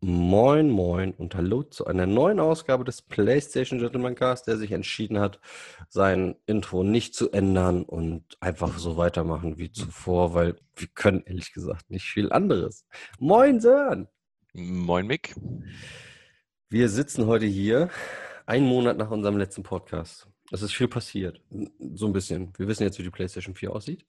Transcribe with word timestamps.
Moin, 0.00 0.70
moin 0.70 1.12
und 1.12 1.34
hallo 1.34 1.62
zu 1.62 1.86
einer 1.86 2.06
neuen 2.06 2.40
Ausgabe 2.40 2.84
des 2.84 3.02
PlayStation 3.02 3.78
Gentleman 3.78 4.14
Cast, 4.14 4.46
der 4.46 4.56
sich 4.56 4.72
entschieden 4.72 5.18
hat, 5.18 5.38
sein 5.90 6.36
Intro 6.46 6.84
nicht 6.84 7.14
zu 7.14 7.30
ändern 7.32 7.82
und 7.82 8.24
einfach 8.40 8.78
so 8.78 8.96
weitermachen 8.96 9.58
wie 9.58 9.70
zuvor, 9.70 10.32
weil 10.32 10.56
wir 10.74 10.88
können 10.94 11.22
ehrlich 11.26 11.52
gesagt 11.52 11.90
nicht 11.90 12.06
viel 12.06 12.32
anderes. 12.32 12.86
Moin, 13.18 13.60
Sören! 13.60 14.08
Moin, 14.54 15.06
Mick. 15.06 15.34
Wir 16.70 16.90
sitzen 16.90 17.26
heute 17.26 17.46
hier, 17.46 17.88
einen 18.44 18.66
Monat 18.66 18.98
nach 18.98 19.10
unserem 19.10 19.38
letzten 19.38 19.62
Podcast. 19.62 20.28
Es 20.52 20.60
ist 20.60 20.72
viel 20.74 20.88
passiert. 20.88 21.40
So 21.94 22.06
ein 22.06 22.12
bisschen. 22.12 22.52
Wir 22.58 22.68
wissen 22.68 22.82
jetzt, 22.82 22.98
wie 22.98 23.02
die 23.02 23.10
PlayStation 23.10 23.54
4 23.54 23.72
aussieht. 23.72 24.04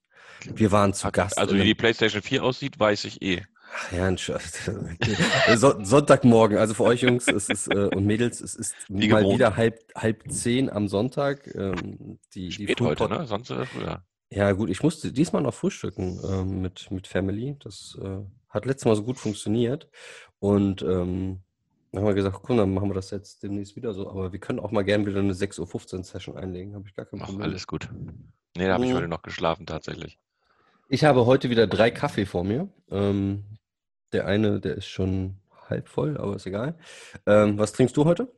Wir 0.54 0.70
waren 0.70 0.92
zu 0.92 1.10
Gast. 1.10 1.38
Also, 1.38 1.54
wie 1.54 1.64
die 1.64 1.74
PlayStation 1.74 2.20
4 2.20 2.44
aussieht, 2.44 2.78
weiß 2.78 3.04
ich 3.04 3.22
eh. 3.22 3.42
Ach 3.74 3.92
ja, 3.92 4.04
ein 4.06 4.16
so 5.56 5.82
Sonntagmorgen, 5.82 6.58
also 6.58 6.74
für 6.74 6.84
euch 6.84 7.02
Jungs 7.02 7.28
es 7.28 7.48
ist, 7.48 7.68
äh, 7.68 7.88
und 7.94 8.04
Mädels, 8.04 8.40
es 8.40 8.56
ist 8.56 8.74
Wie 8.88 9.08
mal 9.08 9.20
gewohnt. 9.20 9.36
wieder 9.36 9.56
halb, 9.56 9.80
halb 9.94 10.30
zehn 10.30 10.68
am 10.68 10.88
Sonntag. 10.88 11.54
Ähm, 11.54 12.18
die, 12.34 12.48
die 12.48 12.64
Spät 12.64 12.80
heute, 12.80 13.04
Frühpod- 13.04 13.18
ne? 13.20 13.26
Sonst 13.26 13.50
äh, 13.50 13.64
früher. 13.64 14.04
Ja 14.28 14.52
gut, 14.52 14.68
ich 14.68 14.82
musste 14.82 15.12
diesmal 15.12 15.40
noch 15.42 15.54
frühstücken 15.54 16.20
ähm, 16.28 16.60
mit, 16.60 16.90
mit 16.90 17.06
Family. 17.06 17.56
Das 17.60 17.96
äh, 18.02 18.18
hat 18.50 18.66
letztes 18.66 18.84
Mal 18.84 18.96
so 18.96 19.04
gut 19.04 19.18
funktioniert. 19.18 19.88
Und 20.40 20.82
ähm, 20.82 21.40
dann 21.92 22.02
haben 22.02 22.08
wir 22.08 22.14
gesagt, 22.14 22.38
komm, 22.42 22.56
dann 22.56 22.72
machen 22.72 22.88
wir 22.90 22.94
das 22.94 23.10
jetzt 23.10 23.42
demnächst 23.42 23.76
wieder 23.76 23.92
so. 23.94 24.08
Aber 24.08 24.32
wir 24.32 24.38
können 24.38 24.60
auch 24.60 24.70
mal 24.70 24.82
gerne 24.84 25.06
wieder 25.06 25.18
eine 25.20 25.32
6.15 25.32 25.96
Uhr 25.98 26.04
Session 26.04 26.36
einlegen. 26.36 26.74
Habe 26.74 26.86
ich 26.88 26.94
gar 26.94 27.04
kein 27.06 27.20
Ach, 27.20 27.26
Problem. 27.26 27.42
alles 27.42 27.66
gut. 27.66 27.88
Nee, 28.56 28.66
da 28.66 28.74
habe 28.74 28.84
ich 28.84 28.90
Mhm. 28.92 28.96
heute 28.96 29.08
noch 29.08 29.22
geschlafen 29.22 29.66
tatsächlich. 29.66 30.18
Ich 30.88 31.04
habe 31.04 31.26
heute 31.26 31.50
wieder 31.50 31.66
drei 31.66 31.90
Kaffee 31.90 32.26
vor 32.26 32.44
mir. 32.44 32.68
Ähm, 32.90 33.44
der 34.12 34.26
eine, 34.26 34.60
der 34.60 34.74
ist 34.76 34.86
schon 34.88 35.36
halb 35.68 35.88
voll, 35.88 36.16
aber 36.16 36.34
ist 36.36 36.46
egal. 36.46 36.76
Ähm, 37.26 37.58
was 37.58 37.72
trinkst 37.72 37.96
du 37.96 38.04
heute? 38.04 38.32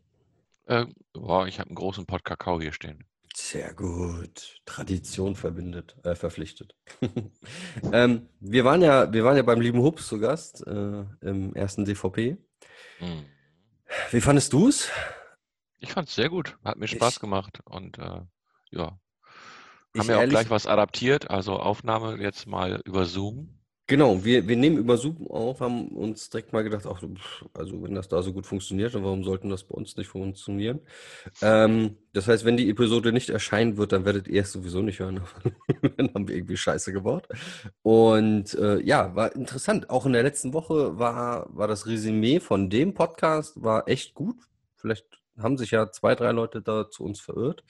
Äh, 0.66 0.86
boah, 1.14 1.46
ich 1.46 1.58
habe 1.58 1.68
einen 1.70 1.76
großen 1.76 2.06
Pot 2.06 2.24
Kakao 2.24 2.60
hier 2.60 2.72
stehen. 2.72 3.04
Sehr 3.34 3.72
gut. 3.72 4.60
Tradition 4.66 5.34
verbindet, 5.34 5.96
äh, 6.04 6.14
verpflichtet. 6.14 6.74
ähm, 7.92 8.28
wir, 8.40 8.64
waren 8.64 8.82
ja, 8.82 9.10
wir 9.12 9.24
waren 9.24 9.36
ja 9.36 9.42
beim 9.42 9.60
lieben 9.60 9.80
Hups 9.80 10.06
zu 10.06 10.18
Gast 10.18 10.66
äh, 10.66 11.04
im 11.22 11.54
ersten 11.54 11.84
DVP. 11.86 12.36
Mhm. 13.00 13.24
Wie 14.10 14.20
fandest 14.20 14.52
du 14.52 14.68
es? 14.68 14.90
Ich 15.78 15.92
fand 15.92 16.08
es 16.08 16.14
sehr 16.14 16.28
gut. 16.28 16.56
Hat 16.64 16.76
mir 16.78 16.88
Spaß 16.88 17.14
Ich- 17.14 17.20
gemacht. 17.20 17.60
Und 17.64 17.98
äh, 17.98 18.20
ja, 18.70 18.98
haben 19.96 20.08
wir 20.08 20.18
auch 20.18 20.26
gleich 20.28 20.50
was 20.50 20.66
adaptiert. 20.66 21.30
Also 21.30 21.58
Aufnahme 21.58 22.16
jetzt 22.22 22.46
mal 22.46 22.80
über 22.84 23.04
Zoom. 23.04 23.58
Genau, 23.92 24.24
wir, 24.24 24.48
wir 24.48 24.56
nehmen 24.56 24.78
über 24.78 24.96
Zoom 24.96 25.30
auf, 25.30 25.60
haben 25.60 25.88
uns 25.88 26.30
direkt 26.30 26.54
mal 26.54 26.64
gedacht, 26.64 26.86
ach, 26.86 27.02
also 27.52 27.82
wenn 27.82 27.94
das 27.94 28.08
da 28.08 28.22
so 28.22 28.32
gut 28.32 28.46
funktioniert, 28.46 28.94
dann 28.94 29.04
warum 29.04 29.22
sollten 29.22 29.50
das 29.50 29.64
bei 29.64 29.74
uns 29.74 29.98
nicht 29.98 30.06
funktionieren? 30.06 30.80
Ähm, 31.42 31.98
das 32.14 32.26
heißt, 32.26 32.46
wenn 32.46 32.56
die 32.56 32.70
Episode 32.70 33.12
nicht 33.12 33.28
erscheinen 33.28 33.76
wird, 33.76 33.92
dann 33.92 34.06
werdet 34.06 34.28
ihr 34.28 34.40
es 34.40 34.52
sowieso 34.52 34.80
nicht 34.80 35.00
hören. 35.00 35.20
dann 35.98 36.08
haben 36.14 36.26
wir 36.26 36.36
irgendwie 36.36 36.56
Scheiße 36.56 36.90
gebaut. 36.94 37.28
Und 37.82 38.54
äh, 38.54 38.80
ja, 38.80 39.14
war 39.14 39.36
interessant. 39.36 39.90
Auch 39.90 40.06
in 40.06 40.14
der 40.14 40.22
letzten 40.22 40.54
Woche 40.54 40.98
war, 40.98 41.54
war 41.54 41.68
das 41.68 41.86
Resümee 41.86 42.40
von 42.40 42.70
dem 42.70 42.94
Podcast 42.94 43.62
war 43.62 43.88
echt 43.88 44.14
gut. 44.14 44.36
Vielleicht 44.74 45.04
haben 45.36 45.58
sich 45.58 45.70
ja 45.70 45.90
zwei, 45.90 46.14
drei 46.14 46.32
Leute 46.32 46.62
da 46.62 46.88
zu 46.88 47.04
uns 47.04 47.20
verirrt. 47.20 47.62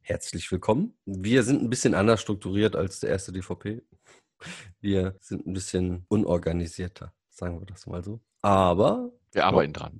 Herzlich 0.00 0.50
willkommen. 0.50 0.98
Wir 1.04 1.44
sind 1.44 1.62
ein 1.62 1.70
bisschen 1.70 1.94
anders 1.94 2.20
strukturiert 2.20 2.74
als 2.74 2.98
der 2.98 3.10
erste 3.10 3.30
DVP. 3.30 3.82
Wir 4.80 5.16
sind 5.20 5.46
ein 5.46 5.52
bisschen 5.52 6.04
unorganisierter, 6.08 7.12
sagen 7.30 7.60
wir 7.60 7.66
das 7.66 7.86
mal 7.86 8.02
so. 8.02 8.20
Aber, 8.42 9.10
Wir 9.32 9.46
arbeiten 9.46 9.72
dran. 9.72 9.98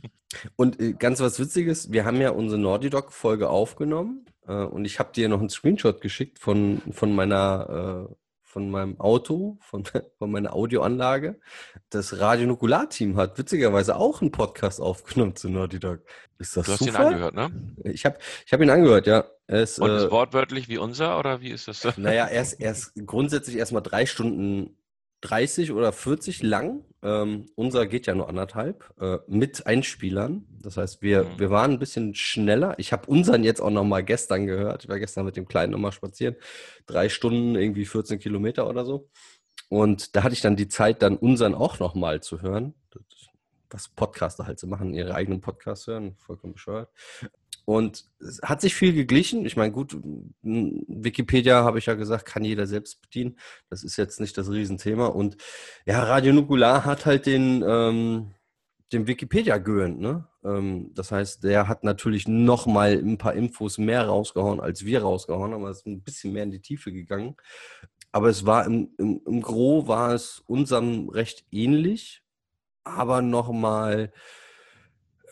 und 0.56 0.80
äh, 0.80 0.92
ganz 0.92 1.20
was 1.20 1.38
Witziges, 1.38 1.92
wir 1.92 2.04
haben 2.04 2.20
ja 2.20 2.30
unsere 2.30 2.60
Naughty 2.60 2.90
Dog-Folge 2.90 3.48
aufgenommen 3.48 4.26
äh, 4.46 4.52
und 4.52 4.84
ich 4.84 4.98
habe 4.98 5.12
dir 5.12 5.28
noch 5.28 5.40
einen 5.40 5.50
Screenshot 5.50 6.00
geschickt 6.00 6.38
von, 6.38 6.82
von 6.90 7.14
meiner, 7.14 8.08
äh, 8.10 8.14
von 8.56 8.70
meinem 8.70 8.98
Auto, 8.98 9.58
von, 9.60 9.84
von 10.18 10.30
meiner 10.30 10.54
Audioanlage. 10.54 11.38
Das 11.90 12.20
Radio 12.20 12.46
Nukular-Team 12.46 13.18
hat 13.18 13.36
witzigerweise 13.36 13.96
auch 13.96 14.22
einen 14.22 14.32
Podcast 14.32 14.80
aufgenommen 14.80 15.36
zu 15.36 15.50
Naughty 15.50 15.78
Dog. 15.78 16.00
Ist 16.38 16.56
das 16.56 16.64
Du 16.64 16.72
hast 16.72 16.80
ihn 16.80 16.86
Zufall? 16.86 17.08
angehört, 17.08 17.34
ne? 17.34 17.50
Ich 17.84 18.06
habe 18.06 18.16
ich 18.46 18.52
hab 18.54 18.62
ihn 18.62 18.70
angehört, 18.70 19.06
ja. 19.06 19.26
Ist, 19.46 19.78
Und 19.78 19.90
äh, 19.90 20.06
ist 20.06 20.10
wortwörtlich 20.10 20.70
wie 20.70 20.78
unser 20.78 21.18
oder 21.18 21.42
wie 21.42 21.50
ist 21.50 21.68
das? 21.68 21.98
Naja, 21.98 22.24
er 22.28 22.40
ist, 22.40 22.54
er 22.58 22.72
ist 22.72 22.94
grundsätzlich 23.04 23.58
erstmal 23.58 23.82
drei 23.82 24.06
Stunden 24.06 24.78
30 25.22 25.72
oder 25.72 25.92
40 25.92 26.42
lang. 26.42 26.84
Ähm, 27.02 27.46
unser 27.54 27.86
geht 27.86 28.06
ja 28.06 28.14
nur 28.14 28.28
anderthalb 28.28 28.92
äh, 29.00 29.18
mit 29.26 29.66
Einspielern. 29.66 30.46
Das 30.62 30.76
heißt, 30.76 31.02
wir, 31.02 31.24
Mhm. 31.24 31.38
wir 31.38 31.50
waren 31.50 31.72
ein 31.72 31.78
bisschen 31.78 32.14
schneller. 32.14 32.74
Ich 32.78 32.92
habe 32.92 33.08
unseren 33.08 33.44
jetzt 33.44 33.60
auch 33.60 33.70
noch 33.70 33.84
mal 33.84 34.04
gestern 34.04 34.46
gehört. 34.46 34.84
Ich 34.84 34.88
war 34.88 34.98
gestern 34.98 35.24
mit 35.24 35.36
dem 35.36 35.46
Kleinen 35.48 35.72
noch 35.72 35.78
mal 35.78 35.92
spazieren. 35.92 36.36
Drei 36.86 37.08
Stunden, 37.08 37.54
irgendwie 37.54 37.84
14 37.86 38.18
Kilometer 38.18 38.68
oder 38.68 38.84
so. 38.84 39.08
Und 39.68 40.14
da 40.14 40.22
hatte 40.22 40.34
ich 40.34 40.40
dann 40.42 40.56
die 40.56 40.68
Zeit, 40.68 41.02
dann 41.02 41.16
unseren 41.16 41.54
auch 41.54 41.78
noch 41.80 41.94
mal 41.94 42.22
zu 42.22 42.42
hören. 42.42 42.74
Das, 42.90 43.02
was 43.70 43.88
Podcaster 43.88 44.46
halt 44.46 44.60
so 44.60 44.66
machen, 44.68 44.94
ihre 44.94 45.14
eigenen 45.14 45.40
Podcasts 45.40 45.86
hören. 45.88 46.14
Vollkommen 46.18 46.52
bescheuert. 46.52 46.88
Und 47.66 48.08
es 48.20 48.40
hat 48.42 48.60
sich 48.60 48.76
viel 48.76 48.92
geglichen. 48.92 49.44
Ich 49.44 49.56
meine, 49.56 49.72
gut, 49.72 49.92
m, 49.92 50.84
Wikipedia, 50.86 51.64
habe 51.64 51.80
ich 51.80 51.86
ja 51.86 51.94
gesagt, 51.94 52.24
kann 52.24 52.44
jeder 52.44 52.66
selbst 52.68 53.02
bedienen. 53.02 53.38
Das 53.68 53.82
ist 53.82 53.96
jetzt 53.96 54.20
nicht 54.20 54.38
das 54.38 54.50
Riesenthema. 54.50 55.06
Und 55.06 55.36
ja, 55.84 56.02
Radio 56.04 56.32
Nukular 56.32 56.84
hat 56.84 57.06
halt 57.06 57.26
den, 57.26 57.64
ähm, 57.66 58.30
dem 58.92 59.08
Wikipedia 59.08 59.58
gehört. 59.58 59.98
Ne? 59.98 60.28
Ähm, 60.44 60.92
das 60.94 61.10
heißt, 61.10 61.42
der 61.42 61.66
hat 61.66 61.82
natürlich 61.82 62.28
noch 62.28 62.66
mal 62.66 62.92
ein 62.92 63.18
paar 63.18 63.34
Infos 63.34 63.78
mehr 63.78 64.06
rausgehauen, 64.06 64.60
als 64.60 64.84
wir 64.84 65.02
rausgehauen 65.02 65.52
haben. 65.52 65.66
Es 65.66 65.78
ist 65.78 65.86
ein 65.86 66.02
bisschen 66.02 66.32
mehr 66.34 66.44
in 66.44 66.52
die 66.52 66.62
Tiefe 66.62 66.92
gegangen. 66.92 67.34
Aber 68.12 68.28
es 68.28 68.46
war 68.46 68.64
im, 68.64 68.94
im, 68.96 69.20
im 69.26 69.42
Gro 69.42 69.88
war 69.88 70.14
es 70.14 70.40
unserem 70.46 71.08
recht 71.08 71.44
ähnlich, 71.50 72.22
aber 72.84 73.22
noch 73.22 73.50
mal 73.50 74.12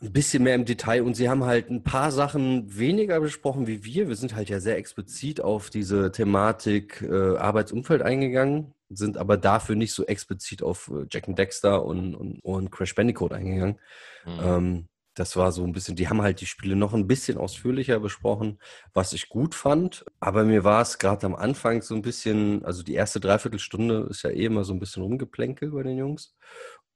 ein 0.05 0.13
bisschen 0.13 0.43
mehr 0.43 0.55
im 0.55 0.65
Detail 0.65 1.03
und 1.03 1.15
sie 1.15 1.29
haben 1.29 1.45
halt 1.45 1.71
ein 1.71 1.83
paar 1.83 2.13
Sachen 2.13 2.79
weniger 2.79 3.21
besprochen 3.21 3.67
wie 3.67 3.85
wir. 3.85 4.09
Wir 4.09 4.17
sind 4.17 4.35
halt 4.35 4.49
ja 4.49 4.61
sehr 4.61 4.77
explizit 4.77 5.41
auf 5.41 5.71
diese 5.71 6.13
Thematik 6.13 7.03
äh, 7.03 7.37
Arbeitsumfeld 7.37 8.03
eingegangen, 8.03 8.75
sind 8.91 9.17
aber 9.17 9.37
dafür 9.37 9.77
nicht 9.77 9.93
so 9.93 10.05
explizit 10.05 10.63
auf 10.63 10.91
äh, 10.95 11.07
Jack 11.11 11.29
and 11.29 11.39
Dexter 11.39 11.85
und, 11.85 12.15
und, 12.15 12.41
und 12.41 12.71
Crash 12.71 12.95
Bandicoot 12.95 13.33
eingegangen. 13.33 13.79
Mhm. 14.25 14.41
Ähm, 14.43 14.89
das 15.15 15.37
war 15.37 15.53
so 15.53 15.63
ein 15.63 15.73
bisschen, 15.73 15.95
die 15.95 16.09
haben 16.09 16.23
halt 16.23 16.41
die 16.41 16.47
Spiele 16.47 16.75
noch 16.75 16.93
ein 16.93 17.07
bisschen 17.07 17.39
ausführlicher 17.39 18.01
besprochen, 18.01 18.59
was 18.93 19.13
ich 19.13 19.29
gut 19.29 19.55
fand. 19.55 20.05
Aber 20.19 20.45
mir 20.45 20.65
war 20.65 20.83
es 20.83 20.99
gerade 20.99 21.25
am 21.27 21.37
Anfang 21.37 21.83
so 21.83 21.95
ein 21.95 22.03
bisschen, 22.03 22.65
also 22.65 22.83
die 22.83 22.95
erste 22.95 23.21
Dreiviertelstunde 23.21 24.09
ist 24.11 24.25
ja 24.25 24.31
eh 24.31 24.47
immer 24.47 24.65
so 24.65 24.73
ein 24.73 24.81
bisschen 24.81 25.05
rumgeplänkelt 25.05 25.73
bei 25.73 25.85
den 25.85 25.99
Jungs. 25.99 26.35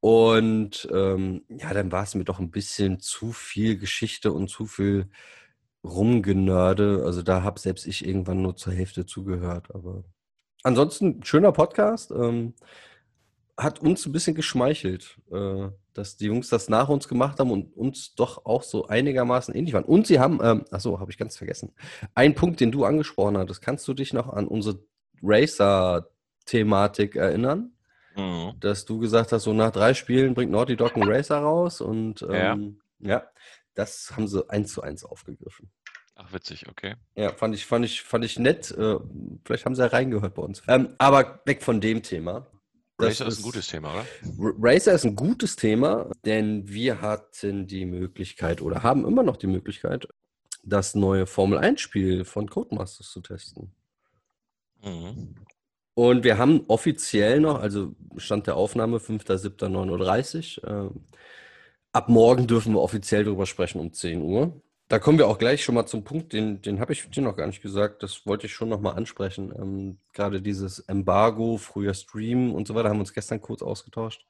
Und 0.01 0.89
ähm, 0.93 1.43
ja, 1.49 1.75
dann 1.75 1.91
war 1.91 2.05
es 2.05 2.15
mir 2.15 2.25
doch 2.25 2.39
ein 2.39 2.51
bisschen 2.51 3.01
zu 3.01 3.33
viel 3.33 3.77
Geschichte 3.79 4.33
und 4.33 4.49
zu 4.49 4.67
viel 4.67 5.09
Rumgenörde. 5.85 7.03
Also 7.05 7.23
da 7.23 7.43
habe 7.43 7.59
selbst 7.59 7.87
ich 7.87 8.07
irgendwann 8.07 8.43
nur 8.43 8.57
zur 8.57 8.73
Hälfte 8.73 9.07
zugehört. 9.07 9.75
Aber 9.75 10.05
ansonsten 10.63 11.23
schöner 11.25 11.53
Podcast. 11.53 12.11
Ähm, 12.13 12.55
hat 13.59 13.81
uns 13.81 14.07
ein 14.07 14.13
bisschen 14.13 14.37
geschmeichelt, 14.37 15.19
äh, 15.33 15.69
dass 15.93 16.17
die 16.17 16.27
Jungs 16.27 16.49
das 16.49 16.69
nach 16.69 16.89
uns 16.89 17.09
gemacht 17.09 17.41
haben 17.41 17.51
und 17.51 17.77
uns 17.77 18.15
doch 18.15 18.47
auch 18.47 18.63
so 18.63 18.87
einigermaßen 18.87 19.53
ähnlich 19.55 19.75
waren. 19.75 19.85
Und 19.85 20.07
sie 20.07 20.21
haben, 20.21 20.39
ähm, 20.43 20.65
achso, 20.71 21.01
habe 21.01 21.11
ich 21.11 21.19
ganz 21.19 21.37
vergessen, 21.37 21.73
ein 22.15 22.37
Punkt, 22.37 22.61
den 22.61 22.71
du 22.71 22.85
angesprochen 22.85 23.37
hattest. 23.37 23.61
Kannst 23.61 23.89
du 23.89 23.95
dich 23.95 24.13
noch 24.13 24.29
an 24.29 24.47
unsere 24.47 24.79
Racer-Thematik 25.23 27.17
erinnern? 27.17 27.73
Mhm. 28.19 28.55
dass 28.61 28.85
du 28.85 28.99
gesagt 28.99 29.33
hast, 29.33 29.45
so 29.45 29.53
nach 29.53 29.71
drei 29.71 29.95
Spielen 29.95 30.35
bringt 30.35 30.51
Naughty 30.53 30.77
Dog 30.77 30.97
einen 30.97 31.09
Racer 31.11 31.39
raus 31.39 31.81
und 31.81 32.21
Ja. 32.23 32.53
ähm, 32.55 32.81
ja. 32.99 33.23
das 33.75 34.13
haben 34.17 34.27
sie 34.29 34.49
eins 34.51 34.73
zu 34.73 34.83
eins 34.83 35.05
aufgegriffen. 35.05 35.71
Ach, 36.17 36.33
witzig, 36.33 36.69
okay. 36.69 36.97
Ja, 37.15 37.33
fand 37.33 37.55
ich, 37.55 37.65
fand 37.65 37.85
ich, 37.85 38.03
fand 38.03 38.25
ich 38.25 38.41
nett. 38.41 38.73
Äh, 38.73 38.97
vielleicht 39.45 39.65
haben 39.65 39.77
sie 39.77 39.83
ja 39.83 39.87
reingehört 39.87 40.35
bei 40.35 40.43
uns. 40.43 40.63
Ähm, 40.67 40.95
aber 40.99 41.41
weg 41.45 41.63
von 41.63 41.81
dem 41.81 42.03
Thema. 42.03 42.45
Das 42.97 43.21
Racer 43.21 43.27
ist 43.29 43.39
ein 43.39 43.43
gutes 43.45 43.69
Thema, 43.69 43.93
oder? 43.95 44.05
Racer 44.61 44.93
ist 44.93 45.05
ein 45.05 45.15
gutes 45.15 45.55
Thema, 45.55 46.11
denn 46.25 46.69
wir 46.69 47.01
hatten 47.01 47.69
die 47.69 47.85
Möglichkeit 47.87 48.61
oder 48.61 48.83
haben 48.83 49.07
immer 49.07 49.23
noch 49.23 49.37
die 49.37 49.47
Möglichkeit, 49.47 50.09
das 50.65 50.97
neue 50.97 51.27
Formel 51.29 51.59
1-Spiel 51.61 52.25
von 52.25 52.51
Codemasters 52.51 53.13
zu 53.13 53.21
testen. 53.21 53.73
Mhm. 54.83 55.37
Und 55.99 56.23
wir 56.23 56.39
haben 56.39 56.63
offiziell 56.69 57.41
noch, 57.41 57.61
also 57.61 57.97
Stand 58.19 58.47
der 58.47 58.55
Aufnahme 58.55 58.99
5.7.39, 58.99 60.65
ähm, 60.65 61.01
ab 61.91 62.09
morgen 62.09 62.47
dürfen 62.47 62.73
wir 62.73 62.81
offiziell 62.81 63.25
drüber 63.25 63.47
sprechen 63.47 63.81
um 63.81 63.93
10 63.93 64.23
Uhr. 64.23 64.63
Da 64.87 65.01
kommen 65.01 65.19
wir 65.19 65.27
auch 65.27 65.39
gleich 65.39 65.65
schon 65.65 65.75
mal 65.75 65.87
zum 65.87 66.05
Punkt, 66.05 66.33
den, 66.33 66.63
den 66.63 66.79
habe 66.79 66.93
ich 66.93 67.11
dir 67.11 67.21
noch 67.21 67.35
gar 67.37 67.49
nicht 67.49 67.63
gesagt. 67.63 68.05
Das 68.05 68.27
wollte 68.27 68.47
ich 68.47 68.53
schon 68.53 68.69
noch 68.69 68.81
mal 68.81 68.93
ansprechen. 68.93 69.53
Ähm, 69.59 69.99
gerade 70.13 70.41
dieses 70.41 70.79
Embargo, 70.79 71.57
früher 71.57 71.95
Stream 71.95 72.55
und 72.55 72.69
so 72.69 72.77
weiter, 72.77 72.91
haben 72.91 72.99
wir 72.99 73.01
uns 73.01 73.13
gestern 73.13 73.41
kurz 73.41 73.61
ausgetauscht. 73.61 74.25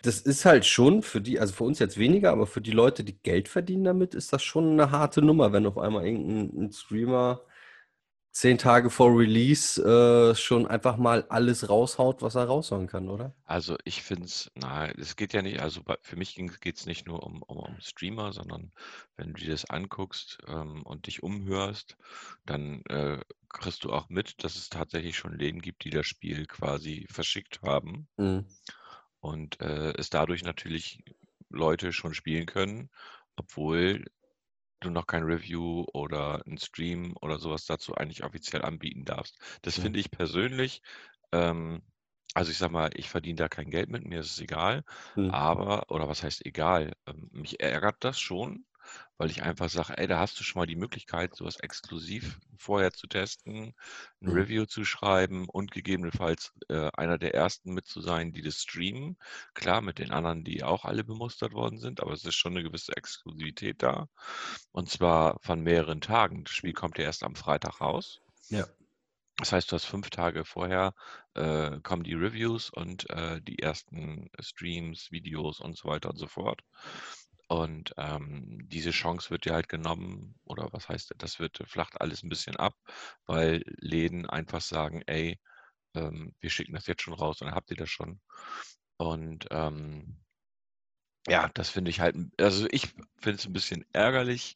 Das 0.00 0.20
ist 0.20 0.46
halt 0.46 0.64
schon 0.64 1.02
für 1.02 1.20
die, 1.20 1.38
also 1.38 1.52
für 1.52 1.64
uns 1.64 1.80
jetzt 1.80 1.98
weniger, 1.98 2.30
aber 2.32 2.46
für 2.46 2.62
die 2.62 2.70
Leute, 2.70 3.04
die 3.04 3.20
Geld 3.22 3.48
verdienen 3.48 3.84
damit, 3.84 4.14
ist 4.14 4.32
das 4.32 4.42
schon 4.42 4.72
eine 4.72 4.90
harte 4.90 5.20
Nummer, 5.20 5.52
wenn 5.52 5.66
auf 5.66 5.76
einmal 5.76 6.06
irgendein 6.06 6.72
Streamer 6.72 7.42
zehn 8.32 8.58
Tage 8.58 8.90
vor 8.90 9.18
Release 9.18 9.80
äh, 9.82 10.34
schon 10.34 10.66
einfach 10.66 10.96
mal 10.96 11.24
alles 11.28 11.68
raushaut, 11.68 12.22
was 12.22 12.36
er 12.36 12.44
raushauen 12.44 12.86
kann, 12.86 13.08
oder? 13.08 13.34
Also 13.44 13.76
ich 13.84 14.02
finde 14.02 14.26
es, 14.26 14.50
nein, 14.54 14.94
es 14.98 15.16
geht 15.16 15.32
ja 15.32 15.42
nicht, 15.42 15.60
also 15.60 15.82
bei, 15.82 15.96
für 16.02 16.16
mich 16.16 16.36
geht 16.60 16.76
es 16.76 16.86
nicht 16.86 17.06
nur 17.06 17.22
um, 17.24 17.42
um, 17.42 17.58
um, 17.58 17.80
Streamer, 17.80 18.32
sondern 18.32 18.72
wenn 19.16 19.32
du 19.32 19.40
dir 19.40 19.50
das 19.50 19.68
anguckst 19.68 20.38
ähm, 20.46 20.82
und 20.84 21.06
dich 21.06 21.22
umhörst, 21.22 21.96
dann 22.46 22.82
äh, 22.86 23.20
kriegst 23.48 23.84
du 23.84 23.92
auch 23.92 24.08
mit, 24.08 24.44
dass 24.44 24.56
es 24.56 24.68
tatsächlich 24.68 25.16
schon 25.16 25.36
Läden 25.36 25.60
gibt, 25.60 25.84
die 25.84 25.90
das 25.90 26.06
Spiel 26.06 26.46
quasi 26.46 27.06
verschickt 27.10 27.60
haben. 27.62 28.08
Mhm. 28.16 28.46
Und 29.18 29.60
äh, 29.60 29.92
es 29.98 30.08
dadurch 30.08 30.44
natürlich 30.44 31.02
Leute 31.50 31.92
schon 31.92 32.14
spielen 32.14 32.46
können, 32.46 32.90
obwohl 33.36 34.04
du 34.80 34.90
noch 34.90 35.06
kein 35.06 35.22
Review 35.24 35.84
oder 35.92 36.42
ein 36.46 36.58
Stream 36.58 37.14
oder 37.20 37.38
sowas 37.38 37.66
dazu 37.66 37.94
eigentlich 37.94 38.24
offiziell 38.24 38.62
anbieten 38.62 39.04
darfst. 39.04 39.38
Das 39.62 39.76
ja. 39.76 39.82
finde 39.82 40.00
ich 40.00 40.10
persönlich, 40.10 40.82
ähm, 41.32 41.82
also 42.34 42.50
ich 42.50 42.58
sag 42.58 42.70
mal, 42.72 42.90
ich 42.94 43.08
verdiene 43.10 43.36
da 43.36 43.48
kein 43.48 43.70
Geld 43.70 43.90
mit, 43.90 44.04
mir 44.04 44.20
ist 44.20 44.32
es 44.32 44.40
egal, 44.40 44.84
hm. 45.14 45.30
aber, 45.30 45.90
oder 45.90 46.08
was 46.08 46.22
heißt 46.22 46.46
egal, 46.46 46.94
ähm, 47.06 47.28
mich 47.32 47.60
ärgert 47.60 48.04
das 48.04 48.20
schon, 48.20 48.66
weil 49.18 49.30
ich 49.30 49.42
einfach 49.42 49.68
sage, 49.68 49.98
ey, 49.98 50.06
da 50.06 50.18
hast 50.18 50.38
du 50.40 50.44
schon 50.44 50.60
mal 50.60 50.66
die 50.66 50.76
Möglichkeit, 50.76 51.36
sowas 51.36 51.56
exklusiv 51.56 52.38
vorher 52.56 52.92
zu 52.92 53.06
testen, 53.06 53.74
ein 54.20 54.28
mhm. 54.28 54.32
Review 54.32 54.64
zu 54.66 54.84
schreiben 54.84 55.48
und 55.48 55.72
gegebenenfalls 55.72 56.52
äh, 56.68 56.90
einer 56.94 57.18
der 57.18 57.34
ersten 57.34 57.74
mit 57.74 57.86
zu 57.86 58.00
sein, 58.00 58.32
die 58.32 58.42
das 58.42 58.62
streamen. 58.62 59.18
Klar, 59.54 59.80
mit 59.80 59.98
den 59.98 60.10
anderen, 60.10 60.44
die 60.44 60.62
auch 60.62 60.84
alle 60.84 61.04
bemustert 61.04 61.52
worden 61.52 61.78
sind, 61.78 62.00
aber 62.00 62.12
es 62.12 62.24
ist 62.24 62.34
schon 62.34 62.52
eine 62.52 62.62
gewisse 62.62 62.96
Exklusivität 62.96 63.82
da. 63.82 64.08
Und 64.72 64.88
zwar 64.88 65.38
von 65.42 65.60
mehreren 65.60 66.00
Tagen. 66.00 66.44
Das 66.44 66.52
Spiel 66.52 66.72
kommt 66.72 66.98
ja 66.98 67.04
erst 67.04 67.22
am 67.22 67.34
Freitag 67.34 67.80
raus. 67.80 68.20
Ja. 68.48 68.66
Das 69.40 69.52
heißt, 69.52 69.72
du 69.72 69.76
hast 69.76 69.86
fünf 69.86 70.10
Tage 70.10 70.44
vorher 70.44 70.92
äh, 71.34 71.80
kommen 71.80 72.04
die 72.04 72.14
Reviews 72.14 72.68
und 72.68 73.08
äh, 73.08 73.40
die 73.40 73.58
ersten 73.58 74.30
Streams, 74.38 75.10
Videos 75.10 75.60
und 75.60 75.78
so 75.78 75.88
weiter 75.88 76.10
und 76.10 76.18
so 76.18 76.26
fort. 76.26 76.62
Und 77.50 77.92
ähm, 77.96 78.60
diese 78.68 78.92
Chance 78.92 79.30
wird 79.30 79.44
dir 79.44 79.54
halt 79.54 79.68
genommen, 79.68 80.36
oder 80.44 80.68
was 80.72 80.88
heißt 80.88 81.14
das, 81.18 81.40
wird 81.40 81.58
flacht 81.66 82.00
alles 82.00 82.22
ein 82.22 82.28
bisschen 82.28 82.54
ab, 82.54 82.76
weil 83.26 83.64
Läden 83.80 84.30
einfach 84.30 84.60
sagen, 84.60 85.02
ey, 85.08 85.40
ähm, 85.94 86.32
wir 86.38 86.48
schicken 86.48 86.74
das 86.74 86.86
jetzt 86.86 87.02
schon 87.02 87.14
raus 87.14 87.40
und 87.40 87.48
dann 87.48 87.56
habt 87.56 87.68
ihr 87.72 87.76
das 87.76 87.90
schon. 87.90 88.20
Und 88.98 89.48
ähm, 89.50 90.20
ja, 91.26 91.48
das 91.54 91.70
finde 91.70 91.90
ich 91.90 91.98
halt, 91.98 92.14
also 92.38 92.68
ich 92.70 92.86
finde 93.18 93.38
es 93.38 93.46
ein 93.46 93.52
bisschen 93.52 93.84
ärgerlich. 93.92 94.54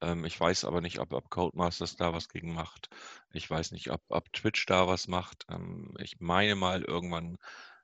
Ähm, 0.00 0.24
ich 0.24 0.38
weiß 0.38 0.66
aber 0.66 0.80
nicht, 0.80 1.00
ob, 1.00 1.12
ob 1.14 1.28
Codemasters 1.30 1.96
da 1.96 2.12
was 2.12 2.28
gegen 2.28 2.54
macht. 2.54 2.90
Ich 3.32 3.50
weiß 3.50 3.72
nicht, 3.72 3.90
ob, 3.90 4.02
ob 4.08 4.32
Twitch 4.32 4.66
da 4.66 4.86
was 4.86 5.08
macht. 5.08 5.44
Ähm, 5.50 5.94
ich 5.98 6.20
meine 6.20 6.54
mal 6.54 6.82
irgendwann, 6.84 7.38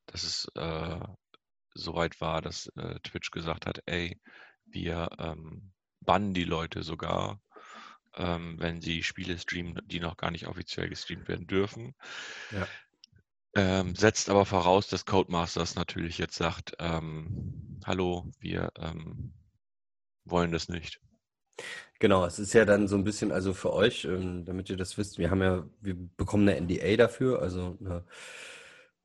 dass 0.07 0.23
es 0.23 0.47
äh, 0.55 1.01
soweit 1.75 2.21
war, 2.21 2.43
dass 2.43 2.69
äh, 2.77 3.01
Twitch 3.01 3.31
gesagt 3.33 3.67
hat, 3.67 3.81
ey, 3.87 4.21
wir 4.67 5.11
ähm, 5.19 5.73
bannen 6.01 6.35
die 6.35 6.45
Leute 6.45 6.83
sogar, 6.83 7.41
ähm, 8.15 8.57
wenn 8.59 8.81
sie 8.81 9.03
Spiele 9.03 9.39
streamen, 9.39 9.81
die 9.87 10.01
noch 10.01 10.17
gar 10.17 10.31
nicht 10.31 10.47
offiziell 10.47 10.89
gestreamt 10.89 11.29
werden 11.29 11.47
dürfen. 11.47 11.95
Ja. 12.51 12.67
Ähm, 13.55 13.95
setzt 13.95 14.31
aber 14.31 14.47
voraus, 14.47 14.89
dass 14.89 15.05
Codemasters 15.05 15.75
natürlich 15.75 16.19
jetzt 16.19 16.37
sagt, 16.37 16.75
ähm, 16.79 17.81
hallo, 17.85 18.31
wir 18.39 18.73
ähm, 18.79 19.35
wollen 20.25 20.53
das 20.53 20.69
nicht. 20.69 21.01
Genau, 21.99 22.25
es 22.25 22.39
ist 22.39 22.55
ja 22.55 22.65
dann 22.65 22.89
so 22.89 22.97
ein 22.97 23.05
bisschen, 23.05 23.31
also 23.31 23.53
für 23.53 23.73
euch, 23.73 24.05
ähm, 24.05 24.45
damit 24.45 24.71
ihr 24.71 24.77
das 24.77 24.97
wisst, 24.99 25.19
wir 25.19 25.31
haben 25.31 25.43
ja, 25.43 25.65
wir 25.81 25.95
bekommen 26.17 26.49
eine 26.49 26.61
NDA 26.61 26.97
dafür, 26.97 27.43
also 27.43 27.77
eine 27.81 28.05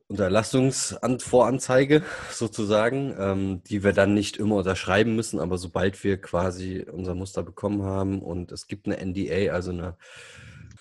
Unterlassungsvoranzeige 0.09 2.01
sozusagen, 2.31 3.13
ähm, 3.19 3.62
die 3.63 3.83
wir 3.83 3.92
dann 3.92 4.13
nicht 4.13 4.38
immer 4.38 4.56
unterschreiben 4.56 5.15
müssen, 5.15 5.39
aber 5.39 5.57
sobald 5.57 6.01
wir 6.04 6.21
quasi 6.21 6.86
unser 6.89 7.13
Muster 7.13 7.44
bekommen 7.44 7.83
haben 7.83 8.21
und 8.21 8.51
es 8.54 8.68
gibt 8.68 8.88
eine 8.88 8.98
NDA, 9.06 9.54
also 9.54 9.71
eine, 9.71 9.98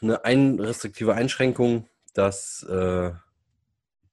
eine 0.00 0.24
ein, 0.24 0.60
restriktive 0.60 1.14
Einschränkung, 1.14 1.88
dass, 2.14 2.62
äh, 2.64 3.10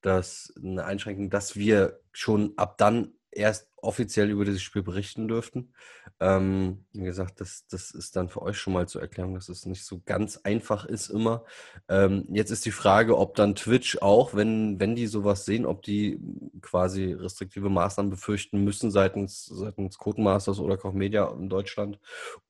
dass 0.02 0.52
eine 0.62 0.86
Einschränkung, 0.86 1.30
dass 1.30 1.56
wir 1.56 2.00
schon 2.12 2.54
ab 2.58 2.78
dann 2.80 3.14
erst 3.36 3.68
offiziell 3.78 4.30
über 4.30 4.46
dieses 4.46 4.62
Spiel 4.62 4.84
berichten 4.84 5.28
dürften. 5.28 5.74
Ähm, 6.20 6.86
wie 6.94 7.04
gesagt, 7.04 7.42
das, 7.42 7.66
das 7.68 7.92
ist 7.92 8.16
dann 8.16 8.30
für 8.30 8.42
euch 8.42 8.58
schon 8.58 8.74
mal 8.74 8.88
zur 8.88 9.02
Erklärung, 9.02 9.36
dass 9.36 9.50
es 9.50 9.66
nicht 9.66 9.84
so 9.84 10.02
ganz 10.06 10.38
einfach 10.38 10.86
ist 10.86 11.10
immer. 11.10 11.44
Ähm, 11.90 12.26
jetzt 12.30 12.52
ist 12.52 12.66
die 12.66 12.72
Frage, 12.72 13.18
ob 13.18 13.36
dann 13.36 13.56
Twitch 13.56 13.98
auch, 14.02 14.34
wenn, 14.34 14.80
wenn 14.80 14.96
die 14.96 15.08
sowas 15.08 15.46
sehen, 15.46 15.66
ob 15.66 15.82
die 15.82 16.20
quasi 16.62 17.14
restriktive 17.14 17.70
Maßnahmen 17.70 18.10
befürchten 18.10 18.64
müssen 18.64 18.92
seitens, 18.92 19.46
seitens 19.46 19.98
Codemasters 19.98 20.60
oder 20.60 20.78
Koch 20.78 20.94
Media 20.94 21.30
in 21.32 21.50
Deutschland 21.50 22.00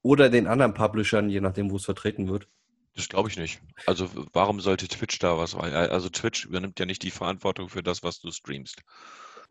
oder 0.02 0.30
den 0.30 0.48
anderen 0.48 0.74
Publishern, 0.74 1.30
je 1.30 1.42
nachdem, 1.42 1.72
wo 1.72 1.78
es 1.78 1.86
vertreten 1.86 2.30
wird. 2.30 2.48
Das 2.96 3.10
glaube 3.10 3.30
ich 3.30 3.38
nicht. 3.38 3.60
Also 3.88 4.08
warum 4.34 4.60
sollte 4.60 4.88
Twitch 4.88 5.18
da 5.18 5.38
was? 5.38 5.56
Also 5.56 6.10
Twitch 6.10 6.46
übernimmt 6.46 6.80
ja 6.80 6.86
nicht 6.86 7.02
die 7.02 7.12
Verantwortung 7.12 7.70
für 7.70 7.82
das, 7.82 8.04
was 8.04 8.20
du 8.20 8.32
streamst. 8.32 8.84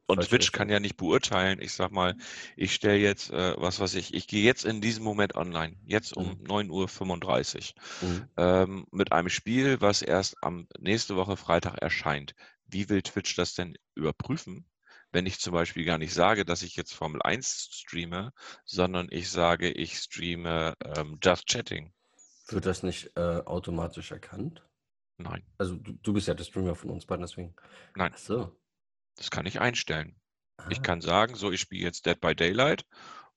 Und 0.07 0.23
Twitch 0.23 0.53
kann 0.53 0.69
ja 0.69 0.81
nicht 0.81 0.97
beurteilen. 0.97 1.61
Ich 1.61 1.73
sag 1.73 1.91
mal, 1.91 2.17
ich 2.57 2.75
stelle 2.75 2.99
jetzt, 2.99 3.31
äh, 3.31 3.55
was 3.57 3.81
weiß 3.81 3.95
ich, 3.95 4.15
ich 4.15 4.27
gehe 4.27 4.45
jetzt 4.45 4.65
in 4.65 4.81
diesem 4.81 5.05
Moment 5.05 5.37
online, 5.37 5.77
jetzt 5.85 6.17
um 6.17 6.39
mhm. 6.41 6.71
9.35 6.73 7.75
Uhr, 8.03 8.09
mhm. 8.09 8.29
ähm, 8.37 8.87
mit 8.91 9.13
einem 9.13 9.29
Spiel, 9.29 9.81
was 9.81 10.03
erst 10.03 10.37
am 10.43 10.67
nächste 10.79 11.17
Woche 11.17 11.37
Freitag 11.37 11.79
erscheint. 11.79 12.35
Wie 12.67 12.89
will 12.89 13.03
Twitch 13.03 13.37
das 13.37 13.55
denn 13.55 13.77
überprüfen? 13.95 14.67
Wenn 15.13 15.27
ich 15.27 15.39
zum 15.41 15.53
Beispiel 15.53 15.85
gar 15.85 15.99
nicht 15.99 16.15
sage, 16.15 16.45
dass 16.45 16.63
ich 16.63 16.75
jetzt 16.75 16.95
Formel 16.95 17.21
1 17.23 17.69
streame, 17.71 18.33
sondern 18.65 19.09
ich 19.11 19.31
sage, 19.31 19.71
ich 19.71 19.99
streame 19.99 20.75
ähm, 20.97 21.19
Just 21.23 21.47
Chatting. 21.47 21.93
Wird 22.49 22.67
das 22.67 22.83
nicht 22.83 23.13
äh, 23.17 23.43
automatisch 23.45 24.11
erkannt? 24.11 24.63
Nein. 25.19 25.43
Also 25.59 25.77
du, 25.77 25.93
du, 25.93 26.13
bist 26.13 26.29
ja 26.29 26.35
der 26.35 26.45
Streamer 26.45 26.75
von 26.75 26.91
uns 26.91 27.07
beiden, 27.07 27.23
deswegen. 27.23 27.55
Nein. 27.95 28.13
Ach 28.15 28.19
so. 28.19 28.57
Das 29.17 29.31
kann 29.31 29.47
ich 29.47 29.61
einstellen. 29.61 30.17
Ah. 30.57 30.69
Ich 30.71 30.83
kann 30.83 31.01
sagen, 31.01 31.35
so, 31.35 31.51
ich 31.51 31.61
spiele 31.61 31.85
jetzt 31.85 32.07
Dead 32.07 32.21
by 32.21 32.35
Daylight 32.35 32.85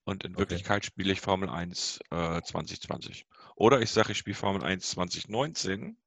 und 0.03 0.23
in 0.23 0.31
okay. 0.31 0.41
Wirklichkeit 0.41 0.85
spiele 0.85 1.11
ich 1.11 1.21
Formel 1.21 1.49
1 1.49 1.99
äh, 2.11 2.41
2020. 2.41 3.25
Oder 3.55 3.81
ich 3.81 3.91
sage, 3.91 4.11
ich 4.11 4.17
spiele 4.17 4.35
Formel 4.35 4.63
1 4.63 4.89
2019 4.91 5.97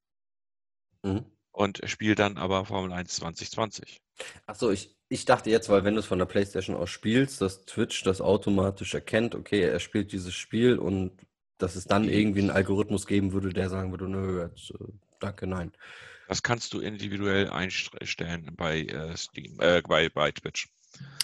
mhm. 1.03 1.25
und 1.51 1.81
spiele 1.85 2.15
dann 2.15 2.37
aber 2.37 2.65
Formel 2.65 2.93
1 2.93 3.15
2020. 3.15 4.01
Achso, 4.45 4.71
ich, 4.71 4.95
ich 5.09 5.25
dachte 5.25 5.49
jetzt, 5.49 5.69
weil 5.69 5.83
wenn 5.83 5.95
du 5.95 5.99
es 5.99 6.05
von 6.05 6.19
der 6.19 6.25
Playstation 6.25 6.75
aus 6.75 6.89
spielst, 6.89 7.41
dass 7.41 7.65
Twitch 7.65 8.03
das 8.03 8.21
automatisch 8.21 8.93
erkennt, 8.93 9.35
okay, 9.35 9.61
er 9.61 9.79
spielt 9.79 10.11
dieses 10.11 10.33
Spiel 10.33 10.77
und 10.77 11.11
dass 11.57 11.75
es 11.75 11.85
dann 11.85 12.07
irgendwie 12.07 12.39
einen 12.39 12.51
Algorithmus 12.51 13.05
geben 13.05 13.33
würde, 13.33 13.49
der 13.49 13.69
sagen 13.69 13.91
würde, 13.91 14.07
nö, 14.07 14.43
jetzt, 14.43 14.71
äh, 14.71 14.93
danke, 15.19 15.45
nein. 15.45 15.73
Das 16.29 16.43
kannst 16.43 16.75
du 16.75 16.79
individuell 16.79 17.49
einstellen 17.49 18.51
bei 18.55 18.83
äh, 18.83 19.17
Steam, 19.17 19.57
äh, 19.59 19.81
bei, 19.81 20.09
bei 20.09 20.31
Twitch. 20.31 20.69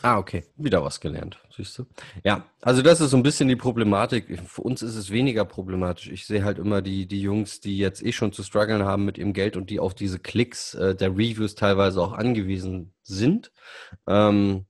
Ah, 0.02 0.18
okay. 0.18 0.46
Wieder 0.58 0.84
was 0.84 1.00
gelernt, 1.00 1.40
siehst 1.56 1.78
du. 1.78 1.86
Ja, 2.24 2.50
also 2.62 2.82
das 2.82 3.02
ist 3.02 3.12
so 3.12 3.18
ein 3.18 3.22
bisschen 3.22 3.48
die 3.48 3.56
Problematik. 3.56 4.40
Für 4.48 4.64
uns 4.64 4.82
ist 4.82 4.96
es 4.96 5.12
weniger 5.12 5.46
problematisch. 5.46 6.10
Ich 6.10 6.26
sehe 6.26 6.44
halt 6.44 6.58
immer 6.58 6.82
die, 6.82 7.06
die 7.06 7.22
Jungs, 7.22 7.60
die 7.60 7.78
jetzt 7.78 8.04
eh 8.04 8.14
schon 8.14 8.34
zu 8.34 8.42
strugglen 8.42 8.84
haben 8.84 9.06
mit 9.06 9.20
ihrem 9.20 9.34
Geld 9.34 9.58
und 9.58 9.70
die 9.70 9.80
auf 9.80 9.94
diese 9.94 10.18
Klicks 10.18 10.74
äh, 10.74 10.96
der 10.96 11.12
Reviews 11.12 11.54
teilweise 11.54 12.02
auch 12.02 12.14
angewiesen 12.14 12.96
sind. 13.04 13.52
Ähm, 14.08 14.66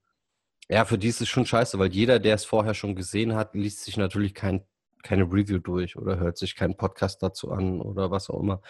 ja, 0.68 0.84
für 0.84 0.98
die 0.98 1.08
ist 1.08 1.22
es 1.22 1.30
schon 1.30 1.46
scheiße, 1.46 1.80
weil 1.80 1.94
jeder, 1.94 2.20
der 2.20 2.36
es 2.36 2.44
vorher 2.44 2.74
schon 2.74 2.96
gesehen 2.98 3.36
hat, 3.36 3.56
liest 3.56 3.86
sich 3.86 3.96
natürlich 3.96 4.34
kein 4.34 4.66
keine 5.06 5.24
Review 5.24 5.60
durch 5.60 5.96
oder 5.96 6.18
hört 6.18 6.38
sich 6.38 6.56
keinen 6.56 6.76
Podcast 6.76 7.22
dazu 7.22 7.52
an 7.52 7.80
oder 7.80 8.12
was 8.12 8.30
auch 8.30 8.40
immer. 8.40 8.62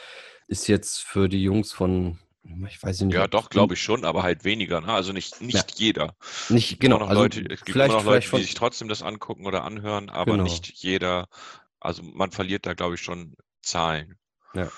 Ist 0.47 0.67
jetzt 0.67 0.99
für 0.99 1.29
die 1.29 1.41
Jungs 1.41 1.71
von, 1.71 2.19
ich 2.67 2.83
weiß 2.83 3.01
nicht. 3.01 3.15
Ja, 3.15 3.27
doch, 3.27 3.49
glaube 3.49 3.73
ich 3.73 3.81
schon, 3.81 4.03
aber 4.05 4.21
halt 4.21 4.43
weniger. 4.43 4.81
Ne? 4.81 4.89
Also 4.89 5.13
nicht, 5.13 5.41
nicht 5.41 5.71
ja. 5.71 5.77
jeder. 5.77 6.15
Nicht, 6.49 6.79
genau. 6.79 6.97
Also 6.97 7.21
Leute, 7.21 7.39
es 7.39 7.63
gibt 7.63 7.71
vielleicht, 7.71 7.91
immer 7.91 8.03
noch 8.03 8.05
Leute, 8.05 8.29
die 8.29 8.43
sich 8.43 8.53
trotzdem 8.53 8.89
das 8.89 9.01
angucken 9.01 9.45
oder 9.45 9.63
anhören, 9.63 10.09
aber 10.09 10.33
genau. 10.33 10.43
nicht 10.43 10.71
jeder. 10.73 11.29
Also 11.79 12.03
man 12.03 12.31
verliert 12.31 12.65
da, 12.65 12.73
glaube 12.73 12.95
ich, 12.95 13.01
schon 13.01 13.35
Zahlen. 13.61 14.17
Ja. 14.53 14.69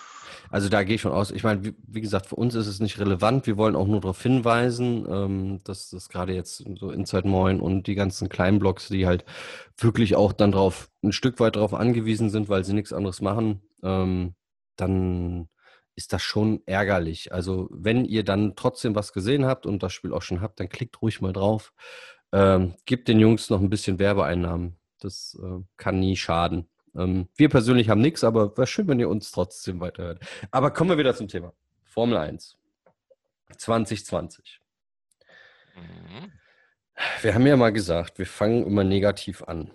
Also 0.50 0.70
da 0.70 0.84
gehe 0.84 0.96
ich 0.96 1.02
schon 1.02 1.12
aus. 1.12 1.32
Ich 1.32 1.44
meine, 1.44 1.64
wie, 1.64 1.76
wie, 1.88 2.02
gesagt, 2.02 2.28
für 2.28 2.36
uns 2.36 2.56
ist 2.56 2.68
es 2.68 2.80
nicht 2.80 3.00
relevant. 3.00 3.48
Wir 3.48 3.58
wollen 3.58 3.76
auch 3.76 3.88
nur 3.88 4.02
darauf 4.02 4.22
hinweisen, 4.22 5.06
ähm, 5.10 5.60
dass 5.64 5.90
das 5.90 6.10
gerade 6.10 6.34
jetzt 6.34 6.64
so 6.76 6.92
Inside 6.92 7.28
Moin 7.28 7.60
und 7.60 7.88
die 7.88 7.96
ganzen 7.96 8.30
kleinen 8.30 8.60
Blogs, 8.60 8.88
die 8.88 9.06
halt 9.06 9.26
wirklich 9.78 10.16
auch 10.16 10.34
dann 10.34 10.52
drauf 10.52 10.90
ein 11.04 11.12
Stück 11.12 11.40
weit 11.40 11.56
darauf 11.56 11.74
angewiesen 11.74 12.30
sind, 12.30 12.50
weil 12.50 12.64
sie 12.64 12.74
nichts 12.74 12.94
anderes 12.94 13.22
machen, 13.22 13.62
ähm, 13.84 14.36
dann 14.76 15.50
ist 15.96 16.14
das 16.14 16.22
schon 16.22 16.62
ärgerlich. 16.66 17.34
Also 17.34 17.68
wenn 17.72 18.06
ihr 18.06 18.24
dann 18.24 18.56
trotzdem 18.56 18.96
was 18.96 19.14
gesehen 19.14 19.46
habt 19.46 19.66
und 19.66 19.82
das 19.82 19.94
Spiel 19.94 20.14
auch 20.14 20.22
schon 20.22 20.42
habt, 20.42 20.60
dann 20.60 20.70
klickt 20.70 21.02
ruhig 21.02 21.22
mal 21.22 21.34
drauf. 21.34 21.74
Ähm, 22.32 22.76
gebt 22.86 23.08
den 23.08 23.20
Jungs 23.20 23.50
noch 23.50 23.62
ein 23.62 23.70
bisschen 23.70 24.00
Werbeeinnahmen. 24.00 24.78
Das 25.00 25.38
äh, 25.42 25.64
kann 25.78 26.00
nie 26.00 26.16
schaden. 26.16 26.68
Ähm, 26.98 27.30
wir 27.36 27.50
persönlich 27.50 27.90
haben 27.90 28.02
nichts, 28.02 28.24
aber 28.24 28.58
wäre 28.58 28.68
schön, 28.68 28.88
wenn 28.88 29.00
ihr 29.00 29.10
uns 29.10 29.32
trotzdem 29.32 29.80
weiterhört. 29.80 30.20
Aber 30.52 30.72
kommen 30.72 30.90
wir 30.90 30.98
wieder 30.98 31.16
zum 31.16 31.28
Thema. 31.28 31.54
Formel 31.84 32.18
1 32.18 32.58
2020. 33.58 34.62
Mhm. 35.76 36.32
Wir 37.22 37.36
haben 37.36 37.46
ja 37.46 37.56
mal 37.56 37.72
gesagt, 37.72 38.18
wir 38.18 38.26
fangen 38.26 38.66
immer 38.66 38.84
negativ 38.84 39.44
an 39.44 39.72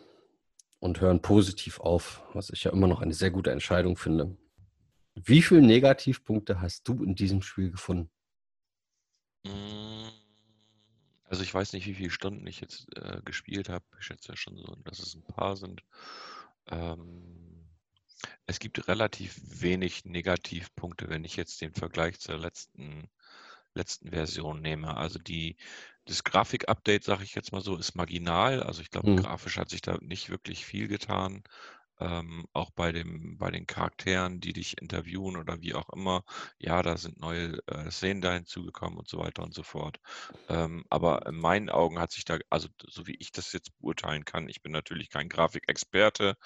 und 0.81 1.01
hören 1.01 1.23
positiv 1.23 1.79
auf, 1.79 2.23
was 2.35 2.51
ich 2.51 2.65
ja 2.65 2.73
immer 2.73 2.89
noch 2.89 3.01
eine 3.01 3.15
sehr 3.15 3.31
gute 3.31 3.53
Entscheidung 3.53 3.97
finde. 3.97 4.37
Wie 5.15 5.43
viele 5.43 5.63
Negativpunkte 5.63 6.61
hast 6.61 6.89
du 6.89 7.05
in 7.05 7.15
diesem 7.15 7.43
Spiel 7.43 7.71
gefunden? 7.71 8.11
Mm, 9.45 10.09
also 11.25 11.43
ich 11.43 11.55
weiß 11.55 11.75
nicht, 11.75 11.87
wie 11.87 11.95
viele 11.95 12.11
Stunden 12.11 12.47
ich 12.47 12.61
jetzt 12.61 12.87
äh, 12.97 13.21
gespielt 13.25 13.69
habe. 13.69 13.85
Ich 13.99 14.07
schätze 14.07 14.31
ja 14.31 14.37
schon 14.37 14.57
so, 14.57 14.75
dass 14.85 14.99
es 14.99 15.15
ein 15.15 15.23
paar 15.23 15.57
sind. 15.57 15.85
Ähm, 16.71 17.69
es 18.47 18.59
gibt 18.59 18.89
relativ 18.89 19.41
wenig 19.45 20.05
Negativpunkte, 20.05 21.09
wenn 21.09 21.25
ich 21.25 21.37
jetzt 21.37 21.61
den 21.61 21.75
Vergleich 21.75 22.21
zur 22.21 22.39
letzten, 22.39 23.09
letzten 23.75 24.11
Version 24.11 24.61
nehme. 24.61 24.97
Also 24.97 25.19
die, 25.19 25.57
das 26.05 26.25
Grafik-Update, 26.25 27.05
sage 27.05 27.25
ich 27.25 27.35
jetzt 27.35 27.53
mal 27.53 27.63
so, 27.63 27.77
ist 27.77 27.95
marginal. 27.95 28.63
Also 28.63 28.83
ich 28.83 28.91
glaube, 28.91 29.11
mhm. 29.11 29.17
grafisch 29.17 29.57
hat 29.57 29.71
sich 29.71 29.81
da 29.81 29.99
nicht 30.01 30.31
wirklich 30.31 30.65
viel 30.65 30.89
getan 30.89 31.43
ähm, 32.03 32.47
auch 32.53 32.71
bei, 32.73 32.93
dem, 32.93 33.39
bei 33.39 33.51
den 33.51 33.67
Charakteren, 33.67 34.41
die 34.41 34.53
dich 34.53 34.81
interviewen 34.81 35.37
oder 35.37 35.61
wie 35.63 35.75
auch 35.75 35.89
immer. 35.91 36.25
Ja, 36.59 36.83
da 36.83 36.97
sind 36.97 37.21
neue 37.21 37.59
äh, 37.67 37.91
Szenen 37.91 38.21
da 38.21 38.33
hinzugekommen 38.33 38.99
und 38.99 39.09
so 39.09 39.19
weiter 39.19 39.43
und 39.43 39.55
so 39.55 39.63
fort. 39.63 39.99
Ähm, 40.49 40.85
aber 40.91 41.27
in 41.27 41.37
meinen 41.37 41.71
Augen 41.71 42.01
hat 42.01 42.11
sich 42.11 42.25
da, 42.25 42.39
also 42.51 42.69
so 42.89 43.07
wie 43.07 43.17
ich 43.21 43.31
das 43.33 43.53
jetzt 43.53 43.71
beurteilen 43.79 44.25
kann, 44.25 44.49
ich 44.49 44.63
bin 44.63 44.73
natürlich 44.73 45.11
kein 45.11 45.29
Grafikexperte, 45.29 46.37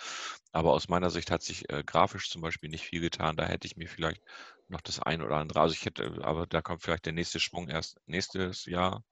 aber 0.52 0.72
aus 0.72 0.88
meiner 0.88 1.10
Sicht 1.10 1.30
hat 1.30 1.42
sich 1.42 1.70
äh, 1.70 1.82
grafisch 1.84 2.30
zum 2.30 2.42
Beispiel 2.42 2.68
nicht 2.70 2.84
viel 2.84 3.00
getan. 3.00 3.36
Da 3.36 3.46
hätte 3.46 3.66
ich 3.66 3.76
mir 3.76 3.88
vielleicht 3.88 4.22
noch 4.68 4.80
das 4.82 5.00
ein 5.00 5.22
oder 5.22 5.36
andere, 5.36 5.60
also 5.60 5.75
ich 5.75 5.84
hätte, 5.86 6.18
aber 6.22 6.46
da 6.46 6.60
kommt 6.62 6.82
vielleicht 6.82 7.06
der 7.06 7.12
nächste 7.14 7.40
Schwung 7.40 7.68
erst 7.68 7.98
nächstes 8.06 8.66
Jahr. 8.66 9.04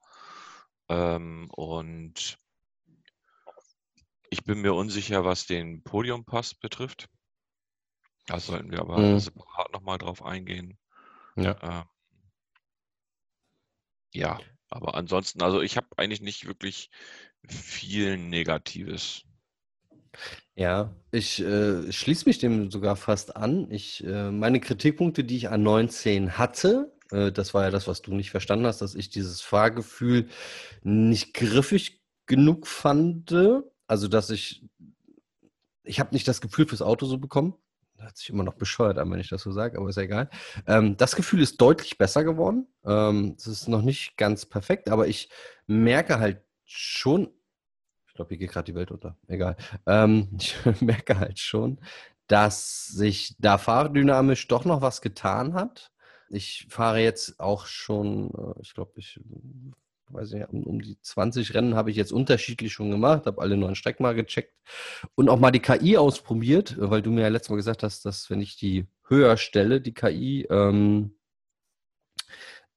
Ähm, 0.89 1.47
und 1.51 2.37
ich 4.35 4.43
bin 4.43 4.59
mir 4.59 4.73
unsicher, 4.73 5.23
was 5.23 5.45
den 5.45 5.81
Podiumpass 5.81 6.55
betrifft. 6.55 7.07
Da 8.27 8.37
sollten 8.37 8.69
wir 8.69 8.81
aber 8.81 8.97
mhm. 8.97 9.19
separat 9.19 9.71
nochmal 9.71 9.97
drauf 9.97 10.21
eingehen. 10.25 10.77
Ja. 11.37 11.55
Ähm, 11.61 11.83
ja, 14.13 14.39
aber 14.69 14.95
ansonsten, 14.95 15.41
also 15.41 15.61
ich 15.61 15.77
habe 15.77 15.87
eigentlich 15.95 16.19
nicht 16.19 16.47
wirklich 16.47 16.89
viel 17.47 18.17
Negatives. 18.17 19.23
Ja, 20.55 20.93
ich 21.11 21.41
äh, 21.41 21.89
schließe 21.89 22.27
mich 22.27 22.37
dem 22.37 22.71
sogar 22.71 22.97
fast 22.97 23.37
an. 23.37 23.71
Ich, 23.71 24.03
äh, 24.03 24.31
meine 24.31 24.59
Kritikpunkte, 24.59 25.23
die 25.23 25.37
ich 25.37 25.49
an 25.49 25.63
19 25.63 26.37
hatte, 26.37 26.93
äh, 27.11 27.31
das 27.31 27.53
war 27.53 27.63
ja 27.63 27.71
das, 27.71 27.87
was 27.87 28.01
du 28.01 28.13
nicht 28.13 28.31
verstanden 28.31 28.65
hast, 28.65 28.81
dass 28.81 28.95
ich 28.95 29.09
dieses 29.09 29.39
Fahrgefühl 29.39 30.27
nicht 30.83 31.33
griffig 31.33 32.01
genug 32.25 32.67
fand 32.67 33.31
also, 33.87 34.07
dass 34.07 34.29
ich, 34.29 34.63
ich 35.83 35.99
habe 35.99 36.13
nicht 36.13 36.27
das 36.27 36.41
Gefühl 36.41 36.67
fürs 36.67 36.81
Auto 36.81 37.05
so 37.05 37.17
bekommen. 37.17 37.55
Hört 37.97 38.17
sich 38.17 38.29
immer 38.29 38.43
noch 38.43 38.55
bescheuert 38.55 38.97
an, 38.97 39.09
wenn 39.11 39.19
ich 39.19 39.29
das 39.29 39.41
so 39.41 39.51
sage, 39.51 39.77
aber 39.77 39.89
ist 39.89 39.95
ja 39.95 40.03
egal. 40.03 40.29
Ähm, 40.67 40.97
das 40.97 41.15
Gefühl 41.15 41.41
ist 41.41 41.61
deutlich 41.61 41.97
besser 41.97 42.23
geworden. 42.23 42.67
Ähm, 42.83 43.35
es 43.37 43.47
ist 43.47 43.67
noch 43.69 43.81
nicht 43.81 44.17
ganz 44.17 44.45
perfekt, 44.45 44.89
aber 44.89 45.07
ich 45.07 45.29
merke 45.65 46.19
halt 46.19 46.41
schon, 46.65 47.29
ich 48.07 48.13
glaube, 48.13 48.29
hier 48.29 48.37
geht 48.39 48.51
gerade 48.51 48.65
die 48.65 48.75
Welt 48.75 48.91
unter, 48.91 49.17
egal. 49.27 49.55
Ähm, 49.85 50.29
ich 50.37 50.57
merke 50.81 51.19
halt 51.19 51.39
schon, 51.39 51.79
dass 52.27 52.87
sich 52.87 53.35
da 53.39 53.57
fahrdynamisch 53.57 54.47
doch 54.47 54.65
noch 54.65 54.81
was 54.81 55.01
getan 55.01 55.53
hat. 55.53 55.91
Ich 56.29 56.67
fahre 56.69 56.99
jetzt 56.99 57.39
auch 57.39 57.65
schon, 57.65 58.31
äh, 58.31 58.61
ich 58.61 58.73
glaube, 58.73 58.93
ich 58.97 59.19
weiß 60.09 60.31
nicht, 60.31 60.49
um, 60.49 60.63
um, 60.63 60.81
die 60.81 60.99
20 61.01 61.53
Rennen 61.53 61.75
habe 61.75 61.91
ich 61.91 61.97
jetzt 61.97 62.11
unterschiedlich 62.11 62.73
schon 62.73 62.91
gemacht, 62.91 63.25
habe 63.25 63.41
alle 63.41 63.57
neuen 63.57 63.75
Strecken 63.75 64.03
mal 64.03 64.15
gecheckt 64.15 64.53
und 65.15 65.29
auch 65.29 65.39
mal 65.39 65.51
die 65.51 65.59
KI 65.59 65.97
ausprobiert, 65.97 66.75
weil 66.77 67.01
du 67.01 67.11
mir 67.11 67.21
ja 67.21 67.27
letztes 67.27 67.49
Mal 67.49 67.57
gesagt 67.57 67.83
hast, 67.83 68.05
dass 68.05 68.29
wenn 68.29 68.41
ich 68.41 68.57
die 68.57 68.87
höher 69.07 69.37
stelle, 69.37 69.81
die 69.81 69.93
KI, 69.93 70.47
ähm, 70.49 71.15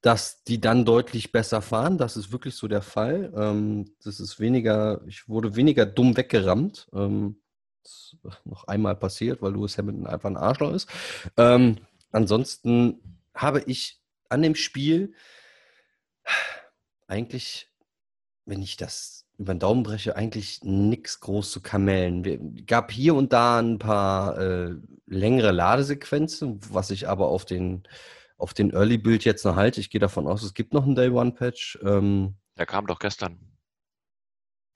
dass 0.01 0.45
die 0.45 0.61
dann 0.61 0.85
deutlich 0.85 1.33
besser 1.33 1.61
fahren. 1.61 1.99
Das 1.99 2.17
ist 2.17 2.31
wirklich 2.31 2.55
so 2.55 2.69
der 2.69 2.83
Fall. 2.83 3.33
Ähm, 3.37 3.91
das 4.05 4.21
ist 4.21 4.39
weniger, 4.39 5.01
ich 5.07 5.29
wurde 5.29 5.57
weniger 5.57 5.87
dumm 5.87 6.17
weggerammt. 6.17 6.89
Ähm, 6.93 7.41
das 7.83 8.15
ist 8.23 8.47
noch 8.47 8.65
einmal 8.69 8.97
passiert, 8.97 9.43
weil 9.43 9.53
Lewis 9.53 9.77
Hamilton 9.77 10.07
einfach 10.07 10.31
ein 10.31 10.37
Arschloch 10.37 10.73
ist. 10.73 10.89
Ähm, 11.37 11.79
ansonsten 12.13 13.01
habe 13.35 13.63
ich 13.67 14.01
an 14.29 14.43
dem 14.43 14.55
Spiel 14.55 15.15
eigentlich, 17.09 17.69
wenn 18.45 18.63
ich 18.63 18.77
das 18.77 19.27
über 19.39 19.55
den 19.55 19.61
Daumen 19.61 19.83
breche, 19.83 20.17
eigentlich 20.17 20.63
nichts 20.63 21.21
groß 21.21 21.51
zu 21.51 21.61
kamellen. 21.61 22.25
Es 22.57 22.67
gab 22.67 22.91
hier 22.91 23.15
und 23.15 23.33
da 23.33 23.59
ein 23.59 23.79
paar 23.79 24.39
äh, 24.39 24.75
längere 25.07 25.53
Ladesequenzen, 25.53 26.61
was 26.71 26.91
ich 26.91 27.09
aber 27.09 27.29
auf 27.29 27.45
den, 27.45 27.85
auf 28.37 28.53
den 28.53 28.71
Early-Build 28.73 29.25
jetzt 29.25 29.45
noch 29.45 29.57
halte. 29.57 29.81
Ich 29.81 29.91
gehe 29.91 30.01
davon 30.01 30.27
aus, 30.27 30.43
es 30.43 30.55
gibt 30.55 30.75
noch 30.75 30.85
einen 30.85 30.97
Day-One-Patch. 30.97 31.79
Ähm, 31.83 32.37
der 32.57 32.67
kam 32.67 32.87
doch 32.87 32.99
gestern. 32.99 33.39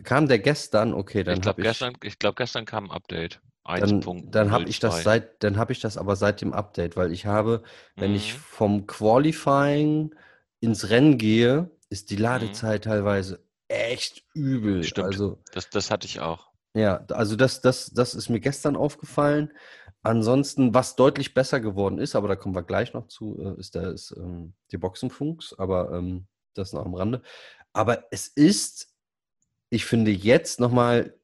Kam 0.04 0.28
der 0.28 0.38
gestern? 0.38 0.94
Okay, 0.94 1.24
dann 1.24 1.36
ich 1.36 1.42
glaube 1.42 1.62
gestern, 1.62 1.96
ich 2.02 2.18
glaube 2.18 2.36
gestern 2.36 2.64
kam 2.64 2.84
ein 2.84 2.90
Update. 2.90 3.40
Dann, 3.64 4.30
dann 4.30 4.50
habe 4.50 4.64
ich 4.68 4.80
das 4.80 5.04
seit, 5.04 5.42
dann 5.44 5.56
habe 5.56 5.72
ich 5.72 5.80
das 5.80 5.96
aber 5.96 6.16
seit 6.16 6.40
dem 6.40 6.52
Update, 6.52 6.96
weil 6.96 7.12
ich 7.12 7.26
habe, 7.26 7.62
wenn 7.94 8.10
mhm. 8.10 8.16
ich 8.16 8.34
vom 8.34 8.88
Qualifying 8.88 10.14
ins 10.58 10.90
Rennen 10.90 11.16
gehe, 11.16 11.70
ist 11.92 12.10
die 12.10 12.16
mhm. 12.16 12.22
Ladezeit 12.22 12.84
mhm. 12.84 12.90
teilweise 12.90 13.44
echt 13.68 14.24
übel. 14.34 14.82
Stimmt. 14.82 15.06
Also, 15.06 15.38
das, 15.52 15.70
das 15.70 15.90
hatte 15.90 16.06
ich 16.06 16.20
auch. 16.20 16.50
Ja, 16.74 17.04
also 17.10 17.36
das, 17.36 17.60
das, 17.60 17.90
das 17.90 18.14
ist 18.14 18.30
mir 18.30 18.40
gestern 18.40 18.76
aufgefallen. 18.76 19.52
Ansonsten, 20.02 20.74
was 20.74 20.96
deutlich 20.96 21.34
besser 21.34 21.60
geworden 21.60 21.98
ist, 21.98 22.16
aber 22.16 22.28
da 22.28 22.34
kommen 22.34 22.54
wir 22.54 22.62
gleich 22.62 22.92
noch 22.92 23.06
zu, 23.06 23.38
äh, 23.38 23.60
ist, 23.60 23.74
der, 23.74 23.92
ist 23.92 24.14
ähm, 24.16 24.54
die 24.72 24.78
Boxenfunks, 24.78 25.54
aber 25.58 25.92
ähm, 25.92 26.26
das 26.54 26.72
noch 26.72 26.84
am 26.84 26.94
Rande. 26.94 27.22
Aber 27.72 28.04
es 28.10 28.26
ist, 28.26 28.94
ich 29.70 29.84
finde 29.84 30.10
jetzt 30.10 30.60
nochmal, 30.60 31.14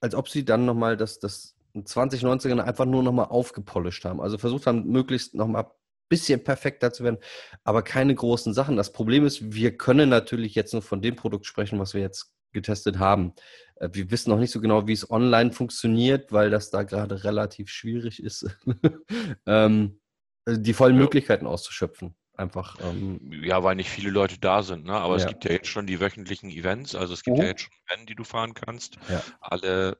als 0.00 0.14
ob 0.14 0.28
sie 0.28 0.44
dann 0.44 0.66
nochmal 0.66 0.96
das, 0.96 1.20
das 1.20 1.56
2019 1.82 2.60
einfach 2.60 2.84
nur 2.84 3.02
nochmal 3.02 3.26
aufgepolished 3.26 4.04
haben. 4.04 4.20
Also 4.20 4.36
versucht 4.36 4.66
haben, 4.66 4.86
möglichst 4.88 5.34
nochmal 5.34 5.70
bisschen 6.08 6.42
perfekter 6.42 6.92
zu 6.92 7.04
werden, 7.04 7.18
aber 7.64 7.82
keine 7.82 8.14
großen 8.14 8.54
Sachen. 8.54 8.76
Das 8.76 8.92
Problem 8.92 9.26
ist, 9.26 9.52
wir 9.52 9.76
können 9.76 10.08
natürlich 10.08 10.54
jetzt 10.54 10.72
nur 10.72 10.82
von 10.82 11.02
dem 11.02 11.16
Produkt 11.16 11.46
sprechen, 11.46 11.78
was 11.78 11.94
wir 11.94 12.00
jetzt 12.00 12.32
getestet 12.52 12.98
haben. 12.98 13.34
Äh, 13.76 13.90
wir 13.92 14.10
wissen 14.10 14.30
noch 14.30 14.38
nicht 14.38 14.50
so 14.50 14.60
genau, 14.60 14.86
wie 14.86 14.92
es 14.92 15.10
online 15.10 15.52
funktioniert, 15.52 16.32
weil 16.32 16.50
das 16.50 16.70
da 16.70 16.82
gerade 16.82 17.24
relativ 17.24 17.68
schwierig 17.68 18.22
ist, 18.22 18.46
ähm, 19.46 20.00
die 20.48 20.72
vollen 20.72 20.96
ja. 20.96 21.02
Möglichkeiten 21.02 21.46
auszuschöpfen. 21.46 22.14
Einfach. 22.34 22.78
Ähm, 22.80 23.32
ja, 23.42 23.64
weil 23.64 23.74
nicht 23.74 23.90
viele 23.90 24.10
Leute 24.10 24.38
da 24.38 24.62
sind, 24.62 24.84
ne? 24.84 24.92
aber 24.92 25.18
ja. 25.18 25.24
es 25.24 25.26
gibt 25.26 25.44
ja 25.44 25.50
jetzt 25.50 25.66
schon 25.66 25.88
die 25.88 25.98
wöchentlichen 25.98 26.50
Events, 26.50 26.94
also 26.94 27.12
es 27.12 27.24
gibt 27.24 27.36
oh. 27.36 27.42
ja 27.42 27.48
jetzt 27.48 27.62
schon 27.62 27.72
Rennen, 27.90 28.06
die 28.06 28.14
du 28.14 28.22
fahren 28.22 28.54
kannst. 28.54 28.96
Ja. 29.08 29.20
Alle 29.40 29.98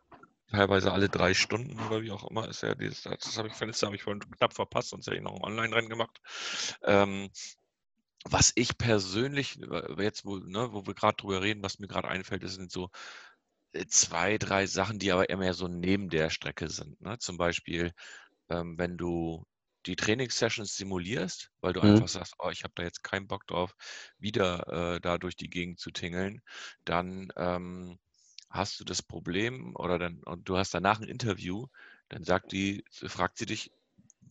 teilweise 0.51 0.93
alle 0.93 1.09
drei 1.09 1.35
Stunden 1.35 1.79
oder 1.87 2.03
wie 2.03 2.11
auch 2.11 2.29
immer, 2.29 2.49
ist 2.49 2.63
ja 2.63 2.75
dieses, 2.75 3.03
das 3.03 3.37
habe 3.37 3.49
ich 3.49 3.55
verletzt, 3.55 3.83
habe 3.83 3.97
ich 3.97 4.03
vorhin 4.03 4.21
knapp 4.21 4.55
verpasst, 4.55 4.91
sonst 4.91 5.07
hätte 5.07 5.17
ich 5.17 5.23
noch 5.23 5.35
ein 5.35 5.45
Online-Rennen 5.45 5.89
gemacht. 5.89 6.21
Ähm, 6.83 7.31
was 8.25 8.53
ich 8.57 8.79
persönlich, 8.79 9.61
äh, 9.61 10.03
jetzt 10.03 10.25
wo, 10.25 10.37
ne, 10.37 10.73
wo 10.73 10.87
wir 10.87 10.95
gerade 10.95 11.17
drüber 11.17 11.43
reden, 11.43 11.63
was 11.63 11.79
mir 11.79 11.89
gerade 11.89 12.09
einfällt, 12.09 12.43
das 12.43 12.55
sind 12.55 12.71
so 12.71 12.91
äh, 13.73 13.87
zwei, 13.87 14.39
drei 14.39 14.67
Sachen, 14.67 14.99
die 14.99 15.13
aber 15.13 15.29
eher 15.29 15.37
mehr 15.37 15.55
so 15.55 15.69
neben 15.69 16.09
der 16.09 16.31
Strecke 16.31 16.69
sind. 16.69 17.01
Ne? 17.01 17.19
Zum 17.19 17.37
Beispiel, 17.37 17.93
ähm, 18.51 18.79
wenn 18.79 18.97
du 18.97 19.45
die 19.87 19.97
Trainingssessions 19.97 20.77
simulierst, 20.77 21.51
weil 21.61 21.73
du 21.73 21.81
mhm. 21.81 21.95
einfach 21.95 22.09
sagst, 22.09 22.35
oh, 22.39 22.51
ich 22.51 22.65
habe 22.65 22.75
da 22.77 22.83
jetzt 22.83 23.03
keinen 23.03 23.27
Bock 23.27 23.47
drauf, 23.47 23.75
wieder 24.19 24.97
äh, 24.97 25.01
da 25.01 25.19
durch 25.19 25.37
die 25.37 25.51
Gegend 25.51 25.79
zu 25.79 25.91
tingeln, 25.91 26.43
dann 26.85 27.33
ähm, 27.37 27.99
hast 28.51 28.81
du 28.81 28.85
das 28.85 29.03
Problem 29.03 29.75
oder 29.77 29.99
dann 29.99 30.23
und 30.25 30.49
du 30.49 30.57
hast 30.57 30.75
danach 30.75 31.01
ein 31.01 31.09
Interview, 31.09 31.67
dann 32.09 32.25
sagt 32.25 32.53
die, 32.53 32.85
fragt 32.91 33.39
sie 33.39 33.47
dich, 33.47 33.71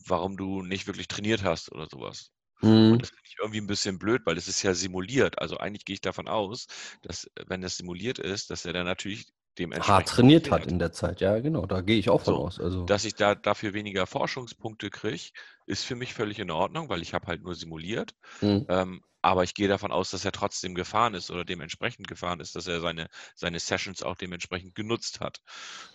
warum 0.07 0.37
du 0.37 0.61
nicht 0.63 0.87
wirklich 0.87 1.07
trainiert 1.07 1.43
hast 1.43 1.71
oder 1.71 1.87
sowas. 1.91 2.31
Mhm. 2.61 2.93
Und 2.93 3.01
das 3.03 3.09
finde 3.11 3.23
ich 3.25 3.35
irgendwie 3.39 3.61
ein 3.61 3.67
bisschen 3.67 3.99
blöd, 3.99 4.23
weil 4.25 4.37
es 4.37 4.47
ist 4.47 4.63
ja 4.63 4.73
simuliert. 4.73 5.39
Also 5.39 5.57
eigentlich 5.57 5.85
gehe 5.85 5.95
ich 5.95 6.01
davon 6.01 6.27
aus, 6.27 6.67
dass 7.03 7.29
wenn 7.47 7.61
das 7.61 7.77
simuliert 7.77 8.19
ist, 8.19 8.49
dass 8.51 8.65
er 8.65 8.73
dann 8.73 8.85
natürlich 8.85 9.27
dementsprechend 9.59 9.87
Hart 9.87 10.07
trainiert 10.09 10.51
hat 10.51 10.67
in 10.67 10.77
der 10.77 10.91
Zeit, 10.91 11.19
ja, 11.21 11.39
genau, 11.39 11.65
da 11.65 11.81
gehe 11.81 11.97
ich 11.97 12.09
auch 12.11 12.21
von 12.21 12.35
So, 12.35 12.37
aus. 12.37 12.59
Also, 12.59 12.91
Dass 12.91 13.05
ich 13.05 13.15
da 13.15 13.35
dafür 13.35 13.73
weniger 13.73 14.07
Forschungspunkte 14.07 14.89
kriege, 14.89 15.31
ist 15.65 15.83
für 15.85 15.95
mich 15.95 16.13
völlig 16.13 16.39
in 16.39 16.51
Ordnung, 16.51 16.89
weil 16.89 17.01
ich 17.01 17.13
habe 17.13 17.27
halt 17.27 17.41
nur 17.43 17.55
simuliert. 17.55 18.15
mhm. 18.41 18.67
Ähm, 18.67 19.03
aber 19.27 19.43
ich 19.43 19.53
gehe 19.53 19.67
davon 19.67 19.91
aus, 19.91 20.09
dass 20.11 20.23
er 20.25 20.31
trotzdem 20.31 20.73
gefahren 20.73 21.13
ist 21.13 21.29
oder 21.29 21.43
dementsprechend 21.43 22.07
gefahren 22.07 22.39
ist, 22.39 22.55
dass 22.55 22.65
er 22.67 22.79
seine, 22.79 23.07
seine 23.35 23.59
Sessions 23.59 24.01
auch 24.01 24.15
dementsprechend 24.15 24.73
genutzt 24.73 25.19
hat. 25.19 25.41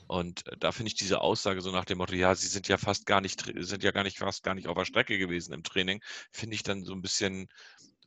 Und 0.06 0.46
äh, 0.46 0.56
da 0.58 0.70
finde 0.72 0.88
ich 0.88 0.94
diese 0.94 1.20
Aussage 1.22 1.62
so 1.62 1.70
nach 1.70 1.86
dem 1.86 1.98
Motto, 1.98 2.14
ja, 2.14 2.34
sie 2.34 2.48
sind 2.48 2.68
ja 2.68 2.76
fast 2.76 3.06
gar 3.06 3.20
nicht, 3.20 3.42
sind 3.56 3.82
ja 3.82 3.90
gar 3.90 4.02
nicht, 4.04 4.18
fast 4.18 4.42
gar 4.42 4.54
nicht 4.54 4.68
auf 4.68 4.76
der 4.76 4.84
Strecke 4.84 5.16
gewesen 5.18 5.54
im 5.54 5.62
Training, 5.62 6.02
finde 6.30 6.54
ich 6.54 6.62
dann 6.62 6.84
so 6.84 6.92
ein 6.92 7.00
bisschen 7.02 7.48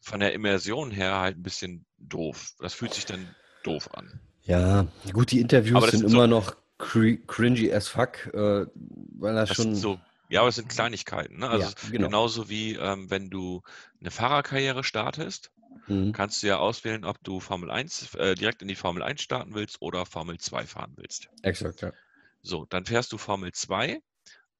von 0.01 0.19
der 0.19 0.33
Immersion 0.33 0.91
her 0.91 1.19
halt 1.19 1.37
ein 1.37 1.43
bisschen 1.43 1.85
doof. 1.97 2.53
Das 2.59 2.75
fühlt 2.75 2.93
sich 2.93 3.05
dann 3.05 3.33
doof 3.63 3.89
an. 3.95 4.19
Ja, 4.43 4.85
gut, 5.11 5.31
die 5.31 5.39
Interviews 5.39 5.81
das 5.81 5.91
sind 5.91 5.99
sind 6.01 6.09
so- 6.09 6.17
immer 6.17 6.27
noch 6.27 6.55
cri 6.77 7.19
cringy 7.25 7.73
as 7.73 7.87
fuck, 7.87 8.27
äh, 8.27 8.67
weil 8.75 9.35
er 9.35 9.45
Das 9.47 9.55
schon. 9.55 9.73
so, 9.73 9.97
ja, 10.29 10.41
aber 10.41 10.49
es 10.49 10.55
sind 10.55 10.69
Kleinigkeiten. 10.69 11.37
Ne? 11.39 11.49
Also 11.49 11.71
Ja, 11.71 11.75
genau. 11.81 12.09
genauso 12.09 12.49
wie 12.49 12.73
ähm, 12.75 13.09
wenn 13.09 13.29
du 13.29 13.61
eine 14.01 14.11
Fahrerkarriere 14.11 14.83
startest, 14.83 15.51
Mhm. 15.87 16.13
kannst 16.13 16.43
du 16.43 16.47
ja 16.47 16.57
auswählen, 16.59 17.05
ob 17.05 17.23
du 17.23 17.39
Formel 17.41 17.71
1 17.71 18.13
äh, 18.15 18.35
direkt 18.35 18.61
in 18.63 18.67
die 18.69 18.75
Formel 18.75 19.03
1 19.03 19.21
starten 19.21 19.55
willst 19.55 19.81
oder 19.81 20.05
Formel 20.05 20.39
2 20.39 20.67
fahren 20.67 20.93
willst. 20.97 21.29
Exakt, 21.43 21.81
ja. 21.81 21.93
So, 22.41 22.65
dann 22.65 22.85
fährst 22.85 23.11
du 23.11 23.17
Formel 23.17 23.51
2 23.51 23.99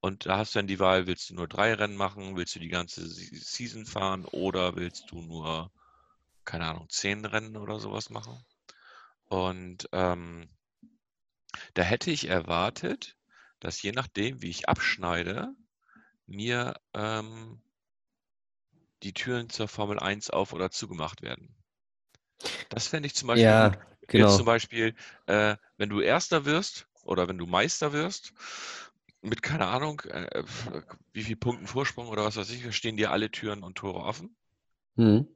und 0.02 0.26
da 0.26 0.38
hast 0.40 0.54
du 0.56 0.60
dann 0.60 0.68
die 0.68 0.80
Wahl, 0.80 1.08
willst 1.08 1.30
du 1.30 1.36
nur 1.36 1.48
drei 1.48 1.74
Rennen 1.74 1.96
machen, 1.96 2.36
willst 2.36 2.54
du 2.56 2.60
die 2.60 2.68
ganze 2.68 3.08
Se- 3.08 3.30
Season 3.34 3.86
fahren 3.86 4.26
oder 4.26 4.76
willst 4.76 5.10
du 5.12 5.22
nur, 5.22 5.72
keine 6.46 6.68
Ahnung, 6.68 6.90
zehn 6.90 7.26
Rennen 7.26 7.58
oder 7.58 7.80
sowas 7.80 8.10
machen. 8.12 8.46
Und 9.26 9.90
ähm, 9.94 10.50
da 11.76 11.84
hätte 11.84 12.10
ich 12.10 12.28
erwartet, 12.28 13.16
dass 13.66 13.82
je 13.82 13.92
nachdem, 13.92 14.44
wie 14.44 14.50
ich 14.52 14.70
abschneide, 14.70 15.56
mir 16.28 16.76
ähm, 16.94 17.60
die 19.02 19.14
Türen 19.14 19.50
zur 19.50 19.68
Formel 19.68 20.00
1 20.00 20.30
auf 20.30 20.54
oder 20.54 20.70
zugemacht 20.70 21.24
werden. 21.24 21.56
Das 22.70 22.88
fände 22.88 23.08
ich 23.08 23.16
zum 23.16 23.28
Beispiel 23.28 23.48
Ja, 23.48 23.70
gut. 23.70 23.80
Jetzt 24.02 24.08
genau. 24.08 24.38
zum 24.38 24.46
Beispiel, 24.46 24.96
äh, 25.26 25.58
wenn 25.78 25.90
du 25.90 26.00
Erster 26.00 26.46
wirst 26.46 26.88
oder 27.04 27.28
wenn 27.28 27.40
du 27.40 27.48
Meister 27.48 27.92
wirst, 27.92 28.34
mit 29.22 29.42
keine 29.42 29.66
Ahnung, 29.66 30.02
äh, 30.02 30.44
wie 31.12 31.24
viel 31.24 31.36
Punkten 31.36 31.66
Vorsprung 31.66 32.08
oder 32.10 32.24
was 32.24 32.38
weiß 32.38 32.52
ich, 32.52 32.76
stehen 32.76 32.98
dir 32.98 33.10
alle 33.12 33.32
Türen 33.32 33.64
und 33.64 33.80
Tore 33.80 34.02
offen. 34.04 34.36
Mhm. 34.98 35.35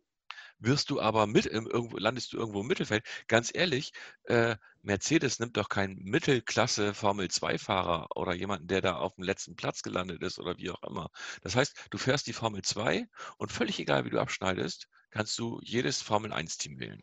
Wirst 0.60 0.90
du 0.90 1.00
aber 1.02 1.26
mit 1.28 1.46
im, 1.46 1.68
irgendwo, 1.68 1.98
landest 1.98 2.34
du 2.34 2.38
irgendwo 2.38 2.62
im 2.62 2.68
Mittelfeld, 2.68 3.04
ganz 3.28 3.52
ehrlich, 3.54 3.92
äh, 4.26 4.56
Mercedes 4.82 5.40
nimmt 5.40 5.58
doch 5.58 5.70
keinen 5.70 5.98
Mittelklasse 6.04 6.94
Formel 6.94 7.30
2-Fahrer 7.30 8.08
oder 8.16 8.34
jemanden, 8.34 8.68
der 8.68 8.82
da 8.82 8.96
auf 8.98 9.16
dem 9.16 9.24
letzten 9.24 9.56
Platz 9.56 9.82
gelandet 9.84 10.22
ist 10.24 10.40
oder 10.40 10.58
wie 10.58 10.70
auch 10.72 10.84
immer. 10.84 11.10
Das 11.42 11.56
heißt, 11.56 11.76
du 11.90 11.98
fährst 11.98 12.28
die 12.28 12.34
Formel 12.34 12.62
2 12.62 13.08
und 13.38 13.52
völlig 13.52 13.80
egal, 13.80 14.06
wie 14.06 14.10
du 14.10 14.20
abschneidest, 14.20 14.88
kannst 15.12 15.38
du 15.40 15.60
jedes 15.64 16.02
Formel 16.02 16.32
1-Team 16.34 16.80
wählen. 16.80 17.02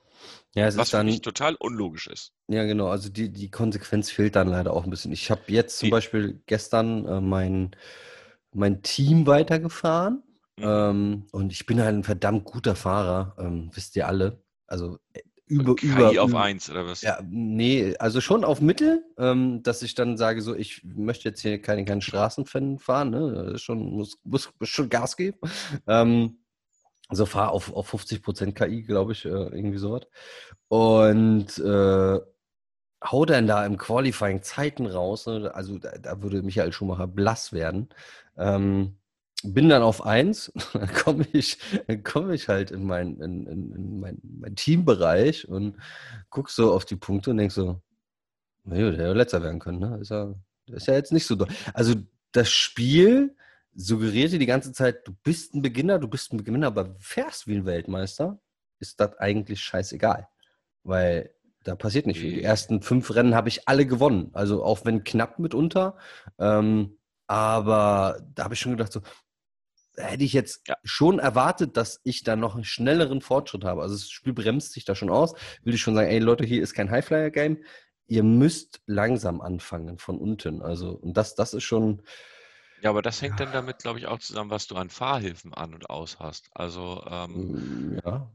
Ja, 0.54 0.66
es 0.66 0.76
Was 0.76 0.84
ist 0.88 0.90
für 0.90 0.96
dann, 0.98 1.06
mich 1.06 1.20
total 1.22 1.54
unlogisch 1.56 2.06
ist. 2.08 2.32
ja 2.48 2.64
genau, 2.64 2.88
also 2.88 3.08
die, 3.08 3.30
die 3.32 3.50
Konsequenz 3.50 4.10
fehlt 4.10 4.36
dann 4.36 4.48
leider 4.48 4.72
auch 4.72 4.84
ein 4.84 4.90
bisschen. 4.90 5.12
Ich 5.12 5.30
habe 5.30 5.42
jetzt 5.48 5.78
zum 5.78 5.88
Die- 5.88 5.90
Beispiel 5.90 6.42
gestern 6.46 7.06
äh, 7.06 7.20
mein, 7.20 7.74
mein 8.52 8.82
Team 8.82 9.26
weitergefahren 9.26 10.22
Mhm. 10.58 10.64
ähm, 10.64 11.26
und 11.32 11.52
ich 11.52 11.66
bin 11.66 11.80
halt 11.80 11.94
ein 11.94 12.04
verdammt 12.04 12.44
guter 12.44 12.76
Fahrer, 12.76 13.36
ähm, 13.38 13.70
wisst 13.74 13.96
ihr 13.96 14.06
alle. 14.06 14.42
Also 14.66 14.98
äh, 15.12 15.20
über, 15.46 15.76
KI 15.76 15.86
über, 15.86 16.22
auf 16.22 16.34
1 16.34 16.70
oder 16.70 16.86
was? 16.86 17.02
Ja, 17.02 17.20
nee, 17.24 17.94
also 17.98 18.20
schon 18.20 18.44
auf 18.44 18.60
Mittel, 18.60 19.04
ähm, 19.16 19.62
dass 19.62 19.82
ich 19.82 19.94
dann 19.94 20.16
sage, 20.16 20.42
so, 20.42 20.54
ich 20.54 20.82
möchte 20.84 21.28
jetzt 21.28 21.40
hier 21.40 21.62
keine, 21.62 21.84
keinen 21.84 22.00
Straßenfan 22.00 22.78
fahren, 22.78 23.10
ne? 23.10 23.58
Schon, 23.58 23.92
muss, 23.92 24.18
muss 24.24 24.50
schon 24.62 24.88
Gas 24.88 25.16
geben. 25.16 25.38
Ähm, 25.86 26.38
also 27.08 27.26
fahr 27.26 27.52
auf, 27.52 27.72
auf 27.72 27.94
50% 27.94 28.52
KI, 28.52 28.82
glaube 28.82 29.12
ich, 29.12 29.24
äh, 29.24 29.28
irgendwie 29.28 29.78
sowas. 29.78 30.02
Und 30.68 31.56
äh, 31.58 32.20
hau 33.04 33.24
dann 33.24 33.46
da 33.46 33.64
im 33.64 33.76
Qualifying 33.78 34.42
Zeiten 34.42 34.86
raus. 34.86 35.26
Ne? 35.26 35.54
Also 35.54 35.78
da, 35.78 35.96
da 35.98 36.22
würde 36.22 36.42
Michael 36.42 36.72
Schumacher 36.72 37.06
blass 37.06 37.52
werden. 37.52 37.88
Ähm, 38.36 38.98
bin 39.54 39.68
dann 39.68 39.82
auf 39.82 40.04
1, 40.04 40.52
dann 40.72 40.92
komme 40.92 41.26
ich, 41.32 41.58
dann 41.86 42.02
komm 42.02 42.30
ich 42.30 42.48
halt 42.48 42.70
in 42.70 42.84
meinen 42.84 43.20
in, 43.20 43.46
in, 43.46 43.72
in 43.72 44.00
mein, 44.00 44.18
mein 44.22 44.56
Teambereich 44.56 45.48
und 45.48 45.76
guck 46.30 46.50
so 46.50 46.72
auf 46.72 46.84
die 46.84 46.96
Punkte 46.96 47.30
und 47.30 47.38
denk 47.38 47.52
so, 47.52 47.80
naja, 48.64 48.90
der 48.90 49.06
hätte 49.06 49.12
letzter 49.12 49.42
werden 49.42 49.60
können, 49.60 49.78
ne? 49.78 49.98
Ist 50.00 50.10
ja, 50.10 50.34
ist 50.66 50.86
ja 50.86 50.94
jetzt 50.94 51.12
nicht 51.12 51.26
so 51.26 51.36
doll. 51.36 51.48
Also 51.72 51.94
das 52.32 52.50
Spiel 52.50 53.36
suggerierte 53.74 54.38
die 54.38 54.46
ganze 54.46 54.72
Zeit, 54.72 55.06
du 55.06 55.14
bist 55.22 55.54
ein 55.54 55.62
Beginner, 55.62 55.98
du 55.98 56.08
bist 56.08 56.32
ein 56.32 56.38
Beginner, 56.38 56.68
aber 56.68 56.96
fährst 56.98 57.46
wie 57.46 57.54
ein 57.54 57.66
Weltmeister, 57.66 58.38
ist 58.80 59.00
das 59.00 59.16
eigentlich 59.18 59.60
scheißegal. 59.60 60.28
Weil 60.82 61.30
da 61.62 61.74
passiert 61.74 62.06
nicht 62.06 62.20
viel. 62.20 62.32
Die 62.32 62.42
ersten 62.42 62.80
fünf 62.82 63.14
Rennen 63.14 63.34
habe 63.34 63.48
ich 63.48 63.68
alle 63.68 63.86
gewonnen. 63.86 64.30
Also 64.32 64.62
auch 64.64 64.84
wenn 64.84 65.04
knapp 65.04 65.38
mitunter. 65.38 65.96
Ähm, 66.38 66.98
aber 67.26 68.20
da 68.34 68.44
habe 68.44 68.54
ich 68.54 68.60
schon 68.60 68.72
gedacht, 68.72 68.92
so, 68.92 69.00
hätte 69.98 70.24
ich 70.24 70.32
jetzt 70.32 70.68
Ja. 70.68 70.76
schon 70.84 71.18
erwartet, 71.18 71.76
dass 71.76 72.00
ich 72.04 72.22
da 72.24 72.36
noch 72.36 72.54
einen 72.54 72.64
schnelleren 72.64 73.20
Fortschritt 73.20 73.64
habe. 73.64 73.82
Also 73.82 73.94
das 73.94 74.08
Spiel 74.10 74.32
bremst 74.32 74.72
sich 74.72 74.84
da 74.84 74.94
schon 74.94 75.10
aus. 75.10 75.34
Will 75.64 75.74
ich 75.74 75.80
schon 75.82 75.94
sagen, 75.94 76.08
ey 76.08 76.18
Leute, 76.18 76.44
hier 76.44 76.62
ist 76.62 76.74
kein 76.74 76.90
Highflyer-Game. 76.90 77.62
Ihr 78.08 78.22
müsst 78.22 78.80
langsam 78.86 79.40
anfangen 79.40 79.98
von 79.98 80.18
unten. 80.18 80.62
Also, 80.62 80.90
und 80.90 81.16
das, 81.16 81.34
das 81.34 81.54
ist 81.54 81.64
schon, 81.64 82.02
Ja, 82.82 82.90
aber 82.90 83.02
das 83.02 83.20
hängt 83.22 83.40
dann 83.40 83.52
damit, 83.52 83.78
glaube 83.78 83.98
ich, 83.98 84.06
auch 84.06 84.18
zusammen, 84.20 84.50
was 84.50 84.66
du 84.68 84.76
an 84.76 84.90
Fahrhilfen 84.90 85.52
an 85.54 85.74
und 85.74 85.90
aus 85.90 86.18
hast. 86.20 86.48
Also, 86.54 87.02
ähm, 87.10 87.94
mm, 87.94 88.00
ja. 88.04 88.30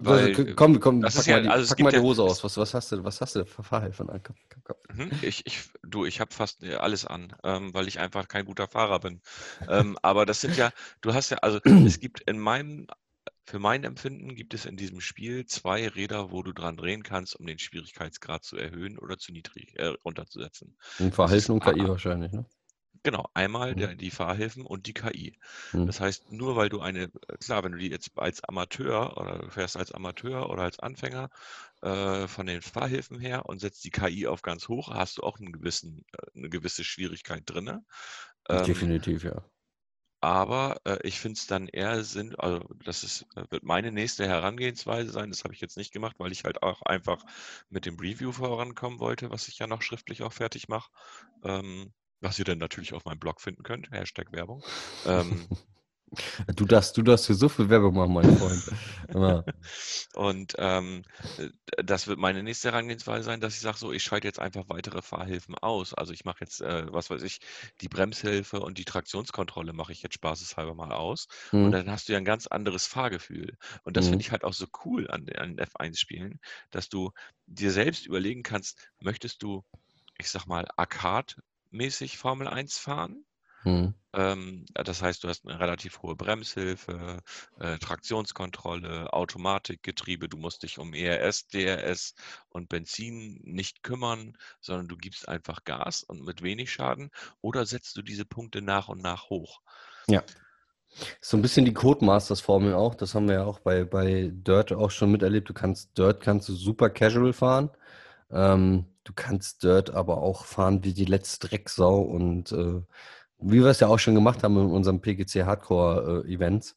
Weil, 0.00 0.34
also, 0.34 0.54
komm, 0.54 0.80
komm, 0.80 1.00
das 1.02 1.14
pack 1.14 1.20
ist 1.20 1.26
ja- 1.28 1.36
mal 1.36 1.42
die, 1.42 1.48
also 1.48 1.68
pack 1.68 1.80
mal 1.80 1.90
die 1.90 1.96
ja- 1.96 2.02
Hose 2.02 2.22
aus. 2.22 2.42
Was, 2.44 2.56
was 2.56 2.74
hast 2.74 2.92
du, 2.92 3.04
was 3.04 3.20
hast 3.20 3.36
du 3.36 3.44
für 3.46 3.62
Fahrhilfen 3.62 4.08
an? 4.10 4.22
Komm, 4.22 4.36
komm, 4.48 4.62
komm. 4.64 4.96
mhm, 5.06 5.10
ich, 5.22 5.46
ich, 5.46 5.60
du, 5.82 6.04
ich 6.04 6.20
habe 6.20 6.32
fast 6.32 6.62
äh, 6.62 6.74
alles 6.74 7.04
an, 7.06 7.34
ähm, 7.44 7.72
weil 7.74 7.88
ich 7.88 7.98
einfach 8.00 8.28
kein 8.28 8.44
guter 8.44 8.66
Fahrer 8.68 9.00
bin. 9.00 9.20
ähm, 9.68 9.98
aber 10.02 10.26
das 10.26 10.40
sind 10.40 10.56
ja, 10.56 10.70
du 11.00 11.14
hast 11.14 11.30
ja, 11.30 11.38
also 11.38 11.60
es 11.86 12.00
gibt 12.00 12.20
in 12.22 12.38
meinem, 12.38 12.86
für 13.44 13.58
mein 13.58 13.84
Empfinden 13.84 14.34
gibt 14.36 14.54
es 14.54 14.64
in 14.64 14.76
diesem 14.76 15.00
Spiel 15.00 15.44
zwei 15.46 15.88
Räder, 15.88 16.30
wo 16.30 16.42
du 16.42 16.52
dran 16.52 16.76
drehen 16.76 17.02
kannst, 17.02 17.34
um 17.34 17.46
den 17.46 17.58
Schwierigkeitsgrad 17.58 18.44
zu 18.44 18.56
erhöhen 18.56 18.98
oder 18.98 19.18
zu 19.18 19.32
niedrig 19.32 19.76
äh, 19.78 19.86
runterzusetzen. 20.04 20.76
Fahrhilfen 21.12 21.54
und 21.54 21.64
KI 21.64 21.88
wahrscheinlich, 21.88 22.32
ne? 22.32 22.44
Genau, 23.02 23.24
einmal 23.34 23.74
Mhm. 23.74 23.76
der, 23.76 23.94
die 23.94 24.10
Fahrhilfen 24.10 24.66
und 24.66 24.86
die 24.86 24.92
KI. 24.94 25.38
Mhm. 25.72 25.86
Das 25.86 26.00
heißt, 26.00 26.30
nur 26.32 26.56
weil 26.56 26.68
du 26.68 26.80
eine, 26.80 27.04
äh, 27.28 27.36
klar, 27.38 27.64
wenn 27.64 27.72
du 27.72 27.78
die 27.78 27.88
jetzt 27.88 28.10
als 28.18 28.44
Amateur 28.44 29.16
oder 29.16 29.38
du 29.38 29.50
fährst 29.50 29.76
als 29.78 29.92
Amateur 29.92 30.50
oder 30.50 30.62
als 30.64 30.78
Anfänger 30.80 31.30
äh, 31.82 32.28
von 32.28 32.46
den 32.46 32.60
Fahrhilfen 32.62 33.18
her 33.18 33.46
und 33.46 33.60
setzt 33.60 33.84
die 33.84 33.90
KI 33.90 34.26
auf 34.26 34.42
ganz 34.42 34.68
hoch, 34.68 34.90
hast 34.90 35.18
du 35.18 35.22
auch 35.22 35.38
einen 35.38 35.52
gewissen, 35.52 36.04
äh, 36.12 36.38
eine 36.38 36.50
gewisse 36.50 36.84
Schwierigkeit 36.84 37.42
drin. 37.46 37.80
Ähm, 38.48 38.68
Definitiv, 38.68 39.24
ja. 39.24 39.42
aber 40.22 40.80
äh, 40.84 40.98
ich 41.06 41.18
finde 41.18 41.38
es 41.38 41.46
dann 41.46 41.66
eher 41.68 42.04
Sinn, 42.04 42.34
also 42.36 42.60
das 42.84 43.04
ist, 43.04 43.26
äh, 43.36 43.44
wird 43.50 43.62
meine 43.62 43.90
nächste 43.92 44.26
Herangehensweise 44.28 45.10
sein. 45.10 45.30
Das 45.30 45.44
habe 45.44 45.54
ich 45.54 45.60
jetzt 45.60 45.76
nicht 45.78 45.92
gemacht, 45.92 46.16
weil 46.18 46.32
ich 46.32 46.44
halt 46.44 46.62
auch 46.62 46.82
einfach 46.82 47.24
mit 47.70 47.86
dem 47.86 47.98
Review 47.98 48.32
vorankommen 48.32 49.00
wollte, 49.00 49.30
was 49.30 49.48
ich 49.48 49.58
ja 49.58 49.66
noch 49.66 49.80
schriftlich 49.82 50.22
auch 50.22 50.32
fertig 50.32 50.68
mache. 50.68 50.90
Ähm, 51.42 51.92
was 52.20 52.38
ihr 52.38 52.44
dann 52.44 52.58
natürlich 52.58 52.92
auf 52.94 53.04
meinem 53.04 53.18
Blog 53.20 53.40
finden 53.40 53.62
könnt. 53.62 53.90
Hashtag 53.90 54.32
Werbung. 54.32 54.64
Ähm, 55.04 55.50
Du 56.56 56.64
darfst, 56.66 56.96
du 56.96 57.02
darfst 57.02 57.26
für 57.26 57.34
so 57.34 57.48
viel 57.48 57.68
Werbung 57.68 57.94
machen, 57.94 58.12
mein 58.12 58.28
Freund. 58.28 58.66
Ja. 59.14 59.44
und 60.14 60.54
ähm, 60.58 61.04
äh, 61.36 61.48
das 61.84 62.06
wird 62.06 62.18
meine 62.18 62.42
nächste 62.42 62.70
Herangehensweise 62.70 63.24
sein, 63.24 63.40
dass 63.40 63.54
ich 63.54 63.60
sage, 63.60 63.78
so, 63.78 63.92
ich 63.92 64.02
schalte 64.02 64.26
jetzt 64.28 64.38
einfach 64.40 64.64
weitere 64.68 65.02
Fahrhilfen 65.02 65.54
aus. 65.56 65.94
Also 65.94 66.12
ich 66.12 66.24
mache 66.24 66.38
jetzt, 66.40 66.60
äh, 66.60 66.92
was 66.92 67.10
weiß 67.10 67.22
ich, 67.22 67.38
die 67.80 67.88
Bremshilfe 67.88 68.60
und 68.60 68.78
die 68.78 68.84
Traktionskontrolle 68.84 69.72
mache 69.72 69.92
ich 69.92 70.02
jetzt 70.02 70.14
spaßeshalber 70.14 70.74
mal 70.74 70.92
aus. 70.92 71.26
Und 71.60 71.72
Mhm. 71.72 71.72
dann 71.72 71.90
hast 71.90 72.08
du 72.08 72.12
ja 72.12 72.18
ein 72.18 72.24
ganz 72.24 72.46
anderes 72.46 72.86
Fahrgefühl. 72.86 73.56
Und 73.84 73.96
das 73.96 74.08
Mhm. 74.08 74.08
finde 74.08 74.24
ich 74.24 74.30
halt 74.32 74.44
auch 74.44 74.52
so 74.54 74.66
cool 74.84 75.10
an, 75.10 75.28
an 75.36 75.58
F1-Spielen, 75.58 76.40
dass 76.70 76.88
du 76.88 77.10
dir 77.46 77.70
selbst 77.72 78.06
überlegen 78.06 78.42
kannst, 78.42 78.90
möchtest 79.00 79.42
du, 79.42 79.64
ich 80.18 80.30
sag 80.30 80.46
mal, 80.46 80.66
Arcade-mäßig 81.70 82.18
Formel 82.18 82.48
1 82.48 82.78
fahren? 82.78 83.24
Mhm. 83.64 83.94
Ähm, 84.12 84.64
das 84.74 85.02
heißt, 85.02 85.22
du 85.22 85.28
hast 85.28 85.46
eine 85.46 85.60
relativ 85.60 86.02
hohe 86.02 86.16
Bremshilfe, 86.16 87.20
äh, 87.58 87.78
Traktionskontrolle, 87.78 89.12
Automatikgetriebe. 89.12 90.28
Du 90.28 90.36
musst 90.36 90.62
dich 90.62 90.78
um 90.78 90.94
ERS, 90.94 91.46
DRS 91.48 92.14
und 92.48 92.68
Benzin 92.68 93.40
nicht 93.44 93.82
kümmern, 93.82 94.36
sondern 94.60 94.88
du 94.88 94.96
gibst 94.96 95.28
einfach 95.28 95.64
Gas 95.64 96.02
und 96.02 96.24
mit 96.24 96.42
wenig 96.42 96.72
Schaden. 96.72 97.10
Oder 97.40 97.66
setzt 97.66 97.96
du 97.96 98.02
diese 98.02 98.24
Punkte 98.24 98.62
nach 98.62 98.88
und 98.88 99.02
nach 99.02 99.30
hoch? 99.30 99.60
Ja. 100.08 100.22
So 101.20 101.36
ein 101.36 101.42
bisschen 101.42 101.64
die 101.64 101.74
Codemasters-Formel 101.74 102.74
auch. 102.74 102.96
Das 102.96 103.14
haben 103.14 103.28
wir 103.28 103.36
ja 103.36 103.44
auch 103.44 103.60
bei, 103.60 103.84
bei 103.84 104.30
Dirt 104.32 104.72
auch 104.72 104.90
schon 104.90 105.12
miterlebt. 105.12 105.48
Du 105.48 105.54
kannst 105.54 105.96
Dirt 105.96 106.20
kannst 106.20 106.48
du 106.48 106.54
super 106.54 106.90
casual 106.90 107.32
fahren. 107.32 107.70
Ähm, 108.30 108.86
du 109.10 109.14
kannst 109.14 109.64
Dirt 109.64 109.90
aber 109.90 110.18
auch 110.18 110.44
fahren 110.44 110.84
wie 110.84 110.94
die 110.94 111.04
letzte 111.04 111.48
Drecksau 111.48 112.00
und 112.00 112.52
äh, 112.52 112.80
wie 113.38 113.60
wir 113.60 113.66
es 113.66 113.80
ja 113.80 113.88
auch 113.88 113.98
schon 113.98 114.14
gemacht 114.14 114.44
haben 114.44 114.56
in 114.56 114.70
unserem 114.70 115.00
PGC 115.00 115.44
Hardcore 115.44 116.24
äh, 116.24 116.32
Events. 116.32 116.76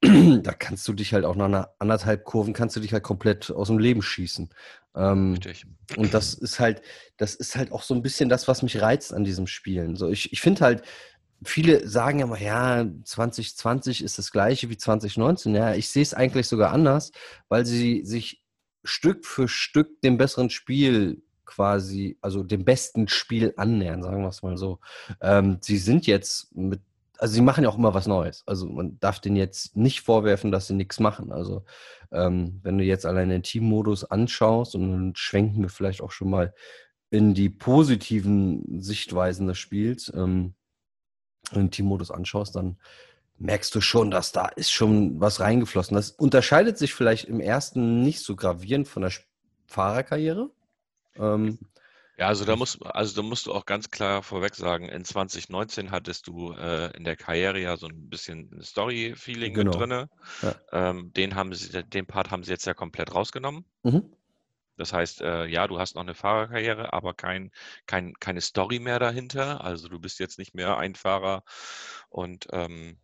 da 0.00 0.52
kannst 0.52 0.86
du 0.86 0.92
dich 0.92 1.12
halt 1.12 1.24
auch 1.24 1.34
nach 1.34 1.46
einer 1.46 1.70
anderthalb 1.78 2.24
Kurven 2.24 2.52
kannst 2.52 2.76
du 2.76 2.80
dich 2.80 2.92
halt 2.92 3.02
komplett 3.02 3.50
aus 3.50 3.66
dem 3.66 3.78
Leben 3.78 4.02
schießen. 4.02 4.50
Ähm, 4.94 5.32
Richtig. 5.32 5.66
Und 5.96 6.14
das 6.14 6.34
ist 6.34 6.60
halt, 6.60 6.82
das 7.16 7.34
ist 7.34 7.56
halt 7.56 7.72
auch 7.72 7.82
so 7.82 7.94
ein 7.94 8.02
bisschen 8.02 8.28
das, 8.28 8.46
was 8.46 8.62
mich 8.62 8.80
reizt 8.80 9.12
an 9.12 9.24
diesem 9.24 9.48
Spielen. 9.48 9.96
So, 9.96 10.08
ich, 10.08 10.32
ich 10.32 10.40
finde 10.40 10.60
halt, 10.60 10.82
viele 11.42 11.88
sagen 11.88 12.20
immer, 12.20 12.38
ja, 12.38 12.86
2020 13.02 14.04
ist 14.04 14.18
das 14.18 14.30
gleiche 14.30 14.70
wie 14.70 14.76
2019. 14.76 15.54
Ja, 15.54 15.74
ich 15.74 15.88
sehe 15.88 16.02
es 16.02 16.14
eigentlich 16.14 16.46
sogar 16.46 16.72
anders, 16.72 17.10
weil 17.48 17.66
sie 17.66 18.04
sich 18.04 18.44
Stück 18.84 19.26
für 19.26 19.48
Stück 19.48 20.00
dem 20.02 20.16
besseren 20.16 20.50
Spiel 20.50 21.22
quasi, 21.46 22.18
also 22.20 22.42
dem 22.42 22.64
besten 22.64 23.08
Spiel 23.08 23.54
annähern, 23.56 24.02
sagen 24.02 24.22
wir 24.22 24.28
es 24.28 24.42
mal 24.42 24.56
so. 24.56 24.80
Ähm, 25.20 25.58
sie 25.60 25.78
sind 25.78 26.06
jetzt 26.06 26.54
mit 26.54 26.80
also 27.18 27.34
sie 27.34 27.40
machen 27.40 27.64
ja 27.64 27.70
auch 27.70 27.78
immer 27.78 27.94
was 27.94 28.06
Neues. 28.06 28.42
Also 28.46 28.66
man 28.66 28.98
darf 29.00 29.20
denen 29.20 29.36
jetzt 29.36 29.76
nicht 29.76 30.02
vorwerfen, 30.02 30.52
dass 30.52 30.66
sie 30.66 30.74
nichts 30.74 31.00
machen. 31.00 31.32
Also 31.32 31.64
ähm, 32.12 32.60
wenn 32.62 32.78
du 32.78 32.84
jetzt 32.84 33.06
allein 33.06 33.28
den 33.28 33.42
Teammodus 33.42 34.04
anschaust 34.04 34.74
und 34.74 34.90
dann 34.90 35.16
schwenken 35.16 35.62
wir 35.62 35.70
vielleicht 35.70 36.02
auch 36.02 36.10
schon 36.12 36.30
mal 36.30 36.54
in 37.10 37.34
die 37.34 37.48
positiven 37.48 38.82
Sichtweisen 38.82 39.46
des 39.46 39.58
Spiels, 39.58 40.12
ähm, 40.14 40.54
den 41.54 41.70
Teammodus 41.70 42.10
anschaust, 42.10 42.56
dann 42.56 42.76
merkst 43.38 43.74
du 43.74 43.80
schon, 43.80 44.10
dass 44.10 44.32
da 44.32 44.48
ist 44.48 44.72
schon 44.72 45.20
was 45.20 45.40
reingeflossen. 45.40 45.94
Das 45.94 46.10
unterscheidet 46.10 46.78
sich 46.78 46.94
vielleicht 46.94 47.26
im 47.26 47.40
ersten 47.40 48.02
nicht 48.02 48.20
so 48.20 48.34
gravierend 48.34 48.88
von 48.88 49.02
der 49.02 49.12
Fahrerkarriere. 49.66 50.50
Ähm, 51.18 51.58
ja, 52.18 52.28
also 52.28 52.46
da 52.46 52.56
musst, 52.56 52.84
also 52.84 53.20
da 53.20 53.28
musst 53.28 53.46
du 53.46 53.52
auch 53.52 53.66
ganz 53.66 53.90
klar 53.90 54.22
vorweg 54.22 54.54
sagen, 54.54 54.88
in 54.88 55.04
2019 55.04 55.90
hattest 55.90 56.26
du 56.26 56.52
äh, 56.52 56.96
in 56.96 57.04
der 57.04 57.16
Karriere 57.16 57.60
ja 57.60 57.76
so 57.76 57.88
ein 57.88 58.08
bisschen 58.08 58.58
Story-Feeling 58.62 59.52
genau. 59.52 59.78
mit 59.78 59.80
drin. 59.80 60.08
Ja. 60.40 60.54
Ähm, 60.72 61.12
den, 61.12 61.34
haben 61.34 61.52
sie, 61.52 61.84
den 61.84 62.06
Part 62.06 62.30
haben 62.30 62.42
sie 62.42 62.52
jetzt 62.52 62.64
ja 62.64 62.72
komplett 62.72 63.14
rausgenommen. 63.14 63.66
Mhm. 63.82 64.10
Das 64.78 64.94
heißt, 64.94 65.20
äh, 65.20 65.46
ja, 65.46 65.66
du 65.68 65.78
hast 65.78 65.94
noch 65.94 66.02
eine 66.02 66.14
Fahrerkarriere, 66.14 66.92
aber 66.92 67.12
kein, 67.12 67.50
kein, 67.86 68.14
keine 68.14 68.40
Story 68.40 68.78
mehr 68.78 68.98
dahinter. 68.98 69.62
Also 69.62 69.88
du 69.88 69.98
bist 69.98 70.18
jetzt 70.18 70.38
nicht 70.38 70.54
mehr 70.54 70.78
ein 70.78 70.94
Fahrer 70.94 71.44
und 72.08 72.46
ähm, 72.52 72.98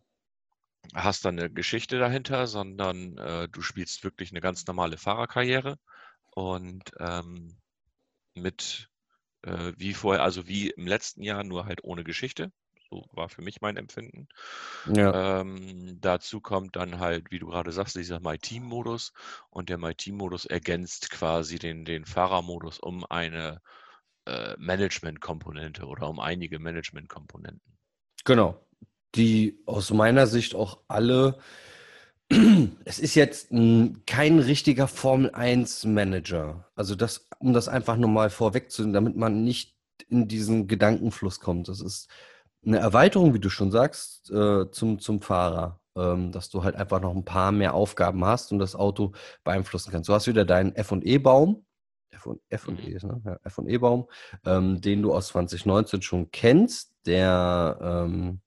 hast 0.95 1.25
dann 1.25 1.39
eine 1.39 1.51
Geschichte 1.51 1.99
dahinter, 1.99 2.47
sondern 2.47 3.17
äh, 3.17 3.47
du 3.47 3.61
spielst 3.61 4.03
wirklich 4.03 4.31
eine 4.31 4.41
ganz 4.41 4.65
normale 4.65 4.97
Fahrerkarriere 4.97 5.77
und 6.31 6.91
ähm, 6.99 7.57
mit 8.35 8.89
äh, 9.43 9.73
wie 9.77 9.93
vorher, 9.93 10.23
also 10.23 10.47
wie 10.47 10.69
im 10.69 10.87
letzten 10.87 11.21
Jahr, 11.23 11.43
nur 11.43 11.65
halt 11.65 11.83
ohne 11.83 12.03
Geschichte. 12.03 12.51
So 12.89 13.05
war 13.11 13.29
für 13.29 13.41
mich 13.41 13.61
mein 13.61 13.77
Empfinden. 13.77 14.27
Ja. 14.93 15.41
Ähm, 15.41 15.97
dazu 15.99 16.41
kommt 16.41 16.75
dann 16.75 16.99
halt, 16.99 17.31
wie 17.31 17.39
du 17.39 17.47
gerade 17.47 17.71
sagst, 17.71 17.95
dieser 17.95 18.19
My 18.19 18.37
Team-Modus 18.37 19.13
und 19.49 19.69
der 19.69 19.77
My 19.77 19.95
Team-Modus 19.95 20.45
ergänzt 20.45 21.09
quasi 21.09 21.57
den, 21.57 21.85
den 21.85 22.05
Fahrermodus 22.05 22.79
um 22.79 23.03
eine 23.05 23.61
äh, 24.25 24.53
Management-Komponente 24.57 25.85
oder 25.85 26.07
um 26.07 26.19
einige 26.19 26.59
Management-Komponenten. 26.59 27.77
Genau. 28.25 28.63
Die 29.15 29.59
aus 29.65 29.91
meiner 29.91 30.27
Sicht 30.27 30.55
auch 30.55 30.79
alle 30.87 31.39
es 32.85 32.99
ist 32.99 33.15
jetzt 33.15 33.49
kein 34.05 34.39
richtiger 34.39 34.87
Formel 34.87 35.31
1 35.31 35.85
Manager. 35.85 36.69
Also 36.75 36.95
das, 36.95 37.27
um 37.43 37.53
das 37.53 37.67
einfach 37.67 37.97
nochmal 37.97 38.29
vorwegzunehmen, 38.29 38.93
damit 38.93 39.17
man 39.17 39.43
nicht 39.43 39.75
in 40.07 40.27
diesen 40.27 40.67
Gedankenfluss 40.67 41.39
kommt. 41.41 41.67
Das 41.67 41.81
ist 41.81 42.09
eine 42.65 42.79
Erweiterung, 42.79 43.33
wie 43.33 43.39
du 43.39 43.49
schon 43.49 43.69
sagst, 43.69 44.31
äh, 44.31 44.71
zum, 44.71 44.99
zum 44.99 45.21
Fahrer, 45.21 45.81
ähm, 45.97 46.31
dass 46.31 46.49
du 46.49 46.63
halt 46.63 46.75
einfach 46.75 47.01
noch 47.01 47.13
ein 47.13 47.25
paar 47.25 47.51
mehr 47.51 47.73
Aufgaben 47.73 48.23
hast 48.23 48.53
und 48.53 48.59
das 48.59 48.75
Auto 48.75 49.11
beeinflussen 49.43 49.91
kannst. 49.91 50.07
Du 50.07 50.13
hast 50.13 50.27
wieder 50.27 50.45
deinen 50.45 50.73
F&E-Baum, 50.73 51.65
F&E 52.47 52.91
ist, 52.91 53.03
ne? 53.03 53.21
Ja, 53.25 53.37
F&E-Baum, 53.43 54.07
ähm, 54.45 54.79
den 54.79 55.01
du 55.01 55.13
aus 55.13 55.27
2019 55.27 56.01
schon 56.01 56.31
kennst, 56.31 56.93
der 57.05 57.77
ähm, 57.81 58.39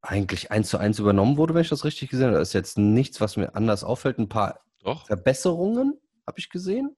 eigentlich 0.00 0.50
eins 0.50 0.70
zu 0.70 0.78
eins 0.78 0.98
übernommen 0.98 1.36
wurde, 1.36 1.52
wenn 1.52 1.60
ich 1.60 1.68
das 1.68 1.84
richtig 1.84 2.08
gesehen 2.08 2.28
habe. 2.28 2.36
Da 2.36 2.40
ist 2.42 2.54
jetzt 2.54 2.78
nichts, 2.78 3.20
was 3.20 3.36
mir 3.36 3.54
anders 3.54 3.84
auffällt. 3.84 4.18
Ein 4.18 4.30
paar 4.30 4.60
Doch. 4.82 5.06
Verbesserungen 5.06 6.00
habe 6.26 6.38
ich 6.38 6.48
gesehen. 6.48 6.96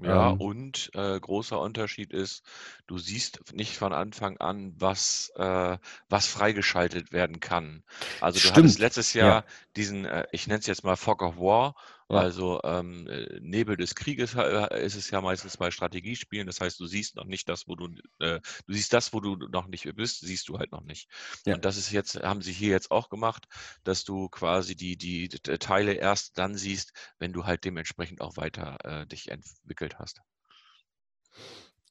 Ja, 0.00 0.30
ähm, 0.30 0.40
und 0.40 0.90
äh, 0.94 1.20
großer 1.20 1.60
Unterschied 1.60 2.12
ist, 2.12 2.44
du 2.86 2.98
siehst 2.98 3.52
nicht 3.52 3.76
von 3.76 3.92
Anfang 3.92 4.38
an, 4.38 4.74
was, 4.78 5.32
äh, 5.36 5.78
was 6.08 6.26
freigeschaltet 6.26 7.12
werden 7.12 7.40
kann. 7.40 7.82
Also 8.20 8.36
du 8.36 8.40
stimmt. 8.40 8.56
hattest 8.56 8.78
letztes 8.78 9.12
Jahr 9.12 9.28
ja. 9.28 9.44
diesen, 9.76 10.04
äh, 10.04 10.26
ich 10.32 10.46
nenne 10.46 10.60
es 10.60 10.66
jetzt 10.66 10.84
mal 10.84 10.96
Fog 10.96 11.22
of 11.22 11.36
War, 11.36 11.74
ja. 12.08 12.16
Also 12.18 12.60
ähm, 12.64 13.06
äh, 13.08 13.38
Nebel 13.40 13.76
des 13.76 13.94
Krieges 13.94 14.34
äh, 14.34 14.84
ist 14.84 14.96
es 14.96 15.10
ja 15.10 15.20
meistens 15.20 15.56
bei 15.56 15.70
Strategiespielen. 15.70 16.46
Das 16.46 16.60
heißt, 16.60 16.78
du 16.80 16.86
siehst 16.86 17.16
noch 17.16 17.24
nicht 17.24 17.48
das, 17.48 17.66
wo 17.68 17.76
du, 17.76 17.88
äh, 18.18 18.40
du 18.66 18.72
siehst 18.72 18.92
das, 18.92 19.12
wo 19.12 19.20
du 19.20 19.36
noch 19.36 19.66
nicht 19.66 19.88
bist, 19.94 20.20
siehst 20.20 20.48
du 20.48 20.58
halt 20.58 20.72
noch 20.72 20.82
nicht. 20.82 21.08
Ja. 21.46 21.54
Und 21.54 21.64
das 21.64 21.76
ist 21.76 21.90
jetzt, 21.90 22.22
haben 22.22 22.42
sie 22.42 22.52
hier 22.52 22.70
jetzt 22.70 22.90
auch 22.90 23.08
gemacht, 23.08 23.46
dass 23.84 24.04
du 24.04 24.28
quasi 24.28 24.76
die, 24.76 24.96
die, 24.96 25.28
die 25.28 25.38
Teile 25.38 25.92
erst 25.92 26.38
dann 26.38 26.56
siehst, 26.56 26.92
wenn 27.18 27.32
du 27.32 27.44
halt 27.44 27.64
dementsprechend 27.64 28.20
auch 28.20 28.36
weiter 28.36 28.78
äh, 28.84 29.06
dich 29.06 29.30
entwickelt 29.30 29.98
hast. 29.98 30.20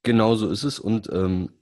Genau 0.03 0.35
so 0.35 0.49
ist 0.49 0.63
es. 0.63 0.79
Und 0.79 1.09
ähm, 1.11 1.60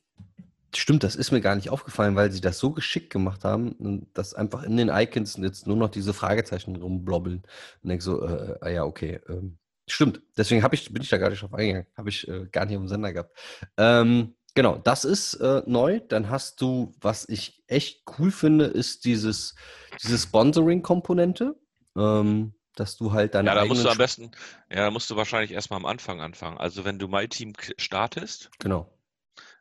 Stimmt, 0.75 1.03
das 1.03 1.15
ist 1.15 1.31
mir 1.31 1.41
gar 1.41 1.55
nicht 1.55 1.71
aufgefallen, 1.71 2.15
weil 2.15 2.31
sie 2.31 2.41
das 2.41 2.59
so 2.59 2.71
geschickt 2.71 3.09
gemacht 3.09 3.43
haben, 3.43 4.05
dass 4.13 4.35
einfach 4.35 4.61
in 4.63 4.77
den 4.77 4.89
Icons 4.89 5.37
jetzt 5.37 5.65
nur 5.65 5.75
noch 5.75 5.89
diese 5.89 6.13
Fragezeichen 6.13 6.75
rumblobbeln. 6.75 7.43
Und 7.83 7.89
denke 7.89 8.03
so, 8.03 8.23
äh, 8.23 8.55
ah 8.61 8.69
ja, 8.69 8.83
okay. 8.83 9.19
Ähm, 9.27 9.57
stimmt, 9.87 10.21
deswegen 10.37 10.63
ich, 10.71 10.93
bin 10.93 11.01
ich 11.01 11.09
da 11.09 11.17
gar 11.17 11.31
nicht 11.31 11.41
drauf 11.41 11.53
eingegangen. 11.55 11.87
Habe 11.97 12.09
ich 12.09 12.27
äh, 12.27 12.45
gar 12.51 12.65
nicht 12.65 12.75
im 12.75 12.87
Sender 12.87 13.13
gehabt. 13.13 13.35
Ähm, 13.77 14.35
genau, 14.53 14.77
das 14.77 15.05
ist 15.05 15.33
äh, 15.35 15.63
neu. 15.65 16.01
Dann 16.07 16.29
hast 16.29 16.61
du, 16.61 16.93
was 17.01 17.27
ich 17.27 17.63
echt 17.65 18.03
cool 18.19 18.29
finde, 18.29 18.65
ist 18.65 19.05
dieses, 19.05 19.55
diese 20.03 20.19
Sponsoring-Komponente. 20.19 21.55
Ähm, 21.97 22.53
dass 22.75 22.95
du 22.95 23.11
halt 23.11 23.33
dann. 23.35 23.45
Ja, 23.45 23.55
da 23.55 23.65
musst 23.65 23.83
du 23.83 23.89
am 23.89 23.97
besten, 23.97 24.31
ja, 24.69 24.85
da 24.85 24.91
musst 24.91 25.09
du 25.09 25.17
wahrscheinlich 25.17 25.51
erstmal 25.51 25.79
am 25.79 25.85
Anfang 25.85 26.21
anfangen. 26.21 26.57
Also 26.57 26.85
wenn 26.85 26.97
du 26.97 27.09
My 27.09 27.27
Team 27.27 27.53
startest, 27.77 28.51
genau 28.59 28.89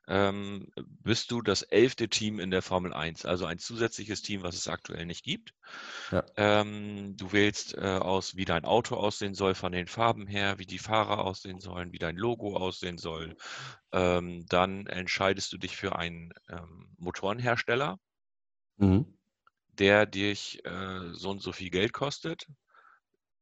ähm, 0.09 0.73
bist 1.03 1.31
du 1.31 1.43
das 1.43 1.63
elfte 1.63 2.09
Team 2.09 2.41
in 2.41 2.51
der 2.51 2.63
Formel 2.63 2.95
1, 2.95 3.27
also 3.27 3.45
ein 3.45 3.59
zusätzliches 3.59 4.23
Team, 4.23 4.43
was 4.43 4.57
es 4.57 4.67
aktuell 4.67 5.05
nicht 5.05 5.23
gibt. 5.23 5.55
Ja. 6.11 6.25
Ähm, 6.37 7.17
du 7.17 7.33
wählst 7.33 7.75
äh, 7.75 7.81
aus, 7.81 8.35
wie 8.35 8.47
dein 8.47 8.65
Auto 8.65 8.97
aussehen 8.97 9.35
soll, 9.35 9.55
von 9.55 9.73
den 9.73 9.87
Farben 9.87 10.27
her, 10.27 10.59
wie 10.59 10.67
die 10.67 10.79
Fahrer 10.79 11.25
aussehen 11.25 11.61
sollen, 11.61 11.93
wie 11.93 11.99
dein 11.99 12.17
Logo 12.17 12.57
aussehen 12.57 12.97
soll. 12.97 13.37
Ähm, 13.93 14.47
dann 14.49 14.87
entscheidest 14.87 15.53
du 15.53 15.59
dich 15.59 15.77
für 15.77 15.97
einen 15.97 16.33
ähm, 16.49 16.89
Motorenhersteller, 16.97 17.99
mhm. 18.79 19.07
der 19.79 20.07
dich 20.07 20.65
äh, 20.65 21.13
so 21.13 21.31
und 21.31 21.43
so 21.43 21.53
viel 21.53 21.71
Geld 21.71 21.93
kostet. 21.93 22.47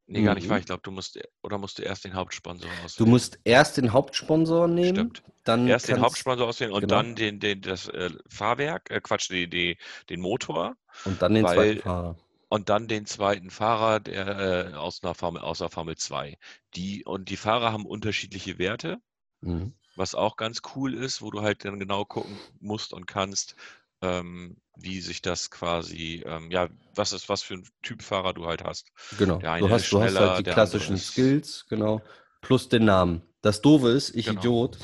Nee, 0.09 0.23
gar 0.23 0.35
nicht 0.35 0.49
wahr. 0.49 0.57
Mhm. 0.57 0.61
Ich 0.61 0.67
glaube, 0.67 0.83
du 0.83 0.91
musst, 0.93 1.19
oder 1.43 1.59
musst 1.59 1.79
du 1.79 1.83
erst 1.83 2.05
den 2.05 2.15
Hauptsponsor 2.15 2.71
auswählen? 2.71 2.93
Du 2.99 3.07
musst 3.07 3.41
erst 3.45 3.77
den 3.77 3.93
Hauptsponsor 3.93 4.69
nehmen. 4.69 4.95
Stimmt. 4.95 5.23
Dann 5.45 5.67
erst 5.67 5.89
den 5.89 6.01
Hauptsponsor 6.01 6.47
auswählen 6.47 6.73
und 6.73 6.83
genau. 6.83 6.97
dann 6.97 7.17
den, 7.17 7.41
den, 7.41 7.61
das 7.61 7.89
äh, 7.89 8.11
Fahrwerk, 8.29 8.91
äh, 8.91 9.01
Quatsch, 9.01 9.31
die, 9.31 9.49
die, 9.49 9.79
den 10.09 10.21
Motor. 10.21 10.77
Und 11.05 11.23
dann 11.23 11.35
den 11.35 11.45
weil, 11.45 11.55
zweiten 11.55 11.81
Fahrer. 11.81 12.17
Und 12.49 12.69
dann 12.69 12.87
den 12.87 13.07
zweiten 13.07 13.51
Fahrer, 13.51 13.99
der 13.99 14.71
äh, 14.71 14.75
aus, 14.75 15.03
einer 15.03 15.15
Formel, 15.15 15.43
aus 15.43 15.59
der 15.59 15.69
Formel 15.69 15.97
2. 15.97 16.39
Die, 16.77 17.05
und 17.05 17.29
die 17.29 17.37
Fahrer 17.37 17.73
haben 17.73 17.87
unterschiedliche 17.87 18.59
Werte, 18.59 18.99
mhm. 19.41 19.75
was 19.97 20.15
auch 20.15 20.37
ganz 20.37 20.63
cool 20.77 20.95
ist, 20.95 21.23
wo 21.23 21.33
du 21.33 21.43
halt 21.43 21.65
dann 21.65 21.81
genau 21.81 22.05
gucken 22.05 22.39
musst 22.61 22.93
und 22.93 23.07
kannst, 23.07 23.57
ähm, 24.03 24.57
wie 24.77 25.01
sich 25.01 25.23
das 25.23 25.51
quasi, 25.51 26.23
ähm, 26.27 26.51
ja, 26.51 26.69
was 26.95 27.13
ist, 27.13 27.29
was 27.29 27.43
für 27.43 27.55
ein 27.55 27.69
Typ 27.83 28.03
Fahrer 28.03 28.35
du 28.35 28.47
halt 28.47 28.63
hast. 28.63 28.93
Genau. 29.19 29.39
Du 29.39 29.71
hast, 29.71 29.91
du 29.91 30.03
hast 30.03 30.19
halt 30.19 30.47
die 30.47 30.51
klassischen 30.51 30.99
Skills, 30.99 31.67
genau, 31.69 32.03
plus 32.41 32.69
den 32.69 32.85
Namen. 32.85 33.23
Das 33.41 33.63
Doofe 33.63 33.89
ist, 33.89 34.15
ich 34.15 34.27
genau. 34.27 34.41
Idiot. 34.41 34.79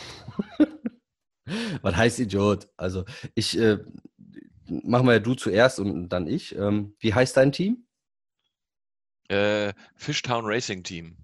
was 1.83 1.96
heißt 1.96 2.20
Idiot? 2.20 2.68
Also 2.77 3.05
ich 3.35 3.59
äh, 3.59 3.79
machen 4.66 5.07
wir 5.07 5.14
ja 5.14 5.18
du 5.18 5.35
zuerst 5.35 5.79
und 5.81 6.09
dann 6.09 6.27
ich. 6.27 6.55
Ähm, 6.57 6.94
wie 6.98 7.14
heißt 7.14 7.37
dein 7.37 7.53
Team? 7.53 7.87
Äh, 9.29 9.72
Fishtown 9.96 10.44
Racing 10.44 10.83
Team. 10.83 11.16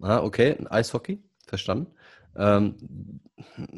Ah, 0.00 0.22
okay, 0.22 0.56
Eishockey, 0.68 1.22
verstanden. 1.46 1.94
Ähm, 2.36 3.20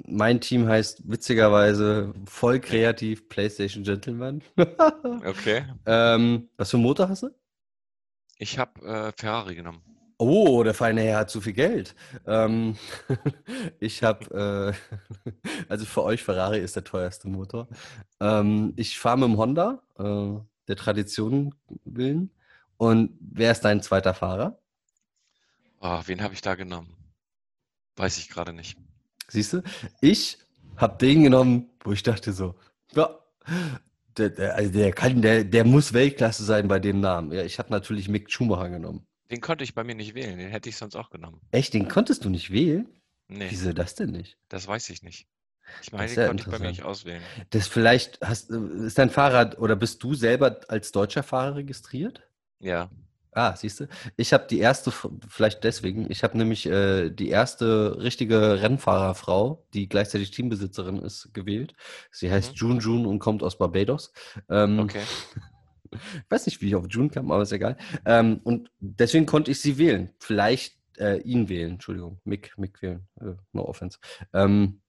mein 0.06 0.40
Team 0.40 0.68
heißt 0.68 1.08
witzigerweise 1.10 2.12
voll 2.26 2.60
kreativ 2.60 3.28
PlayStation 3.28 3.84
Gentleman. 3.84 4.42
Okay. 5.24 5.64
ähm, 5.86 6.48
was 6.56 6.70
für 6.70 6.76
einen 6.76 6.84
Motor 6.84 7.08
hast 7.08 7.22
du? 7.22 7.30
Ich 8.38 8.58
habe 8.58 8.80
äh, 8.86 9.12
Ferrari 9.16 9.54
genommen. 9.56 9.82
Oh, 10.20 10.64
der 10.64 10.74
feine 10.74 11.02
Herr 11.02 11.18
hat 11.20 11.30
zu 11.30 11.40
viel 11.40 11.52
Geld. 11.52 11.94
Ähm, 12.26 12.76
ich 13.80 14.02
habe, 14.02 14.74
äh, 15.24 15.30
also 15.68 15.84
für 15.84 16.02
euch 16.02 16.22
Ferrari 16.24 16.58
ist 16.58 16.76
der 16.76 16.84
teuerste 16.84 17.28
Motor. 17.28 17.68
Ähm, 18.20 18.72
ich 18.76 18.98
fahre 18.98 19.18
mit 19.18 19.28
dem 19.28 19.36
Honda, 19.36 19.82
äh, 19.98 20.40
der 20.66 20.76
Tradition 20.76 21.54
willen. 21.84 22.30
Und 22.76 23.16
wer 23.20 23.52
ist 23.52 23.60
dein 23.60 23.82
zweiter 23.82 24.14
Fahrer? 24.14 24.58
Oh, 25.80 26.00
wen 26.06 26.22
habe 26.22 26.34
ich 26.34 26.42
da 26.42 26.56
genommen? 26.56 26.97
Weiß 27.98 28.18
ich 28.18 28.28
gerade 28.28 28.52
nicht. 28.52 28.78
Siehst 29.28 29.52
du? 29.52 29.62
Ich 30.00 30.38
habe 30.76 30.96
den 30.98 31.24
genommen, 31.24 31.70
wo 31.80 31.92
ich 31.92 32.02
dachte 32.02 32.32
so, 32.32 32.54
ja, 32.94 33.18
der, 34.16 34.30
der, 34.30 34.54
also 34.54 34.72
der 34.72 34.92
kann, 34.92 35.20
der, 35.22 35.44
der 35.44 35.64
muss 35.64 35.92
Weltklasse 35.92 36.44
sein 36.44 36.68
bei 36.68 36.78
dem 36.78 37.00
Namen. 37.00 37.32
Ja, 37.32 37.42
ich 37.44 37.58
habe 37.58 37.70
natürlich 37.70 38.08
Mick 38.08 38.30
Schumacher 38.30 38.70
genommen. 38.70 39.06
Den 39.30 39.40
konnte 39.40 39.64
ich 39.64 39.74
bei 39.74 39.84
mir 39.84 39.94
nicht 39.94 40.14
wählen, 40.14 40.38
den 40.38 40.48
hätte 40.48 40.68
ich 40.68 40.76
sonst 40.76 40.96
auch 40.96 41.10
genommen. 41.10 41.40
Echt, 41.50 41.74
den 41.74 41.88
konntest 41.88 42.24
du 42.24 42.30
nicht 42.30 42.50
wählen? 42.50 42.88
Nee, 43.28 43.48
Wieso 43.50 43.72
das 43.72 43.94
denn 43.94 44.10
nicht? 44.10 44.38
das 44.48 44.66
weiß 44.66 44.88
ich 44.90 45.02
nicht. 45.02 45.26
Ich 45.82 45.92
meine, 45.92 46.12
den 46.14 46.26
konnte 46.26 46.44
ich 46.44 46.50
bei 46.50 46.58
mir 46.58 46.68
nicht 46.68 46.82
auswählen. 46.82 47.22
Das 47.50 47.68
vielleicht 47.68 48.20
hast, 48.22 48.50
ist 48.50 48.96
dein 48.96 49.10
Fahrrad 49.10 49.58
oder 49.58 49.76
bist 49.76 50.02
du 50.02 50.14
selber 50.14 50.60
als 50.68 50.92
deutscher 50.92 51.22
Fahrer 51.22 51.56
registriert? 51.56 52.22
Ja. 52.58 52.90
Ah, 53.38 53.54
siehst 53.54 53.78
du? 53.78 53.88
Ich 54.16 54.32
habe 54.32 54.48
die 54.50 54.58
erste, 54.58 54.90
vielleicht 55.28 55.62
deswegen, 55.62 56.10
ich 56.10 56.24
habe 56.24 56.36
nämlich 56.36 56.66
äh, 56.66 57.08
die 57.10 57.28
erste 57.28 58.02
richtige 58.02 58.60
Rennfahrerfrau, 58.60 59.64
die 59.74 59.88
gleichzeitig 59.88 60.32
Teambesitzerin 60.32 60.98
ist, 60.98 61.32
gewählt. 61.34 61.74
Sie 62.10 62.32
heißt 62.32 62.50
Mhm. 62.50 62.56
June 62.56 62.80
June 62.80 63.08
und 63.08 63.20
kommt 63.20 63.44
aus 63.44 63.56
Barbados. 63.56 64.12
Ähm, 64.48 64.80
Okay. 64.80 65.02
Ich 65.90 66.30
weiß 66.30 66.44
nicht, 66.44 66.60
wie 66.60 66.66
ich 66.66 66.74
auf 66.74 66.84
June 66.90 67.08
kam, 67.08 67.30
aber 67.30 67.42
ist 67.42 67.52
egal. 67.52 67.78
Ähm, 68.04 68.40
und 68.44 68.70
deswegen 68.78 69.24
konnte 69.24 69.50
ich 69.52 69.60
sie 69.62 69.78
wählen. 69.78 70.10
Vielleicht 70.18 70.76
äh, 70.98 71.18
ihn 71.22 71.48
wählen, 71.48 71.72
Entschuldigung, 71.72 72.20
Mick, 72.24 72.58
Mick 72.58 72.82
wählen. 72.82 73.08
Äh, 73.20 73.34
no 73.52 73.66
offense. 73.66 73.98
Ähm, 74.34 74.82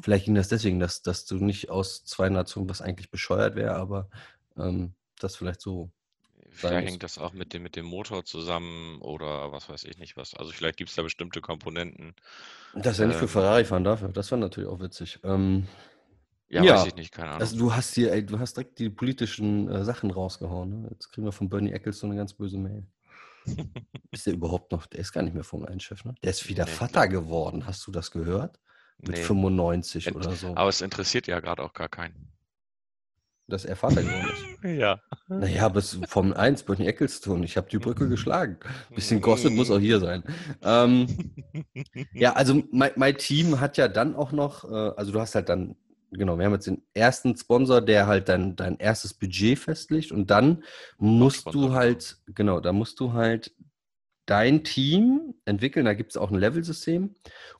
vielleicht 0.00 0.26
ging 0.26 0.36
das 0.36 0.46
deswegen, 0.48 0.78
dass, 0.78 1.02
dass 1.02 1.24
du 1.24 1.36
nicht 1.36 1.70
aus 1.70 2.04
zwei 2.04 2.28
Nationen, 2.28 2.68
was 2.68 2.82
eigentlich 2.82 3.10
bescheuert 3.10 3.56
wäre, 3.56 3.74
aber 3.74 4.10
ähm, 4.56 4.94
das 5.18 5.34
vielleicht 5.34 5.60
so. 5.60 5.90
Vielleicht 6.52 6.88
hängt 6.88 7.02
das 7.02 7.18
auch 7.18 7.32
mit 7.32 7.52
dem, 7.54 7.62
mit 7.62 7.76
dem 7.76 7.86
Motor 7.86 8.24
zusammen 8.24 9.00
oder 9.00 9.52
was 9.52 9.68
weiß 9.68 9.84
ich 9.84 9.98
nicht 9.98 10.16
was. 10.16 10.34
Also 10.34 10.52
vielleicht 10.52 10.76
gibt 10.76 10.90
es 10.90 10.96
da 10.96 11.02
bestimmte 11.02 11.40
Komponenten. 11.40 12.14
Dass 12.74 12.98
er 12.98 13.06
nicht 13.08 13.16
für 13.16 13.24
Ähm. 13.24 13.28
Ferrari 13.30 13.64
fahren 13.64 13.84
darf, 13.84 14.04
das 14.12 14.30
war 14.30 14.38
natürlich 14.38 14.68
auch 14.68 14.80
witzig. 14.80 15.18
Ähm, 15.24 15.66
Ja, 16.48 16.62
Ja. 16.62 16.74
weiß 16.76 16.88
ich 16.88 16.96
nicht, 16.96 17.12
keine 17.12 17.28
Ahnung. 17.30 17.40
also 17.40 17.56
du 17.56 17.74
hast 17.74 17.94
hier, 17.94 18.12
ey, 18.12 18.26
du 18.26 18.38
hast 18.38 18.56
direkt 18.58 18.78
die 18.78 18.90
politischen 18.90 19.68
äh, 19.70 19.84
Sachen 19.84 20.10
rausgehauen. 20.10 20.82
Ne? 20.82 20.88
Jetzt 20.90 21.10
kriegen 21.10 21.26
wir 21.26 21.32
von 21.32 21.48
Bernie 21.48 21.72
Ecclestone 21.72 22.12
eine 22.12 22.20
ganz 22.20 22.34
böse 22.34 22.58
Mail. 22.58 22.86
Ist 24.10 24.26
der 24.26 24.34
überhaupt 24.34 24.70
noch? 24.70 24.86
Der 24.86 25.00
ist 25.00 25.12
gar 25.12 25.22
nicht 25.22 25.32
mehr 25.34 25.44
Formel 25.44 25.68
1-Chef, 25.70 26.04
ne? 26.04 26.14
Der 26.22 26.30
ist 26.30 26.46
wieder 26.48 26.64
Nee, 26.66 26.70
Vater 26.70 27.08
geworden. 27.08 27.66
Hast 27.66 27.86
du 27.86 27.90
das 27.90 28.10
gehört? 28.10 28.60
Mit 28.98 29.16
Nee. 29.16 29.22
95 29.22 30.06
Ent- 30.08 30.16
oder 30.16 30.32
so. 30.32 30.54
Aber 30.54 30.68
es 30.68 30.80
interessiert 30.82 31.26
ja 31.26 31.40
gerade 31.40 31.62
auch 31.62 31.72
gar 31.72 31.88
keinen. 31.88 32.28
Dass 33.52 33.66
er 33.66 33.76
Vater 33.76 34.02
geworden 34.02 34.30
ist. 34.32 34.42
Ja. 34.78 35.00
Naja, 35.28 35.68
bis 35.68 35.98
Formel 36.06 36.34
1, 36.34 36.62
Bernie 36.62 36.86
Ecclestone. 36.86 37.44
Ich 37.44 37.56
habe 37.56 37.68
die 37.68 37.78
Brücke 37.78 38.08
geschlagen. 38.08 38.58
Bisschen 38.94 39.20
Gossip 39.20 39.52
muss 39.52 39.72
auch 39.72 39.80
hier 39.80 39.98
sein. 39.98 40.22
Ähm, 40.62 41.34
ja, 42.14 42.32
also 42.34 42.62
mein, 42.70 42.92
mein 42.94 43.16
Team 43.16 43.60
hat 43.60 43.76
ja 43.76 43.88
dann 43.88 44.14
auch 44.14 44.30
noch, 44.30 44.64
äh, 44.64 44.92
also 44.96 45.10
du 45.10 45.20
hast 45.20 45.34
halt 45.34 45.48
dann, 45.48 45.74
genau, 46.12 46.38
wir 46.38 46.46
haben 46.46 46.52
jetzt 46.52 46.68
den 46.68 46.82
ersten 46.94 47.36
Sponsor, 47.36 47.80
der 47.80 48.06
halt 48.06 48.28
dein, 48.28 48.54
dein 48.54 48.78
erstes 48.78 49.14
Budget 49.14 49.58
festlegt 49.58 50.12
und 50.12 50.30
dann 50.30 50.62
musst 50.96 51.52
du 51.52 51.72
halt, 51.72 52.18
genau, 52.34 52.60
da 52.60 52.72
musst 52.72 53.00
du 53.00 53.12
halt 53.12 53.52
dein 54.26 54.62
Team 54.64 55.34
entwickeln, 55.44 55.84
da 55.84 55.94
gibt 55.94 56.12
es 56.12 56.16
auch 56.16 56.30
ein 56.30 56.38
Level-System, 56.38 57.14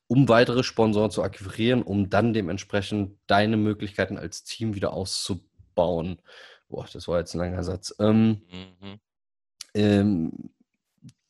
um 0.06 0.28
weitere 0.28 0.62
Sponsoren 0.62 1.10
zu 1.10 1.22
akquirieren, 1.22 1.82
um 1.82 2.10
dann 2.10 2.32
dementsprechend 2.32 3.18
deine 3.26 3.56
Möglichkeiten 3.56 4.18
als 4.18 4.44
Team 4.44 4.74
wieder 4.74 4.92
auszubauen. 4.92 5.51
Boah, 5.74 6.86
das 6.92 7.08
war 7.08 7.18
jetzt 7.18 7.34
ein 7.34 7.38
langer 7.38 7.62
Satz. 7.64 7.94
Ähm, 7.98 8.42
Mhm. 8.50 9.00
ähm, 9.74 10.50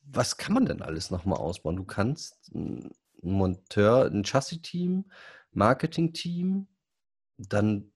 was 0.03 0.37
kann 0.37 0.53
man 0.53 0.65
denn 0.65 0.81
alles 0.81 1.11
nochmal 1.11 1.39
ausbauen? 1.39 1.75
Du 1.75 1.85
kannst 1.85 2.51
ein 2.53 2.91
Monteur, 3.21 4.05
ein 4.05 4.23
Chassis-Team, 4.23 5.05
Marketing-Team, 5.51 6.67
dann, 7.37 7.91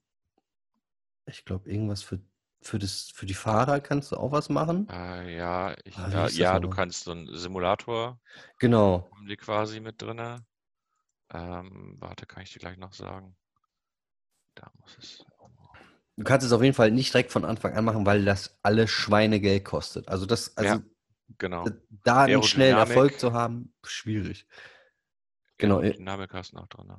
ich 1.25 1.45
glaube, 1.45 1.69
irgendwas 1.69 2.01
für, 2.03 2.19
für, 2.61 2.79
das, 2.79 3.11
für 3.13 3.25
die 3.25 3.33
Fahrer 3.33 3.79
kannst 3.81 4.11
du 4.11 4.17
auch 4.17 4.31
was 4.31 4.49
machen. 4.49 4.87
Äh, 4.89 5.35
ja, 5.37 5.75
ich, 5.85 5.97
Ah, 5.97 6.09
ja, 6.09 6.27
ja, 6.27 6.59
du 6.59 6.69
kannst 6.69 7.03
so 7.03 7.11
einen 7.11 7.33
Simulator 7.35 8.19
Genau. 8.59 9.09
haben 9.11 9.27
die 9.27 9.37
quasi 9.37 9.79
mit 9.79 10.01
drinne. 10.01 10.45
Ähm, 11.33 11.97
warte, 11.99 12.25
kann 12.27 12.43
ich 12.43 12.53
dir 12.53 12.59
gleich 12.59 12.77
noch 12.77 12.93
sagen. 12.93 13.35
Da 14.55 14.69
muss 14.81 14.97
es. 14.97 15.26
Du 16.17 16.23
kannst 16.23 16.45
es 16.45 16.51
auf 16.51 16.63
jeden 16.63 16.73
Fall 16.73 16.91
nicht 16.91 17.13
direkt 17.13 17.31
von 17.31 17.45
Anfang 17.45 17.73
an 17.75 17.85
machen, 17.85 18.05
weil 18.05 18.25
das 18.25 18.57
alle 18.63 18.87
Schweinegeld 18.87 19.63
kostet. 19.63 20.07
Also 20.09 20.25
das, 20.25 20.57
also 20.57 20.75
Ja, 20.75 20.81
Genau. 21.37 21.65
da 22.03 22.23
einen 22.23 22.41
schnellen. 22.43 22.77
Erfolg 22.77 23.19
zu 23.19 23.33
haben, 23.33 23.73
schwierig. 23.83 24.47
Genau, 25.57 25.81
äh, 25.81 25.93
Dynamik 25.93 26.33
hast 26.33 26.53
du 26.53 26.57
noch 26.57 26.67
drin. 26.67 26.91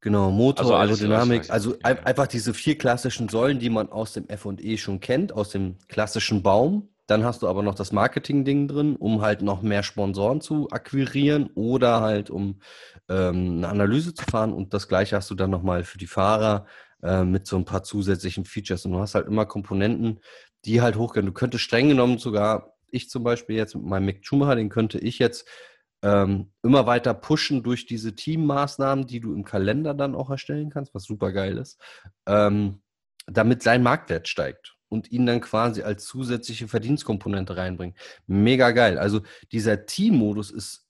Genau, 0.00 0.30
Motor, 0.30 0.60
Also 0.64 0.74
Aerodynamik, 0.76 1.50
also 1.50 1.74
ja, 1.74 1.90
ja. 1.90 2.02
einfach 2.04 2.26
diese 2.28 2.54
vier 2.54 2.78
klassischen 2.78 3.28
Säulen, 3.28 3.58
die 3.58 3.70
man 3.70 3.90
aus 3.90 4.12
dem 4.12 4.28
F&E 4.28 4.76
schon 4.76 5.00
kennt, 5.00 5.32
aus 5.32 5.50
dem 5.50 5.76
klassischen 5.88 6.42
Baum. 6.42 6.88
Dann 7.06 7.24
hast 7.24 7.42
du 7.42 7.48
aber 7.48 7.62
noch 7.62 7.74
das 7.74 7.90
Marketing-Ding 7.90 8.68
drin, 8.68 8.94
um 8.96 9.22
halt 9.22 9.42
noch 9.42 9.62
mehr 9.62 9.82
Sponsoren 9.82 10.40
zu 10.40 10.68
akquirieren 10.70 11.50
oder 11.54 12.00
halt 12.00 12.30
um 12.30 12.60
ähm, 13.08 13.56
eine 13.58 13.68
Analyse 13.68 14.14
zu 14.14 14.24
fahren. 14.24 14.52
Und 14.52 14.72
das 14.74 14.88
gleiche 14.88 15.16
hast 15.16 15.30
du 15.30 15.34
dann 15.34 15.50
nochmal 15.50 15.84
für 15.84 15.98
die 15.98 16.06
Fahrer 16.06 16.66
äh, 17.02 17.24
mit 17.24 17.46
so 17.46 17.56
ein 17.56 17.64
paar 17.64 17.82
zusätzlichen 17.82 18.44
Features. 18.44 18.84
Und 18.84 18.92
du 18.92 18.98
hast 18.98 19.14
halt 19.14 19.26
immer 19.26 19.46
Komponenten, 19.46 20.20
die 20.64 20.80
halt 20.80 20.96
hochgehen. 20.96 21.26
Du 21.26 21.32
könntest 21.32 21.64
streng 21.64 21.88
genommen 21.88 22.18
sogar, 22.18 22.74
ich 22.90 23.10
zum 23.10 23.22
Beispiel 23.22 23.56
jetzt 23.56 23.74
mit 23.74 23.84
meinem 23.84 24.06
Mick 24.06 24.26
Schumacher, 24.26 24.56
den 24.56 24.68
könnte 24.68 24.98
ich 24.98 25.18
jetzt 25.18 25.46
ähm, 26.02 26.52
immer 26.62 26.86
weiter 26.86 27.14
pushen 27.14 27.62
durch 27.62 27.86
diese 27.86 28.14
Teammaßnahmen, 28.14 29.06
die 29.06 29.20
du 29.20 29.34
im 29.34 29.44
Kalender 29.44 29.94
dann 29.94 30.14
auch 30.14 30.30
erstellen 30.30 30.70
kannst, 30.70 30.94
was 30.94 31.04
super 31.04 31.32
geil 31.32 31.58
ist, 31.58 31.80
ähm, 32.26 32.80
damit 33.26 33.62
sein 33.62 33.82
Marktwert 33.82 34.28
steigt 34.28 34.76
und 34.88 35.10
ihn 35.10 35.26
dann 35.26 35.40
quasi 35.40 35.82
als 35.82 36.04
zusätzliche 36.04 36.68
Verdienstkomponente 36.68 37.56
reinbringen. 37.56 37.96
Mega 38.26 38.70
geil. 38.70 38.98
Also 38.98 39.22
dieser 39.52 39.86
Teammodus 39.86 40.50
ist 40.50 40.87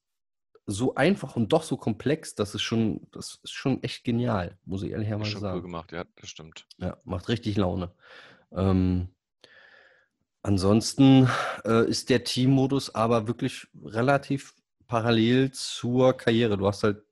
so 0.70 0.94
einfach 0.94 1.34
und 1.34 1.50
doch 1.52 1.62
so 1.62 1.78
komplex, 1.78 2.34
dass 2.34 2.54
es 2.54 2.60
schon, 2.60 3.00
das 3.10 3.40
ist 3.42 3.52
schon 3.52 3.82
echt 3.82 4.04
genial, 4.04 4.58
muss 4.66 4.82
ich 4.82 4.88
Ist 4.88 4.92
ehrlicherweise 4.92 5.30
schon 5.30 5.40
cool 5.40 5.48
sagen. 5.48 5.62
gemacht, 5.62 5.92
ja, 5.92 6.04
das 6.16 6.28
stimmt. 6.28 6.66
Ja, 6.78 6.98
macht 7.04 7.28
richtig 7.30 7.56
Laune. 7.56 7.90
Ähm, 8.52 9.08
ansonsten 10.42 11.28
äh, 11.64 11.88
ist 11.88 12.10
der 12.10 12.22
Teammodus 12.22 12.94
aber 12.94 13.26
wirklich 13.26 13.66
relativ 13.82 14.54
parallel 14.86 15.52
zur 15.52 16.14
Karriere. 16.14 16.58
Du 16.58 16.66
hast 16.66 16.82
halt 16.82 17.02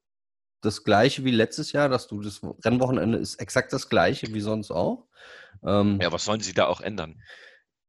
das 0.60 0.84
gleiche 0.84 1.24
wie 1.24 1.30
letztes 1.30 1.72
Jahr, 1.72 1.88
dass 1.88 2.08
du 2.08 2.20
das 2.20 2.42
Rennwochenende 2.64 3.16
ist 3.18 3.36
exakt 3.36 3.72
das 3.72 3.88
gleiche 3.88 4.34
wie 4.34 4.40
sonst 4.40 4.70
auch. 4.70 5.06
Ähm, 5.64 5.98
Ja, 6.00 6.12
was 6.12 6.24
sollen 6.26 6.40
sie 6.40 6.52
da 6.52 6.66
auch 6.66 6.82
ändern? 6.82 7.22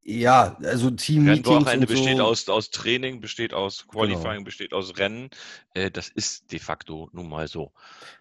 Ja, 0.10 0.58
also 0.64 0.90
Team-Meetings 0.90 1.48
Rennwochenende 1.50 1.88
so. 1.88 1.94
besteht 1.94 2.20
aus, 2.22 2.48
aus 2.48 2.70
Training, 2.72 3.20
besteht 3.20 3.54
aus 3.54 3.88
Qualifying, 3.88 4.32
Genau. 4.36 4.44
besteht 4.46 4.74
aus 4.74 4.98
Rennen. 4.98 5.30
Äh, 5.74 5.92
das 5.92 6.08
ist 6.08 6.52
de 6.54 6.60
facto 6.60 7.10
nun 7.12 7.28
mal 7.28 7.48
so. 7.50 7.74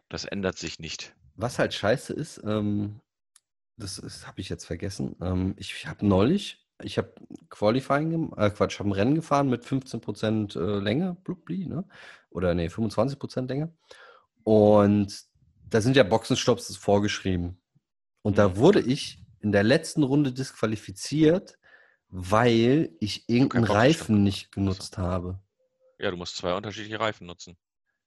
Das 0.08 0.24
ändert 0.24 0.58
sich 0.58 0.80
nicht. 0.80 1.14
Was 1.36 1.58
halt 1.60 1.74
scheiße 1.74 2.12
ist, 2.12 2.40
ähm, 2.44 3.00
das 3.76 3.98
ist, 3.98 4.26
habe 4.26 4.40
ich 4.40 4.48
jetzt 4.48 4.64
vergessen. 4.64 5.14
Ähm, 5.20 5.54
ich 5.58 5.86
habe 5.86 6.04
neulich, 6.04 6.66
ich 6.82 6.98
habe 6.98 7.14
Qualifying, 7.50 8.32
äh, 8.36 8.50
Quatsch, 8.50 8.80
habe 8.80 8.88
ein 8.88 8.92
Rennen 8.92 9.14
gefahren 9.14 9.48
mit 9.48 9.64
15% 9.64 10.56
äh, 10.56 10.80
Länge, 10.80 11.16
blubli, 11.22 11.66
ne? 11.66 11.84
Oder 12.30 12.54
nee, 12.54 12.66
25% 12.66 13.46
Länge. 13.46 13.72
Und 14.42 15.24
da 15.70 15.80
sind 15.80 15.94
ja 15.96 16.02
Boxenstopps 16.02 16.76
vorgeschrieben. 16.76 17.60
Und 18.22 18.38
da 18.38 18.48
Mhm. 18.48 18.56
wurde 18.56 18.80
ich 18.80 19.18
in 19.40 19.52
der 19.52 19.62
letzten 19.62 20.02
Runde 20.02 20.32
disqualifiziert, 20.32 21.58
weil 22.18 22.90
ich 22.98 23.28
irgendeinen 23.28 23.64
Reifen 23.64 24.22
nicht 24.22 24.50
genutzt 24.50 24.96
habe. 24.96 25.38
Ja, 25.98 26.10
du 26.10 26.16
musst 26.16 26.36
zwei 26.36 26.54
unterschiedliche 26.54 26.98
Reifen 26.98 27.26
nutzen. 27.26 27.56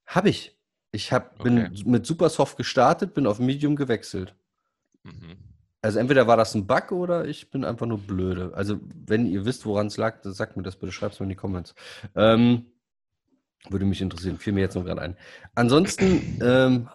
Habe 0.04 0.30
ich. 0.30 0.56
Ich 0.90 1.12
hab, 1.12 1.38
bin 1.44 1.66
Okay. 1.66 1.82
mit 1.86 2.04
Supersoft 2.06 2.56
gestartet, 2.56 3.14
bin 3.14 3.28
auf 3.28 3.38
Medium 3.38 3.76
gewechselt. 3.76 4.34
Mhm. 5.04 5.38
Also 5.80 6.00
entweder 6.00 6.26
war 6.26 6.36
das 6.36 6.54
ein 6.56 6.66
Bug 6.66 6.90
oder 6.90 7.24
ich 7.24 7.50
bin 7.50 7.64
einfach 7.64 7.86
nur 7.86 7.98
blöde. 7.98 8.52
Also 8.54 8.80
wenn 9.06 9.26
ihr 9.26 9.44
wisst, 9.44 9.64
woran 9.64 9.86
es 9.86 9.96
lag, 9.96 10.20
dann 10.22 10.32
sagt 10.32 10.56
mir 10.56 10.64
das 10.64 10.74
bitte, 10.76 10.90
schreibt 10.90 11.14
es 11.14 11.20
mir 11.20 11.24
in 11.24 11.30
die 11.30 11.36
Comments. 11.36 11.72
Ähm, 12.16 12.66
Würde 13.68 13.84
mich 13.84 14.00
interessieren, 14.02 14.38
fiel 14.38 14.52
mir 14.54 14.60
jetzt 14.60 14.74
noch 14.74 14.84
gerade 14.84 15.02
ein. 15.02 15.16
Ansonsten, 15.54 16.38
ähm, 16.42 16.88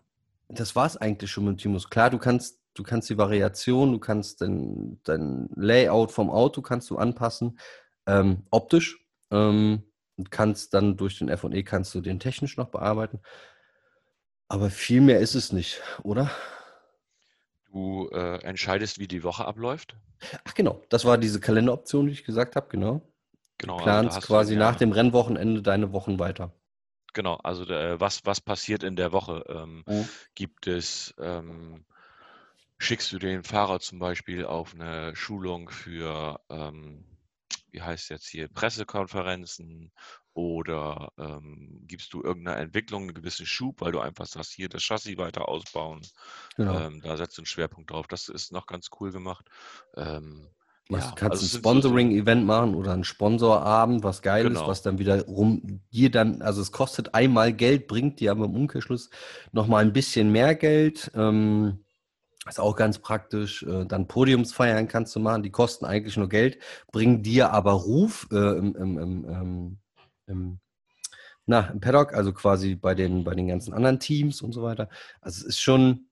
das 0.50 0.76
war 0.76 0.86
es 0.86 0.98
eigentlich 0.98 1.32
schon 1.32 1.46
mit 1.46 1.60
Timus. 1.60 1.90
Klar, 1.90 2.10
du 2.10 2.18
kannst, 2.18 2.60
du 2.76 2.84
kannst 2.84 3.10
die 3.10 3.18
Variation, 3.18 3.92
du 3.94 4.00
kannst 4.00 4.42
dein, 4.42 5.00
dein 5.04 5.50
Layout 5.56 6.12
vom 6.12 6.30
Auto 6.30 6.62
kannst 6.62 6.90
du 6.90 6.98
anpassen, 6.98 7.60
ähm, 8.06 8.44
optisch. 8.52 9.00
Ähm, 9.32 9.84
und 10.18 10.32
kannst 10.32 10.74
dann 10.74 10.96
durch 10.96 11.18
den 11.20 11.28
F&E 11.28 11.64
kannst 11.64 11.94
du 11.94 12.00
den 12.00 12.22
technisch 12.22 12.56
noch 12.56 12.70
bearbeiten. 12.70 13.20
Aber 14.48 14.70
viel 14.72 15.02
mehr 15.02 15.20
ist 15.20 15.36
es 15.36 15.52
nicht, 15.52 15.82
oder? 16.04 16.32
Du 17.72 18.10
äh, 18.12 18.38
entscheidest, 18.42 18.98
wie 18.98 19.08
die 19.08 19.24
Woche 19.24 19.46
abläuft. 19.46 19.96
Ach 20.46 20.54
genau, 20.54 20.82
das 20.90 21.04
war 21.06 21.18
diese 21.18 21.40
Kalenderoption, 21.42 22.08
die 22.08 22.14
ich 22.14 22.24
gesagt 22.24 22.56
habe, 22.56 22.68
genau. 22.70 23.02
Genau, 23.58 23.74
Du 23.74 23.74
also 23.82 24.00
da 24.00 24.14
planst 24.14 24.16
hast 24.16 24.34
du 24.34 24.38
quasi 24.38 24.56
dann 24.56 24.58
nach 24.58 24.76
ja, 24.76 24.78
dem 24.78 24.92
Rennwochenende 24.94 25.62
deine 25.62 25.92
Wochen 25.92 26.20
weiter. 26.20 26.54
genau, 27.14 27.36
also 27.44 27.64
äh, 27.66 28.00
was, 28.00 28.26
was 28.26 28.42
passiert 28.42 28.84
in 28.84 28.96
der 28.96 29.12
Woche? 29.12 29.44
Ähm, 29.50 29.86
Mhm. 29.88 30.10
gibt 30.36 30.68
es, 30.68 31.14
ähm, 31.20 31.86
schickst 32.78 33.12
du 33.12 33.20
den 33.20 33.44
Fahrer 33.44 33.80
zum 33.80 34.00
Beispiel 34.00 34.46
auf 34.46 34.74
eine 34.74 35.16
Schulung 35.16 35.70
für, 35.70 36.40
ähm, 36.50 37.06
wie 37.72 37.82
heißt 37.82 38.10
jetzt 38.10 38.28
hier, 38.28 38.48
Pressekonferenzen 38.48 39.92
oder 40.34 41.14
ähm, 41.18 41.82
gibst 41.88 42.14
du 42.14 42.22
irgendeiner 42.22 42.58
Entwicklung 42.58 43.04
einen 43.04 43.14
gewissen 43.14 43.46
Schub, 43.46 43.80
weil 43.80 43.94
du 43.94 44.00
einfach 44.02 44.26
sagst, 44.26 44.52
hier 44.52 44.68
das 44.68 44.84
Chassis 44.84 45.18
weiter 45.18 45.48
ausbauen. 45.48 46.02
Genau. 46.58 46.78
Ähm, 46.78 47.02
da 47.02 47.16
setzt 47.16 47.38
du 47.38 47.42
einen 47.42 47.46
Schwerpunkt 47.46 47.90
drauf. 47.90 48.08
Das 48.08 48.28
ist 48.28 48.52
noch 48.52 48.68
ganz 48.68 48.90
cool 49.00 49.14
gemacht. 49.14 49.46
Ähm, 49.96 50.50
Was, 50.90 51.06
ja, 51.06 51.12
kannst 51.12 51.32
also 51.32 51.46
ein 51.46 51.50
so, 51.50 51.58
Sponsoring-Event 51.60 52.46
machen 52.46 52.76
oder 52.76 52.92
ein 52.92 53.06
Sponsorabend, 53.06 54.04
was 54.04 54.22
geil 54.22 54.46
ist, 54.48 54.60
was 54.60 54.84
genau, 54.84 54.92
dann 54.92 55.00
wiederum 55.00 55.82
dir 55.94 56.12
dann, 56.12 56.42
also 56.42 56.62
es 56.62 56.74
kostet 56.74 57.16
einmal 57.16 57.54
Geld, 57.54 57.88
bringt 57.88 58.20
dir 58.20 58.32
aber 58.32 58.44
im 58.44 58.56
Umkehrschluss 58.56 59.10
nochmal 59.54 59.86
ein 59.86 59.94
bisschen 59.94 60.34
mehr 60.34 60.54
Geld. 60.54 61.12
Ähm, 61.16 61.85
ist 62.48 62.60
auch 62.60 62.76
ganz 62.76 63.00
praktisch. 63.00 63.64
Äh, 63.64 63.86
dann 63.86 64.08
Podiumsfeiern 64.08 64.88
kannst 64.88 65.16
du 65.16 65.20
machen, 65.20 65.44
die 65.44 65.52
kosten 65.52 65.86
eigentlich 65.86 66.18
nur 66.18 66.30
Geld, 66.30 66.60
bringen 66.92 67.24
dir 67.24 67.52
aber 67.52 67.72
Ruf 67.72 68.28
äh, 68.32 68.36
im, 68.36 68.76
im, 68.76 68.98
im, 68.98 69.30
ähm, 69.30 69.78
im, 70.28 70.60
na, 71.46 71.68
im 71.70 71.80
Paddock, 71.80 72.14
also 72.14 72.34
quasi 72.34 72.76
bei 72.76 72.96
den, 72.96 73.24
bei 73.24 73.36
den 73.36 73.48
ganzen 73.48 73.74
anderen 73.74 74.00
Teams 74.00 74.42
und 74.42 74.52
so 74.52 74.64
weiter. 74.64 74.90
Also 75.22 75.42
es 75.42 75.44
ist 75.46 75.60
schon 75.60 76.08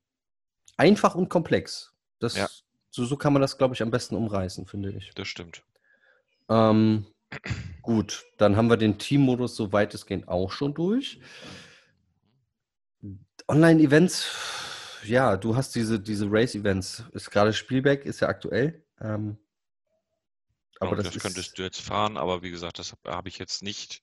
einfach 0.77 1.15
und 1.15 1.29
komplex. 1.29 1.93
ja, 2.35 2.43
Das, 2.43 2.63
so, 2.89 3.05
so 3.05 3.17
kann 3.17 3.33
man 3.33 3.41
das, 3.41 3.57
glaube 3.57 3.73
ich, 3.73 3.81
am 3.81 3.91
besten 3.91 4.15
umreißen, 4.15 4.67
finde 4.67 4.91
ich. 4.91 5.11
das 5.15 5.27
stimmt. 5.27 5.63
Ähm, 6.49 7.07
gut, 7.81 8.25
dann 8.37 8.55
haben 8.55 8.69
wir 8.69 8.77
den 8.77 8.97
Teammodus 8.97 9.55
so 9.55 9.71
weitestgehend 9.71 10.27
auch 10.27 10.51
schon 10.51 10.73
durch. 10.73 11.19
Online-Events, 13.47 14.72
ja, 15.05 15.37
du 15.37 15.55
hast 15.55 15.75
diese, 15.75 15.99
diese 15.99 16.27
Race-Events. 16.29 17.05
Ist 17.11 17.31
gerade 17.31 17.53
Spielberg, 17.53 18.05
ist 18.05 18.19
ja 18.21 18.27
aktuell. 18.27 18.83
Ähm, 18.99 19.37
aber 20.79 20.95
das 20.95 21.11
das 21.11 21.21
könntest 21.21 21.57
du 21.57 21.63
jetzt 21.63 21.81
fahren, 21.81 22.17
aber 22.17 22.41
wie 22.41 22.51
gesagt, 22.51 22.79
das 22.79 22.91
habe 22.91 23.15
hab 23.15 23.27
ich 23.27 23.37
jetzt 23.37 23.63
nicht, 23.63 24.01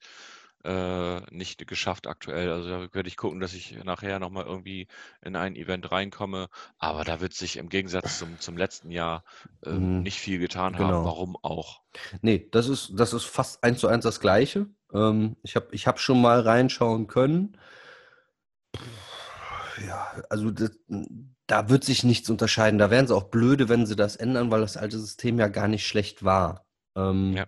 äh, 0.64 1.20
nicht 1.34 1.66
geschafft 1.66 2.06
aktuell. 2.06 2.50
Also 2.50 2.68
da 2.68 2.94
werde 2.94 3.08
ich 3.08 3.16
gucken, 3.16 3.40
dass 3.40 3.52
ich 3.54 3.82
nachher 3.84 4.18
nochmal 4.18 4.46
irgendwie 4.46 4.88
in 5.22 5.36
ein 5.36 5.56
Event 5.56 5.90
reinkomme. 5.90 6.48
Aber 6.78 7.04
da 7.04 7.20
wird 7.20 7.34
sich 7.34 7.56
im 7.56 7.68
Gegensatz 7.68 8.18
zum, 8.18 8.38
zum 8.40 8.56
letzten 8.56 8.90
Jahr 8.90 9.24
ähm, 9.64 9.98
mh, 9.98 10.02
nicht 10.02 10.20
viel 10.20 10.38
getan 10.38 10.78
haben. 10.78 10.86
genau. 10.88 11.04
Warum 11.04 11.36
auch? 11.42 11.82
Nee, 12.22 12.48
das 12.50 12.68
ist, 12.68 12.92
das 12.94 13.12
ist 13.12 13.24
fast 13.24 13.62
eins 13.62 13.80
zu 13.80 13.88
eins 13.88 14.04
das 14.04 14.20
Gleiche. 14.20 14.66
Ähm, 14.92 15.36
ich 15.42 15.56
habe 15.56 15.68
ich 15.72 15.86
hab 15.86 16.00
schon 16.00 16.20
mal 16.20 16.40
reinschauen 16.40 17.06
können. 17.06 17.56
Ja, 19.86 20.22
also 20.28 20.50
das, 20.50 20.72
da 21.46 21.68
wird 21.68 21.84
sich 21.84 22.04
nichts 22.04 22.28
unterscheiden. 22.30 22.78
Da 22.78 22.90
wären 22.90 23.06
sie 23.06 23.14
auch 23.14 23.30
blöde, 23.30 23.68
wenn 23.68 23.86
sie 23.86 23.96
das 23.96 24.16
ändern, 24.16 24.50
weil 24.50 24.60
das 24.60 24.76
alte 24.76 24.98
System 24.98 25.38
ja 25.38 25.48
gar 25.48 25.68
nicht 25.68 25.86
schlecht 25.86 26.24
war. 26.24 26.66
Ähm, 26.96 27.32
Ja, 27.36 27.46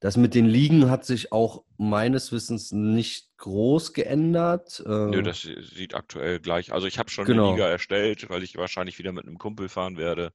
das 0.00 0.16
mit 0.16 0.34
den 0.34 0.46
Ligen 0.46 0.90
hat 0.90 1.04
sich 1.04 1.32
auch 1.32 1.64
meines 1.76 2.30
Wissens 2.30 2.70
nicht 2.72 3.36
groß 3.38 3.92
geändert. 3.94 4.82
nö, 4.86 5.18
Äh, 5.18 5.22
das 5.22 5.40
sie- 5.42 5.60
sieht 5.62 5.94
aktuell 5.94 6.38
gleich. 6.40 6.72
Also 6.72 6.86
ich 6.86 6.98
habe 6.98 7.10
schon 7.10 7.24
eine 7.26 7.34
Liga 7.34 7.64
genau. 7.64 7.66
erstellt, 7.66 8.28
weil 8.30 8.42
ich 8.42 8.56
wahrscheinlich 8.56 8.98
wieder 8.98 9.12
mit 9.12 9.26
einem 9.26 9.38
Kumpel 9.38 9.68
fahren 9.68 9.96
werde. 9.96 10.32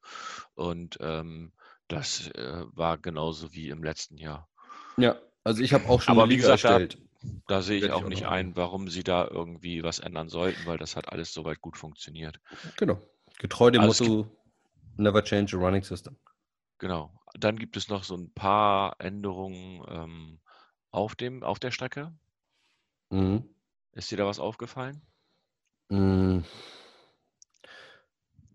Und 0.55 0.97
ähm, 1.01 1.53
das 1.87 2.27
äh, 2.31 2.63
war 2.73 2.97
genauso 2.97 3.53
wie 3.53 3.69
im 3.69 3.83
letzten 3.83 4.17
Jahr. 4.17 4.49
Ja, 4.97 5.15
also 5.43 5.61
ich 5.61 5.73
habe 5.73 5.87
auch 5.89 6.01
schon 6.01 6.13
eine 6.13 6.21
Aber 6.21 6.29
wie 6.29 6.35
Liga 6.35 6.47
gesagt, 6.49 6.63
erstellt. 6.63 6.95
da 6.95 6.99
sehe 7.61 7.77
ich 7.79 7.91
auch 7.91 8.05
nicht 8.05 8.25
ein, 8.25 8.55
warum 8.55 8.89
sie 8.89 9.03
da 9.03 9.27
irgendwie 9.27 9.83
was 9.83 9.99
ändern 9.99 10.29
sollten, 10.29 10.65
weil 10.65 10.77
das 10.77 10.95
hat 10.95 11.09
alles 11.09 11.33
soweit 11.33 11.61
gut 11.61 11.77
funktioniert. 11.77 12.39
Genau. 12.77 12.99
Getreu 13.39 13.71
dem 13.71 13.81
Also 13.81 14.05
Motto 14.05 14.27
Never 14.97 15.23
change 15.23 15.55
a 15.55 15.59
running 15.59 15.83
system. 15.83 16.15
genau. 16.77 17.11
Dann 17.33 17.57
gibt 17.57 17.77
es 17.77 17.89
noch 17.89 18.03
so 18.03 18.15
ein 18.15 18.31
paar 18.33 18.95
Änderungen 18.99 19.83
ähm, 19.87 20.39
auf 20.91 21.15
dem, 21.15 21.41
auf 21.43 21.59
der 21.59 21.71
Strecke. 21.71 22.13
Mhm. 23.11 23.43
Ist 23.93 24.11
dir 24.11 24.17
da 24.17 24.27
was 24.27 24.39
aufgefallen? 24.39 25.01
Mm, 25.91 26.41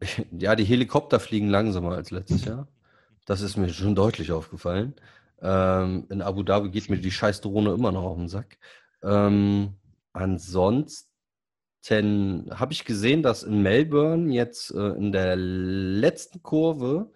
Ja, 0.32 0.54
die 0.56 0.64
Helikopter 0.64 1.20
fliegen 1.20 1.48
langsamer 1.48 1.92
als 1.94 2.10
letztes 2.10 2.44
Jahr. 2.44 2.68
Das 3.26 3.40
ist 3.40 3.56
mir 3.56 3.68
schon 3.70 3.94
deutlich 3.94 4.32
aufgefallen. 4.32 4.94
Ähm, 5.40 6.06
in 6.10 6.22
Abu 6.22 6.42
Dhabi 6.42 6.70
geht 6.70 6.90
mir 6.90 6.98
die 6.98 7.10
scheiß 7.10 7.40
Drohne 7.40 7.72
immer 7.72 7.92
noch 7.92 8.04
auf 8.04 8.16
den 8.16 8.28
Sack. 8.28 8.58
Ähm, 9.02 9.74
ansonsten 10.12 11.08
habe 11.90 12.72
ich 12.72 12.84
gesehen, 12.84 13.22
dass 13.22 13.44
in 13.44 13.62
Melbourne 13.62 14.32
jetzt 14.32 14.72
äh, 14.72 14.88
in 14.90 15.12
der 15.12 15.36
letzten 15.36 16.42
Kurve 16.42 17.12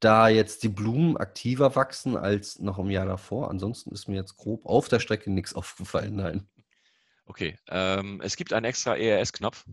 da 0.00 0.28
jetzt 0.28 0.64
die 0.64 0.68
Blumen 0.68 1.16
aktiver 1.16 1.76
wachsen 1.76 2.16
als 2.16 2.58
noch 2.58 2.78
im 2.78 2.90
Jahr 2.90 3.06
davor. 3.06 3.50
Ansonsten 3.50 3.92
ist 3.92 4.08
mir 4.08 4.16
jetzt 4.16 4.36
grob 4.36 4.66
auf 4.66 4.88
der 4.88 4.98
Strecke 4.98 5.30
nichts 5.30 5.54
aufgefallen. 5.54 6.16
Nein. 6.16 6.48
Okay. 7.26 7.56
Ähm, 7.68 8.20
es 8.22 8.36
gibt 8.36 8.52
einen 8.52 8.64
extra 8.64 8.96
ERS-Knopf. 8.96 9.64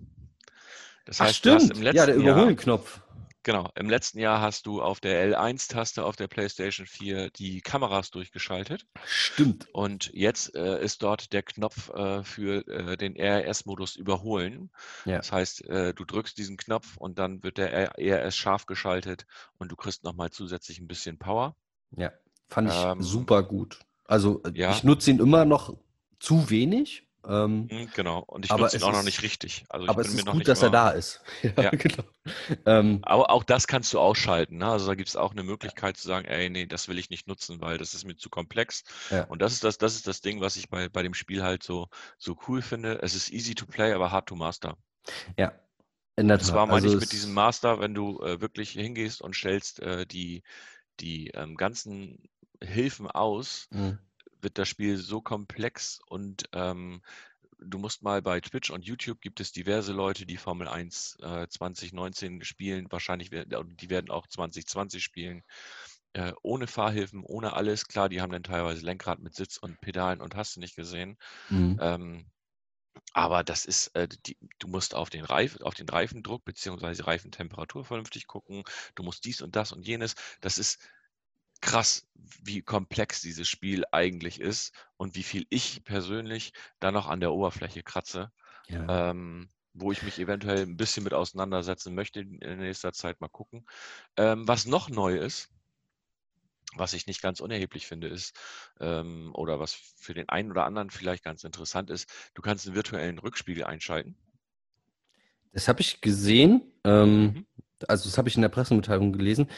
Das 1.06 1.20
Ach, 1.20 1.26
heißt, 1.26 1.38
stimmt. 1.38 1.78
Ja, 1.78 2.06
der 2.06 2.16
Überholen-Knopf. 2.16 3.02
Genau, 3.50 3.72
im 3.74 3.90
letzten 3.90 4.20
Jahr 4.20 4.42
hast 4.42 4.68
du 4.68 4.80
auf 4.80 5.00
der 5.00 5.24
L1-Taste 5.28 6.06
auf 6.06 6.16
der 6.16 6.28
PlayStation 6.28 6.86
4 6.86 7.32
die 7.32 7.62
Kameras 7.62 8.12
durchgeschaltet. 8.12 8.86
Stimmt. 9.08 9.68
Und 9.74 10.12
jetzt 10.14 10.56
äh, 10.56 10.84
ist 10.84 11.02
dort 11.02 11.34
der 11.34 11.42
Knopf 11.42 11.90
äh, 11.90 12.24
für 12.24 12.68
äh, 12.68 12.96
den 12.96 13.16
RS-Modus 13.20 13.96
überholen. 13.96 14.70
Ja, 15.06 15.18
Das 15.18 15.32
heißt, 15.32 15.66
äh, 15.66 15.96
du 15.96 16.06
drückst 16.06 16.38
diesen 16.38 16.58
Knopf 16.58 16.96
und 16.98 17.18
dann 17.18 17.42
wird 17.42 17.58
der 17.58 17.74
R- 17.74 17.98
RS 17.98 18.38
scharf 18.38 18.68
geschaltet 18.68 19.26
und 19.58 19.72
du 19.72 19.76
kriegst 19.76 20.04
nochmal 20.04 20.30
zusätzlich 20.30 20.80
ein 20.80 20.88
bisschen 20.88 21.18
Power. 21.18 21.56
ja. 21.98 22.12
Fand 22.50 22.68
ich 22.70 22.76
Ähm, 22.76 23.02
super 23.02 23.42
gut. 23.44 23.80
Also, 24.06 24.44
äh, 24.44 24.52
ja, 24.54 24.72
ich 24.72 24.84
nutze 24.84 25.10
ihn 25.10 25.20
immer 25.20 25.46
noch 25.46 25.76
zu 26.20 26.50
wenig, 26.52 27.08
ähm, 27.28 27.72
mm, 27.72 27.86
genau. 27.94 28.20
Und 28.22 28.46
ich 28.46 28.56
nutze 28.56 28.78
ihn 28.78 28.84
es 28.84 28.84
auch 28.84 28.92
noch 28.92 29.04
ist, 29.04 29.04
nicht 29.04 29.22
richtig. 29.22 29.66
Also 29.70 29.88
aber 29.88 30.02
es 30.02 30.14
ist 30.14 30.26
noch 30.26 30.26
gut, 30.26 30.48
dass 30.48 30.62
er 30.62 30.70
da 30.70 30.90
ist. 30.92 31.22
Ja, 31.58 31.70
Ja. 31.72 31.72
genau. 31.72 32.04
Ähm, 32.66 33.06
Aber 33.06 33.30
auch 33.32 33.44
das 33.44 33.68
kannst 33.68 33.94
du 33.94 34.00
ausschalten. 34.00 34.58
Ne? 34.58 34.68
Also 34.68 34.88
da 34.88 34.96
gibt 34.96 35.10
es 35.10 35.16
auch 35.16 35.32
eine 35.32 35.44
Möglichkeit 35.44 35.98
zu 35.98 36.08
sagen, 36.08 36.26
ey, 36.28 36.50
nee, 36.50 36.66
das 36.68 36.88
will 36.88 36.98
ich 37.00 37.10
nicht 37.10 37.28
nutzen, 37.28 37.62
weil 37.62 37.78
das 37.78 37.94
ist 37.94 38.06
mir 38.06 38.16
zu 38.18 38.30
komplex. 38.30 38.84
ja, 39.10 39.28
Und 39.28 39.42
das 39.42 39.54
ist 39.54 39.64
das, 39.64 39.78
das 39.78 39.96
ist 39.96 40.08
das 40.08 40.22
Ding, 40.22 40.42
was 40.42 40.56
ich 40.58 40.70
bei, 40.70 40.90
bei 40.90 41.04
dem 41.04 41.14
Spiel 41.14 41.44
halt 41.44 41.64
so, 41.64 41.90
so 42.18 42.38
cool 42.48 42.62
finde. 42.62 43.02
Es 43.04 43.16
ist 43.16 43.32
easy 43.32 43.56
to 43.56 43.66
play, 43.66 43.94
aber 43.94 44.12
hard 44.12 44.28
to 44.28 44.36
master. 44.36 44.78
ja, 45.38 45.52
in 46.16 46.28
der 46.28 46.40
Und 46.40 46.44
zwar 46.44 46.66
meine 46.68 46.86
Also 46.86 46.88
ich 46.88 47.00
mit 47.00 47.12
diesem 47.12 47.32
es, 47.32 47.34
Master, 47.34 47.80
wenn 47.80 47.94
du 47.94 48.22
äh, 48.22 48.42
wirklich 48.42 48.72
hingehst 48.72 49.22
und 49.22 49.36
stellst 49.36 49.80
äh, 49.82 50.06
die, 50.06 50.44
die 51.00 51.30
ähm, 51.30 51.56
ganzen 51.58 52.30
Hilfen 52.64 53.08
aus, 53.10 53.70
mh, 53.72 53.98
wird 54.42 54.58
das 54.58 54.68
Spiel 54.70 54.98
so 54.98 55.22
komplex 55.22 56.00
und 56.08 56.50
ähm, 56.54 57.02
du 57.60 57.78
musst 57.78 58.04
mal 58.04 58.22
bei 58.22 58.40
Twitch 58.42 58.70
und 58.72 58.86
YouTube 58.86 59.22
gibt 59.22 59.40
es 59.40 59.52
diverse 59.52 59.94
Leute, 59.94 60.26
die 60.26 60.38
Formel 60.38 60.68
1 60.68 61.18
äh, 61.22 61.48
2019 61.48 62.44
spielen. 62.44 62.88
Wahrscheinlich 62.92 63.32
werden 63.32 63.78
die 63.78 63.90
werden 63.90 64.10
auch 64.12 64.28
2020 64.28 65.04
spielen. 65.04 65.44
Äh, 66.14 66.34
ohne 66.42 66.68
Fahrhilfen, 66.68 67.24
ohne 67.24 67.54
alles. 67.54 67.88
Klar, 67.88 68.10
die 68.10 68.22
haben 68.22 68.32
dann 68.32 68.44
teilweise 68.44 68.86
Lenkrad 68.86 69.20
mit 69.20 69.36
Sitz 69.36 69.58
und 69.58 69.80
Pedalen 69.82 70.22
und 70.22 70.36
hast 70.36 70.56
du 70.56 70.60
nicht 70.60 70.76
gesehen. 70.76 71.18
mh, 71.50 71.80
Ähm, 71.80 72.28
aber 73.14 73.44
das 73.44 73.66
ist, 73.66 73.88
äh, 73.96 74.08
die, 74.26 74.38
du 74.60 74.68
musst 74.68 74.96
auf 74.96 75.10
den, 75.10 75.24
Reif, 75.26 75.58
auf 75.62 75.74
den 75.76 75.90
Reifendruck 75.90 76.44
bzw. 76.46 77.04
Reifentemperatur 77.04 77.86
vernünftig 77.86 78.28
gucken. 78.28 78.64
Du 78.96 79.04
musst 79.04 79.26
dies 79.26 79.42
und 79.42 79.56
das 79.56 79.72
und 79.72 79.88
jenes. 79.88 80.16
Das 80.42 80.58
ist 80.58 80.80
krass, 81.62 82.08
wie 82.44 82.62
komplex 82.62 83.22
dieses 83.22 83.48
Spiel 83.48 83.84
eigentlich 83.92 84.40
ist 84.40 84.74
und 84.98 85.16
wie 85.16 85.24
viel 85.24 85.46
ich 85.50 85.84
persönlich 85.84 86.54
da 86.80 86.92
noch 86.92 87.08
an 87.08 87.20
der 87.20 87.32
Oberfläche 87.32 87.84
kratze, 87.84 88.32
ja, 88.68 89.10
ähm, 89.10 89.50
wo 89.74 89.92
ich 89.92 90.04
mich 90.04 90.20
eventuell 90.20 90.62
ein 90.64 90.78
bisschen 90.78 91.04
mit 91.04 91.14
auseinandersetzen 91.14 91.96
möchte 91.96 92.22
in 92.22 92.60
nächster 92.60 92.92
Zeit. 92.92 93.22
Mal 93.22 93.30
gucken. 93.30 93.66
Ähm, 94.18 94.48
was 94.48 94.66
noch 94.66 94.90
neu 94.90 95.16
ist, 95.16 95.50
was 96.76 96.94
ich 96.94 97.08
nicht 97.08 97.22
ganz 97.22 97.40
unerheblich 97.40 97.88
finde, 97.88 98.08
ist, 98.08 98.38
ähm, 98.80 99.32
oder 99.34 99.60
was 99.60 99.74
für 99.74 100.14
den 100.14 100.30
einen 100.30 100.52
oder 100.52 100.66
anderen 100.66 100.90
vielleicht 100.90 101.24
ganz 101.24 101.44
interessant 101.44 101.90
ist, 101.90 102.10
du 102.34 102.42
kannst 102.42 102.66
einen 102.68 102.76
virtuellen 102.76 103.20
Rückspiegel 103.20 103.64
einschalten. 103.64 104.16
Das 105.52 105.68
habe 105.68 105.82
ich 105.82 106.02
gesehen. 106.02 106.62
Ähm, 106.84 107.24
Mhm. 107.24 107.48
also 107.88 108.08
das 108.08 108.18
habe 108.18 108.30
ich 108.30 108.36
in 108.36 108.42
der 108.44 108.50
Pressemitteilung 108.50 109.14
gelesen. 109.14 109.50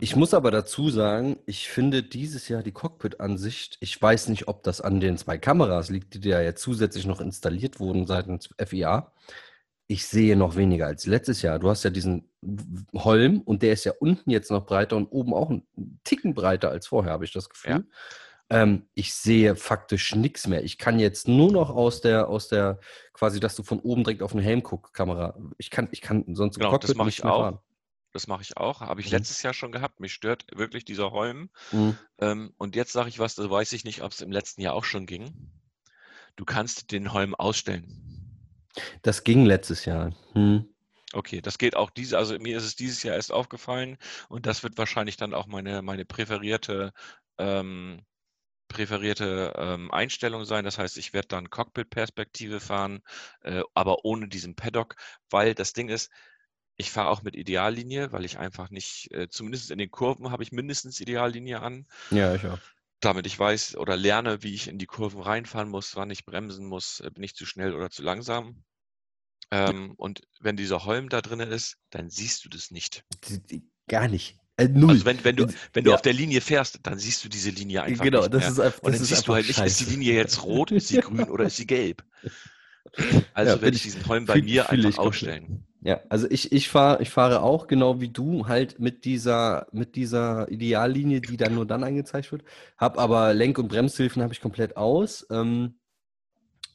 Ich 0.00 0.16
muss 0.16 0.32
aber 0.32 0.50
dazu 0.50 0.88
sagen, 0.88 1.38
ich 1.46 1.68
finde 1.68 2.02
dieses 2.02 2.48
Jahr 2.48 2.62
die 2.62 2.72
Cockpit-Ansicht, 2.72 3.76
ich 3.80 4.00
weiß 4.00 4.28
nicht, 4.28 4.48
ob 4.48 4.62
das 4.62 4.80
an 4.80 4.98
den 4.98 5.18
zwei 5.18 5.36
Kameras 5.36 5.90
liegt, 5.90 6.14
die 6.14 6.20
da 6.20 6.40
ja 6.40 6.54
zusätzlich 6.54 7.06
noch 7.06 7.20
installiert 7.20 7.80
wurden 7.80 8.06
seitens 8.06 8.48
FIA. 8.58 9.12
Ich 9.88 10.06
sehe 10.06 10.36
noch 10.36 10.56
weniger 10.56 10.86
als 10.86 11.06
letztes 11.06 11.42
Jahr. 11.42 11.58
Du 11.58 11.68
hast 11.68 11.82
ja 11.82 11.90
diesen 11.90 12.30
Holm 12.94 13.40
und 13.42 13.62
der 13.62 13.72
ist 13.72 13.84
ja 13.84 13.92
unten 13.98 14.30
jetzt 14.30 14.50
noch 14.50 14.64
breiter 14.64 14.96
und 14.96 15.06
oben 15.08 15.34
auch 15.34 15.50
einen 15.50 15.66
Ticken 16.04 16.32
breiter 16.32 16.70
als 16.70 16.86
vorher, 16.86 17.12
habe 17.12 17.24
ich 17.24 17.32
das 17.32 17.50
Gefühl. 17.50 17.84
Ähm, 18.48 18.86
ich 18.94 19.14
sehe 19.14 19.54
faktisch 19.54 20.14
nichts 20.14 20.46
mehr. 20.46 20.64
Ich 20.64 20.78
kann 20.78 20.98
jetzt 20.98 21.28
nur 21.28 21.52
noch 21.52 21.70
aus 21.70 22.00
der, 22.00 22.28
aus 22.28 22.48
der, 22.48 22.80
quasi, 23.12 23.38
dass 23.38 23.54
du 23.54 23.62
von 23.62 23.80
oben 23.80 24.02
direkt 24.02 24.22
auf 24.22 24.32
den 24.32 24.40
Helm 24.40 24.62
guckst, 24.62 24.94
Kamera. 24.94 25.36
Ich 25.58 25.70
kann, 25.70 25.88
ich 25.92 26.00
kann 26.00 26.24
sonst 26.34 26.56
Genau, 26.56 26.70
das 26.70 26.80
Cockpit 26.80 26.96
mache 26.96 27.06
nicht 27.06 27.18
ich 27.18 27.24
mehr 27.24 27.32
auch. 27.32 27.42
fahren. 27.42 27.58
Das 28.12 28.26
mache 28.26 28.42
ich 28.42 28.56
auch. 28.56 28.80
Habe 28.80 29.00
ich 29.00 29.06
Mhm. 29.06 29.12
letztes 29.12 29.42
Jahr 29.42 29.54
schon 29.54 29.72
gehabt. 29.72 30.00
Mich 30.00 30.12
stört 30.12 30.46
wirklich 30.52 30.84
dieser 30.84 31.10
Holm. 31.12 31.50
Mhm. 31.72 31.96
Ähm, 32.18 32.54
und 32.58 32.76
jetzt 32.76 32.92
sage 32.92 33.08
ich 33.08 33.18
was, 33.18 33.34
da 33.34 33.48
weiß 33.48 33.72
ich 33.72 33.84
nicht, 33.84 34.02
ob 34.02 34.12
es 34.12 34.20
im 34.20 34.32
letzten 34.32 34.62
Jahr 34.62 34.74
auch 34.74 34.84
schon 34.84 35.06
ging. 35.06 35.50
Du 36.36 36.44
kannst 36.44 36.90
den 36.92 37.12
Holm 37.12 37.34
ausstellen. 37.34 37.86
Das 39.02 39.24
ging 39.24 39.44
letztes 39.44 39.84
Jahr. 39.84 40.12
Hm. 40.32 40.66
Okay, 41.12 41.40
das 41.40 41.58
geht 41.58 41.74
auch 41.74 41.90
diese, 41.90 42.18
also 42.18 42.38
mir 42.38 42.56
ist 42.56 42.64
es 42.64 42.76
dieses 42.76 43.02
Jahr 43.02 43.16
erst 43.16 43.32
aufgefallen 43.32 43.98
und 44.28 44.46
das 44.46 44.62
wird 44.62 44.78
wahrscheinlich 44.78 45.16
dann 45.16 45.34
auch 45.34 45.46
meine, 45.46 45.82
meine 45.82 46.04
präferierte, 46.04 46.92
ähm, 47.38 48.04
präferierte 48.68 49.52
ähm, 49.56 49.90
Einstellung 49.90 50.44
sein. 50.44 50.64
Das 50.64 50.78
heißt, 50.78 50.98
ich 50.98 51.12
werde 51.12 51.28
dann 51.28 51.50
Cockpit-Perspektive 51.50 52.60
fahren, 52.60 53.02
äh, 53.42 53.62
aber 53.74 54.04
ohne 54.04 54.28
diesen 54.28 54.54
Paddock, 54.54 54.94
weil 55.30 55.54
das 55.54 55.72
Ding 55.72 55.88
ist, 55.88 56.10
ich 56.80 56.90
fahre 56.90 57.08
auch 57.10 57.22
mit 57.22 57.36
Ideallinie, 57.36 58.10
weil 58.12 58.24
ich 58.24 58.38
einfach 58.38 58.70
nicht, 58.70 59.12
äh, 59.12 59.28
zumindest 59.28 59.70
in 59.70 59.78
den 59.78 59.90
Kurven 59.90 60.30
habe 60.30 60.42
ich 60.42 60.50
mindestens 60.52 61.00
Ideallinie 61.00 61.60
an, 61.60 61.86
Ja, 62.10 62.34
ich 62.34 62.44
auch. 62.46 62.58
damit 63.00 63.26
ich 63.26 63.38
weiß 63.38 63.76
oder 63.76 63.96
lerne, 63.96 64.42
wie 64.42 64.54
ich 64.54 64.66
in 64.68 64.78
die 64.78 64.86
Kurven 64.86 65.20
reinfahren 65.22 65.68
muss, 65.68 65.94
wann 65.96 66.10
ich 66.10 66.24
bremsen 66.24 66.66
muss, 66.66 67.00
äh, 67.00 67.10
bin 67.10 67.22
ich 67.22 67.34
zu 67.34 67.46
schnell 67.46 67.74
oder 67.74 67.90
zu 67.90 68.02
langsam. 68.02 68.64
Ähm, 69.52 69.94
und 69.96 70.22
wenn 70.40 70.56
dieser 70.56 70.84
Holm 70.84 71.08
da 71.08 71.20
drin 71.22 71.40
ist, 71.40 71.76
dann 71.90 72.08
siehst 72.10 72.44
du 72.44 72.48
das 72.48 72.70
nicht. 72.70 73.04
Gar 73.88 74.08
nicht. 74.08 74.36
Äh, 74.56 74.68
null. 74.68 74.90
Also 74.90 75.04
wenn, 75.06 75.24
wenn 75.24 75.36
du, 75.36 75.46
wenn 75.72 75.84
du 75.84 75.90
Ja. 75.90 75.96
auf 75.96 76.02
der 76.02 76.12
Linie 76.12 76.40
fährst, 76.40 76.80
dann 76.84 76.98
siehst 76.98 77.24
du 77.24 77.28
diese 77.28 77.50
Linie 77.50 77.82
einfach 77.82 78.04
genau, 78.04 78.20
nicht 78.20 78.34
das 78.34 78.40
mehr. 78.42 78.50
ist 78.52 78.60
einfach. 78.60 78.82
Und 78.82 78.92
Das 78.92 79.00
dann 79.00 79.06
siehst 79.08 79.26
du 79.26 79.34
halt 79.34 79.46
nicht, 79.48 79.58
ist 79.58 79.80
die. 79.80 79.84
Linie 79.86 80.14
jetzt 80.14 80.42
rot, 80.44 80.70
ist 80.70 80.88
sie 80.88 81.00
grün 81.00 81.28
oder 81.30 81.44
ist 81.46 81.56
sie 81.56 81.66
gelb? 81.66 82.04
Also 83.32 83.56
Ja, 83.56 83.62
werde 83.62 83.68
ich 83.76 83.76
ich- 83.76 83.82
diesen 83.94 84.06
Holm 84.06 84.26
bei 84.26 84.40
mir 84.42 84.68
einfach 84.70 84.98
ausstellen. 84.98 85.66
Ja, 85.82 86.00
also 86.10 86.26
ich, 86.30 86.52
ich 86.52 86.68
fahre 86.68 87.00
ich 87.02 87.08
fahre 87.10 87.40
auch 87.42 87.66
genau 87.66 88.00
wie 88.00 88.08
du 88.08 88.46
halt 88.48 88.78
mit 88.80 89.04
dieser, 89.06 89.66
mit 89.72 89.96
dieser 89.96 90.50
Ideallinie, 90.50 91.22
die 91.22 91.38
dann 91.38 91.54
nur 91.54 91.66
dann 91.66 91.84
angezeigt 91.84 92.30
wird. 92.32 92.44
Hab 92.76 92.98
aber 92.98 93.32
Lenk- 93.32 93.58
und 93.58 93.68
Bremshilfen 93.68 94.22
habe 94.22 94.34
ich 94.34 94.42
komplett 94.42 94.76
aus. 94.76 95.26
Ähm, 95.30 95.76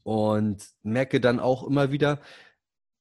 und 0.03 0.64
merke 0.84 1.20
dann 1.20 1.39
auch 1.39 1.64
immer 1.64 1.91
wieder, 1.91 2.20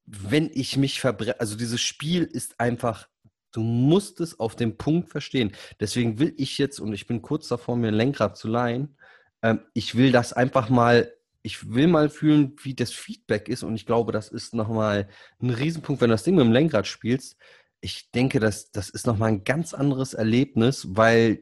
wenn 0.07 0.51
ich 0.53 0.77
mich 0.77 1.01
verbrenne, 1.01 1.39
also 1.41 1.57
dieses 1.57 1.81
Spiel 1.81 2.25
ist 2.25 2.61
einfach, 2.61 3.09
du 3.53 3.61
musst 3.61 4.21
es 4.21 4.41
auf 4.41 4.57
den 4.57 4.79
Punkt 4.79 5.11
verstehen. 5.11 5.53
Deswegen 5.81 6.19
will 6.19 6.35
ich 6.39 6.59
jetzt, 6.59 6.81
und 6.81 6.95
ich 6.95 7.07
bin 7.07 7.23
kurz 7.23 7.49
davor, 7.49 7.77
mir 7.77 7.89
ein 7.89 7.95
Lenkrad 7.95 8.37
zu 8.39 8.49
leihen, 8.49 8.97
ähm, 9.43 9.61
ich 9.75 9.97
will 9.97 10.13
das 10.13 10.33
einfach 10.33 10.71
mal, 10.71 11.13
ich 11.47 11.75
will 11.75 11.89
mal 11.89 12.09
fühlen, 12.09 12.57
wie 12.63 12.75
das 12.75 12.91
Feedback 12.91 13.49
ist. 13.49 13.63
Und 13.63 13.75
ich 13.75 13.85
glaube, 13.85 14.13
das 14.13 14.29
ist 14.29 14.55
nochmal 14.55 15.09
ein 15.41 15.51
Riesenpunkt, 15.51 16.01
wenn 16.01 16.09
du 16.09 16.15
das 16.15 16.25
Ding 16.25 16.37
mit 16.37 16.45
dem 16.45 16.53
Lenkrad 16.53 16.87
spielst. 16.87 17.37
Ich 17.83 18.11
denke, 18.13 18.41
das, 18.41 18.73
das 18.73 18.89
ist 18.89 19.07
nochmal 19.07 19.29
ein 19.29 19.45
ganz 19.45 19.75
anderes 19.75 20.15
Erlebnis, 20.15 20.97
weil 20.97 21.41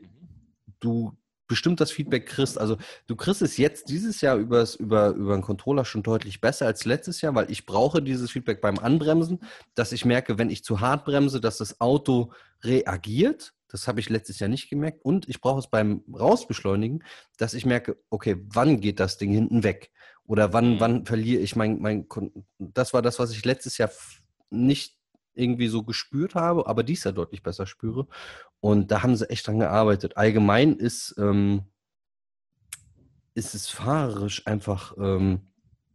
du 0.81 1.17
bestimmt 1.53 1.83
das 1.83 1.93
Feedback 1.93 2.25
kriegst. 2.25 2.57
Also 2.59 2.79
du 3.07 3.15
kriegst 3.15 3.43
es 3.43 3.59
jetzt 3.59 3.91
dieses 3.91 4.23
Jahr 4.23 4.39
übers, 4.39 4.75
über, 4.75 5.11
über 5.11 5.35
einen 5.35 5.43
Controller 5.43 5.85
schon 5.85 6.03
deutlich 6.03 6.41
besser 6.41 6.65
als 6.65 6.87
letztes 6.87 7.21
Jahr, 7.21 7.35
weil 7.35 7.51
ich 7.51 7.67
brauche 7.67 8.01
dieses 8.01 8.31
Feedback 8.31 8.63
beim 8.63 8.79
Anbremsen, 8.79 9.41
dass 9.75 9.93
ich 9.93 10.07
merke, 10.07 10.39
wenn 10.39 10.49
ich 10.49 10.65
zu 10.65 10.81
hart 10.81 11.05
bremse, 11.05 11.43
dass 11.43 11.59
das 11.59 11.79
Auto 11.79 12.33
reagiert. 12.65 13.53
Das 13.69 13.87
habe 13.87 14.01
ich 14.01 14.09
letztes 14.09 14.39
Jahr 14.39 14.49
nicht 14.49 14.71
gemerkt. 14.71 15.05
Und 15.05 15.29
ich 15.29 15.43
brauche 15.43 15.59
es 15.59 15.69
beim 15.69 16.03
Rausbeschleunigen, 16.19 17.05
dass 17.37 17.53
ich 17.53 17.67
merke, 17.67 17.99
okay, 18.09 18.37
wann 18.49 18.81
geht 18.81 18.99
das 18.99 19.19
Ding 19.19 19.31
hinten 19.31 19.63
weg? 19.63 19.91
Oder 20.25 20.55
wann, 20.55 20.77
Mhm. 20.77 20.81
wann 20.81 21.05
verliere 21.05 21.43
ich 21.43 21.55
mein, 21.55 21.81
mein, 21.81 22.07
das 22.59 22.95
war 22.95 23.03
das, 23.03 23.19
was 23.19 23.31
ich 23.33 23.45
letztes 23.45 23.77
Jahr 23.77 23.91
nicht 24.49 24.97
irgendwie 25.35 25.69
so 25.69 25.83
gespürt 25.83 26.35
habe, 26.35 26.67
aber 26.67 26.83
dies 26.83 27.05
Jahr 27.05 27.15
deutlich 27.15 27.43
besser 27.43 27.67
spüre. 27.67 28.07
Und 28.61 28.91
da 28.91 29.03
haben 29.03 29.17
sie 29.17 29.29
echt 29.31 29.47
dran 29.47 29.59
gearbeitet. 29.59 30.17
Allgemein 30.17 30.75
ist, 30.75 31.15
ähm, 31.19 31.63
ist 33.35 33.55
es 33.55 33.69
fahrerisch 33.69 34.47
einfach 34.47 34.97
ähm, 34.99 35.41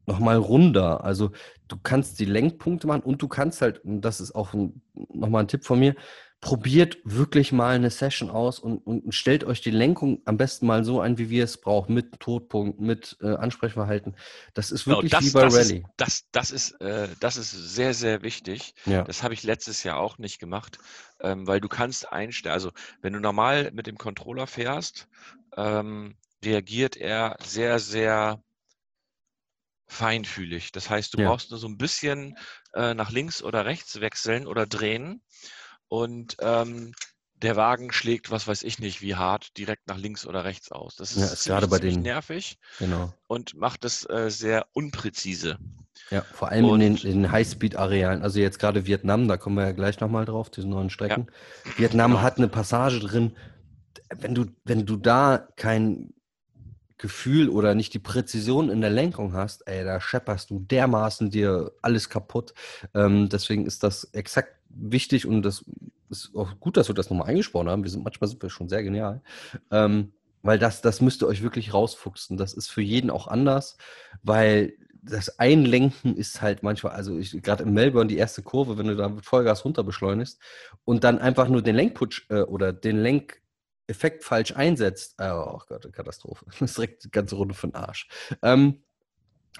nochmal 0.06 0.38
runder. 0.38 1.04
Also 1.04 1.32
du 1.68 1.78
kannst 1.82 2.20
die 2.20 2.26
Lenkpunkte 2.26 2.88
machen 2.88 3.04
und 3.04 3.22
du 3.22 3.28
kannst 3.28 3.62
halt, 3.62 3.84
und 3.84 4.02
das 4.02 4.22
ist 4.22 4.34
auch 4.34 4.54
nochmal 4.94 5.44
ein 5.44 5.48
Tipp 5.48 5.66
von 5.66 5.80
mir, 5.80 5.96
probiert 6.40 6.98
wirklich 7.04 7.52
mal 7.52 7.76
eine 7.76 7.90
Session 7.90 8.30
aus 8.30 8.60
und, 8.60 8.78
und 8.86 9.14
stellt 9.14 9.44
euch 9.44 9.62
die 9.62 9.72
Lenkung 9.72 10.22
am 10.26 10.38
besten 10.38 10.68
mal 10.68 10.84
so 10.84 11.02
ein, 11.02 11.18
wie 11.18 11.30
wir 11.30 11.44
es 11.44 11.58
brauchen, 11.60 11.96
mit 11.96 12.20
Todpunkt, 12.20 12.80
mit 12.80 13.18
äh, 13.22 13.36
Ansprechverhalten. 13.36 14.16
Das 14.54 14.72
ist 14.72 14.86
Genau, 14.86 15.02
wirklich 15.02 15.14
das, 15.14 15.26
wie 15.26 15.32
bei 15.32 15.42
das, 15.42 15.54
Rallye. 15.54 15.84
ist, 15.84 15.84
das, 15.98 16.24
das, 16.32 16.52
ist, 16.52 16.72
äh, 16.82 17.10
das 17.20 17.38
ist 17.38 17.52
sehr, 17.52 17.94
sehr 17.94 18.22
wichtig. 18.22 18.76
Ja. 18.86 19.04
Das 19.04 19.24
habe 19.24 19.34
ich 19.34 19.44
letztes 19.44 19.84
Jahr 19.84 19.98
auch 19.98 20.20
nicht 20.20 20.40
gemacht, 20.40 20.78
ähm, 21.22 21.48
weil 21.48 21.60
du 21.60 21.68
kannst 21.68 22.12
einstellen, 22.12 22.54
also 22.54 22.72
wenn 23.02 23.14
du 23.14 23.20
normal 23.20 23.72
mit 23.74 23.88
dem 23.88 23.98
Controller 23.98 24.46
fährst, 24.46 25.08
ähm, 25.58 26.18
reagiert 26.44 26.98
er 26.98 27.36
sehr, 27.44 27.80
sehr 27.80 28.42
feinfühlig. 29.88 30.72
Das 30.72 30.90
heißt, 30.90 31.14
du 31.14 31.18
Ja. 31.18 31.30
brauchst 31.30 31.50
nur 31.50 31.60
so 31.60 31.68
ein 31.68 31.78
bisschen 31.78 32.38
äh, 32.74 32.94
nach 32.94 33.12
links 33.12 33.42
oder 33.42 33.66
rechts 33.66 34.00
wechseln 34.02 34.46
oder 34.46 34.66
drehen 34.68 35.22
und 35.88 36.38
ähm, 36.40 36.94
der 37.42 37.56
Wagen 37.56 37.92
schlägt, 37.92 38.32
was 38.32 38.48
weiß 38.48 38.64
ich 38.64 38.80
nicht, 38.80 39.02
wie 39.02 39.16
hart, 39.16 39.58
direkt 39.58 39.88
nach 39.88 39.98
links 39.98 40.26
oder 40.26 40.44
rechts 40.44 40.72
aus. 40.72 40.96
Das 40.96 41.12
ist, 41.12 41.18
Ja, 41.18 41.24
ist 41.26 41.44
ziemlich, 41.44 41.46
gerade 41.46 41.68
bei 41.68 41.80
den- 41.80 42.02
nervig 42.02 42.58
Genau. 42.80 43.14
und 43.28 43.56
macht 43.56 43.86
es 43.86 44.10
äh, 44.10 44.30
sehr 44.32 44.66
unpräzise. 44.74 45.58
Ja, 46.10 46.22
vor 46.34 46.50
allem 46.50 46.66
in 46.66 46.80
den, 46.80 46.92
Und- 46.94 47.04
in 47.04 47.22
den 47.24 47.32
Highspeed-Arealen. 47.32 48.22
Also 48.24 48.40
jetzt 48.40 48.58
gerade 48.60 48.86
Vietnam, 48.88 49.28
da 49.28 49.38
kommen 49.38 49.56
wir 49.58 49.66
ja 49.66 49.72
gleich 49.72 50.00
nochmal 50.00 50.26
drauf, 50.26 50.50
diese 50.50 50.68
neuen 50.68 50.90
Strecken. 50.90 51.28
Vietnam 51.76 52.12
genau. 52.12 52.24
hat 52.24 52.38
eine 52.38 52.48
Passage 52.48 53.00
drin. 53.00 53.36
Wenn 54.16 54.34
du, 54.34 54.46
wenn 54.64 54.86
du 54.86 54.96
da 54.96 55.48
kein 55.58 56.14
Gefühl 56.98 57.50
oder 57.50 57.76
nicht 57.76 57.94
die 57.94 58.00
Präzision 58.00 58.70
in 58.70 58.82
der 58.82 58.90
Lenkung 58.90 59.34
hast, 59.34 59.68
ey, 59.68 59.84
da 59.84 60.02
schepperst 60.02 60.50
du 60.50 60.60
dermaßen 60.60 61.30
dir 61.30 61.72
alles 61.84 62.10
kaputt. 62.10 62.54
Ähm, 62.96 63.30
deswegen 63.30 63.68
ist 63.68 63.84
das 63.84 64.06
exakt 64.14 64.57
wichtig 64.70 65.26
und 65.26 65.42
das 65.42 65.66
ist 66.10 66.32
auch 66.36 66.60
gut, 66.60 66.78
dass 66.78 66.88
wir 66.88 66.96
das 66.96 67.10
nochmal 67.10 67.28
eingesprochen 67.28 67.70
haben. 67.70 67.84
Wir 67.84 67.92
sind 67.92 68.04
manchmal 68.04 68.30
sind 68.30 68.42
wir 68.42 68.50
schon 68.50 68.70
sehr 68.70 68.84
genial. 68.84 69.22
Ähm, 69.72 70.14
weil 70.44 70.60
das, 70.60 70.82
das 70.82 71.02
müsst 71.02 71.22
ihr 71.22 71.28
euch 71.28 71.42
wirklich 71.42 71.74
rausfuchsen. 71.74 72.38
Das 72.38 72.54
ist 72.54 72.70
für 72.70 72.82
jeden 72.82 73.10
auch 73.10 73.28
anders, 73.28 73.78
weil 74.24 74.74
das 75.02 75.40
Einlenken 75.40 76.16
ist 76.16 76.42
halt 76.42 76.64
manchmal, 76.64 76.94
also 76.94 77.20
gerade 77.42 77.64
in 77.64 77.74
Melbourne 77.74 78.08
die 78.08 78.18
erste 78.18 78.42
Kurve, 78.42 78.78
wenn 78.78 78.88
du 78.88 78.96
da 78.96 79.10
mit 79.10 79.26
Vollgas 79.26 79.66
runter 79.66 79.84
beschleunigst 79.84 80.40
und 80.86 81.04
dann 81.04 81.20
einfach 81.20 81.48
nur 81.50 81.62
den 81.62 81.76
Lenkputsch 81.76 82.28
äh, 82.30 82.42
oder 82.42 82.74
den 82.74 82.98
Lenkeffekt 82.98 84.24
falsch 84.24 84.56
einsetzt, 84.56 85.16
äh, 85.20 85.32
oh 85.32 85.60
Gott, 85.68 85.92
Katastrophe. 85.92 86.46
Das 86.60 86.62
ist 86.62 86.78
direkt 86.78 87.04
die 87.06 87.12
ganze 87.12 87.36
Runde 87.36 87.54
für 87.54 87.68
den 87.68 87.76
Arsch. 87.76 88.08
Ähm, 88.42 88.84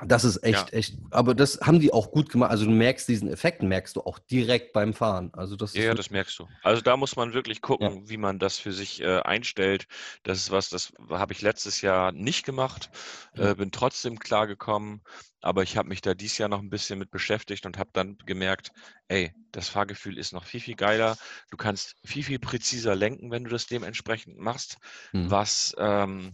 das 0.06 0.24
ist 0.24 0.44
echt, 0.44 0.74
echt, 0.74 1.00
aber 1.12 1.34
das 1.36 1.60
haben 1.62 1.80
die 1.80 1.92
auch 1.94 2.12
gut 2.12 2.30
gemacht. 2.30 2.52
Also 2.52 2.66
du 2.66 2.72
merkst 2.72 3.08
diesen 3.08 3.30
Effekt, 3.30 3.64
merkst 3.64 3.96
du 3.96 4.02
auch 4.02 4.20
direkt 4.20 4.74
beim 4.74 4.94
Fahren. 4.94 5.32
Also 5.34 5.56
das 5.56 5.74
Ja, 5.74 5.80
ist 5.80 5.88
ja, 5.88 5.94
das 5.96 6.10
merkst 6.10 6.38
du. 6.40 6.48
Also 6.62 6.82
da 6.82 6.98
muss 6.98 7.16
man 7.16 7.34
wirklich 7.34 7.62
gucken, 7.62 8.10
wie 8.10 8.18
man 8.18 8.40
das 8.40 8.60
für 8.60 8.74
sich 8.74 9.02
äh, 9.02 9.20
einstellt. 9.22 9.88
Das 10.24 10.38
ist 10.40 10.52
was, 10.52 10.70
das 10.70 10.92
habe 11.10 11.34
ich 11.34 11.42
letztes 11.42 11.82
Jahr 11.82 12.12
nicht 12.12 12.46
gemacht, 12.46 12.90
Ja. 13.34 13.52
äh, 13.52 13.56
bin 13.56 13.72
trotzdem 13.72 14.20
klargekommen, 14.20 15.02
aber 15.42 15.64
ich 15.64 15.78
habe 15.78 15.88
mich 15.90 16.02
da 16.02 16.14
dieses 16.14 16.38
Jahr 16.38 16.50
noch 16.50 16.60
ein 16.62 16.70
bisschen 16.70 17.00
mit 17.00 17.12
beschäftigt 17.12 17.66
und 17.66 17.78
habe 17.78 17.90
dann 17.94 18.18
gemerkt, 18.26 18.72
ey, 19.08 19.34
das 19.52 19.70
Fahrgefühl 19.70 20.18
ist 20.18 20.34
noch 20.34 20.46
viel, 20.46 20.60
viel 20.62 20.76
geiler. 20.76 21.18
Du 21.52 21.58
kannst 21.58 21.96
viel, 22.04 22.24
viel 22.24 22.40
präziser 22.40 22.96
lenken, 22.96 23.32
wenn 23.32 23.44
du 23.44 23.50
das 23.50 23.68
dementsprechend 23.68 24.38
machst, 24.38 24.78
Hm. 25.14 25.30
was 25.30 25.76
ähm, 25.78 26.34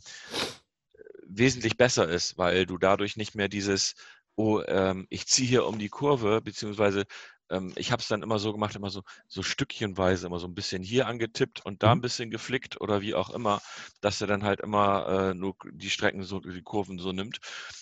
wesentlich 1.38 1.78
besser 1.78 2.08
ist, 2.08 2.38
weil 2.38 2.66
du 2.66 2.78
dadurch 2.78 3.18
nicht 3.18 3.36
mehr 3.36 3.50
dieses, 3.50 3.94
oh, 4.36 4.62
ähm, 4.68 5.08
ich 5.10 5.28
ziehe 5.28 5.48
hier 5.48 5.66
um 5.66 5.80
die 5.80 5.90
Kurve, 5.90 6.42
beziehungsweise 6.42 7.06
ähm, 7.50 7.74
ich 7.76 7.92
habe 7.92 8.02
es 8.02 8.08
dann 8.08 8.24
immer 8.24 8.40
so 8.40 8.52
gemacht, 8.54 8.76
immer 8.76 8.90
so, 8.90 9.04
so 9.28 9.44
stückchenweise, 9.44 10.28
immer 10.28 10.40
so 10.40 10.48
ein 10.48 10.56
bisschen 10.56 10.84
hier 10.84 11.08
angetippt 11.08 11.66
und 11.66 11.84
da 11.84 11.92
ein 11.94 11.98
Mhm. 11.98 12.02
bisschen 12.02 12.30
geflickt 12.32 12.80
oder 12.82 13.02
wie 13.02 13.16
auch 13.16 13.30
immer, 13.30 13.62
dass 14.02 14.22
er 14.22 14.28
dann 14.28 14.44
halt 14.44 14.62
immer 14.62 15.08
äh, 15.32 15.34
nur 15.34 15.56
die 15.72 15.90
Strecken, 15.90 16.24
so, 16.24 16.40
die 16.40 16.62
Kurven 16.64 17.00
so 17.00 17.12
nimmt. 17.12 17.40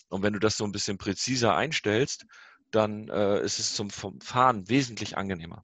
Und 0.09 0.23
wenn 0.23 0.33
du 0.33 0.39
das 0.39 0.57
so 0.57 0.65
ein 0.65 0.71
bisschen 0.71 0.97
präziser 0.97 1.55
einstellst, 1.55 2.25
dann 2.71 3.09
äh, 3.09 3.41
ist 3.43 3.59
es 3.59 3.73
zum 3.75 3.89
Fahren 3.89 4.69
wesentlich 4.69 5.17
angenehmer. 5.17 5.63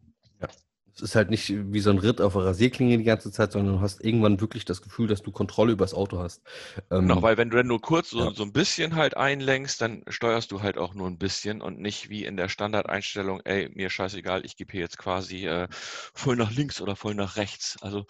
Es 0.97 1.03
ist 1.03 1.15
halt 1.15 1.29
nicht 1.29 1.53
wie 1.71 1.79
so 1.79 1.89
ein 1.91 1.99
Ritt 1.99 2.21
auf 2.21 2.33
der 2.33 2.45
Rasierklinge 2.45 2.97
die 2.97 3.03
ganze 3.03 3.31
Zeit, 3.31 3.51
sondern 3.51 3.75
du 3.75 3.81
hast 3.81 4.03
irgendwann 4.03 4.41
wirklich 4.41 4.65
das 4.65 4.81
Gefühl, 4.81 5.07
dass 5.07 5.21
du 5.21 5.31
Kontrolle 5.31 5.71
über 5.73 5.85
das 5.85 5.93
Auto 5.93 6.19
hast. 6.19 6.41
Genau, 6.89 7.17
Ähm, 7.17 7.21
weil 7.21 7.37
wenn 7.37 7.49
du 7.49 7.57
dann 7.57 7.67
nur 7.67 7.79
kurz 7.79 8.09
so, 8.09 8.19
ja. 8.19 8.31
so 8.33 8.43
ein 8.43 8.51
bisschen 8.51 8.95
halt 8.95 9.15
einlenkst, 9.15 9.79
dann 9.79 10.03
steuerst 10.07 10.51
du 10.51 10.61
halt 10.61 10.77
auch 10.77 10.93
nur 10.95 11.07
ein 11.07 11.19
bisschen 11.19 11.61
und 11.61 11.79
nicht 11.79 12.09
wie 12.09 12.25
in 12.25 12.35
der 12.35 12.49
Standardeinstellung, 12.49 13.41
ey, 13.45 13.69
mir 13.73 13.89
scheißegal, 13.89 14.45
ich 14.45 14.57
gebe 14.57 14.71
hier 14.71 14.81
jetzt 14.81 14.97
quasi 14.97 15.47
äh, 15.47 15.67
voll 15.71 16.35
nach 16.35 16.51
links 16.51 16.81
oder 16.81 16.95
voll 16.95 17.15
nach 17.15 17.37
rechts. 17.37 17.77
Also 17.81 18.05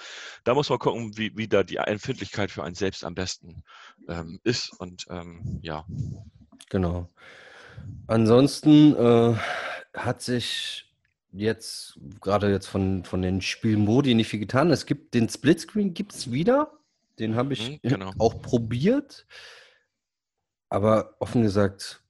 da 0.45 0.53
muss 0.53 0.69
man 0.69 0.79
gucken, 0.79 1.17
wie, 1.17 1.35
wie 1.35 1.47
da 1.47 1.63
die 1.63 1.75
Empfindlichkeit 1.77 2.51
für 2.51 2.63
einen 2.63 2.75
selbst 2.75 3.03
am 3.03 3.15
besten 3.15 3.63
ähm, 4.07 4.39
ist. 4.43 4.71
Und 4.79 5.05
ähm, 5.09 5.59
ja, 5.61 5.85
Genau. 6.69 7.09
Ansonsten 8.07 8.95
äh, 8.95 9.35
hat 9.93 10.21
sich 10.21 10.86
jetzt 11.37 11.99
gerade 12.21 12.49
jetzt 12.51 12.67
von, 12.67 13.03
von 13.03 13.21
den 13.21 13.41
Spielmodi 13.41 14.13
nicht 14.13 14.27
viel 14.27 14.39
getan. 14.39 14.71
Es 14.71 14.85
gibt 14.85 15.13
den 15.13 15.29
Splitscreen 15.29 15.93
gibt 15.93 16.13
es 16.13 16.31
wieder. 16.31 16.71
Den 17.19 17.35
habe 17.35 17.53
ich 17.53 17.69
Mhm, 17.69 17.89
genau. 17.89 18.11
auch 18.19 18.41
probiert. 18.41 19.25
Aber 20.69 21.15
offen 21.19 21.43
gesagt, 21.43 22.01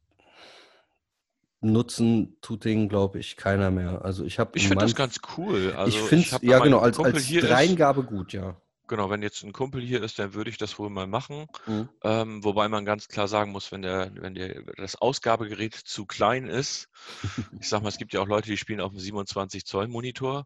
nutzen 1.61 2.37
tut 2.41 2.65
den, 2.65 2.89
glaube 2.89 3.19
ich, 3.19 3.37
keiner 3.37 3.71
mehr. 3.71 4.03
Also 4.03 4.25
ich 4.25 4.39
habe 4.39 4.51
ich 4.55 4.67
finde 4.67 4.85
das 4.85 4.95
ganz 4.95 5.19
cool. 5.37 5.73
Also 5.75 5.97
ich 5.97 6.03
finde 6.03 6.27
ja 6.41 6.59
genau, 6.59 6.79
als, 6.79 6.99
als 6.99 7.27
Dreingabe 7.27 8.03
gut, 8.03 8.33
ja. 8.33 8.59
Genau, 8.87 9.09
wenn 9.09 9.21
jetzt 9.21 9.43
ein 9.43 9.53
Kumpel 9.53 9.81
hier 9.81 10.03
ist, 10.03 10.19
dann 10.19 10.33
würde 10.33 10.49
ich 10.49 10.57
das 10.57 10.77
wohl 10.79 10.89
mal 10.89 11.07
machen. 11.07 11.47
Mhm. 11.65 11.89
Ähm, 12.03 12.43
wobei 12.43 12.67
man 12.67 12.85
ganz 12.85 13.07
klar 13.07 13.27
sagen 13.27 13.51
muss, 13.51 13.71
wenn 13.71 13.81
der, 13.81 14.11
wenn 14.15 14.35
der, 14.35 14.61
das 14.77 14.95
Ausgabegerät 14.95 15.75
zu 15.75 16.05
klein 16.05 16.47
ist, 16.47 16.89
ich 17.59 17.69
sag 17.69 17.81
mal, 17.81 17.89
es 17.89 17.97
gibt 17.97 18.13
ja 18.13 18.21
auch 18.21 18.27
Leute, 18.27 18.49
die 18.49 18.57
spielen 18.57 18.81
auf 18.81 18.91
einem 18.91 18.99
27 18.99 19.65
Zoll 19.65 19.87
Monitor 19.87 20.45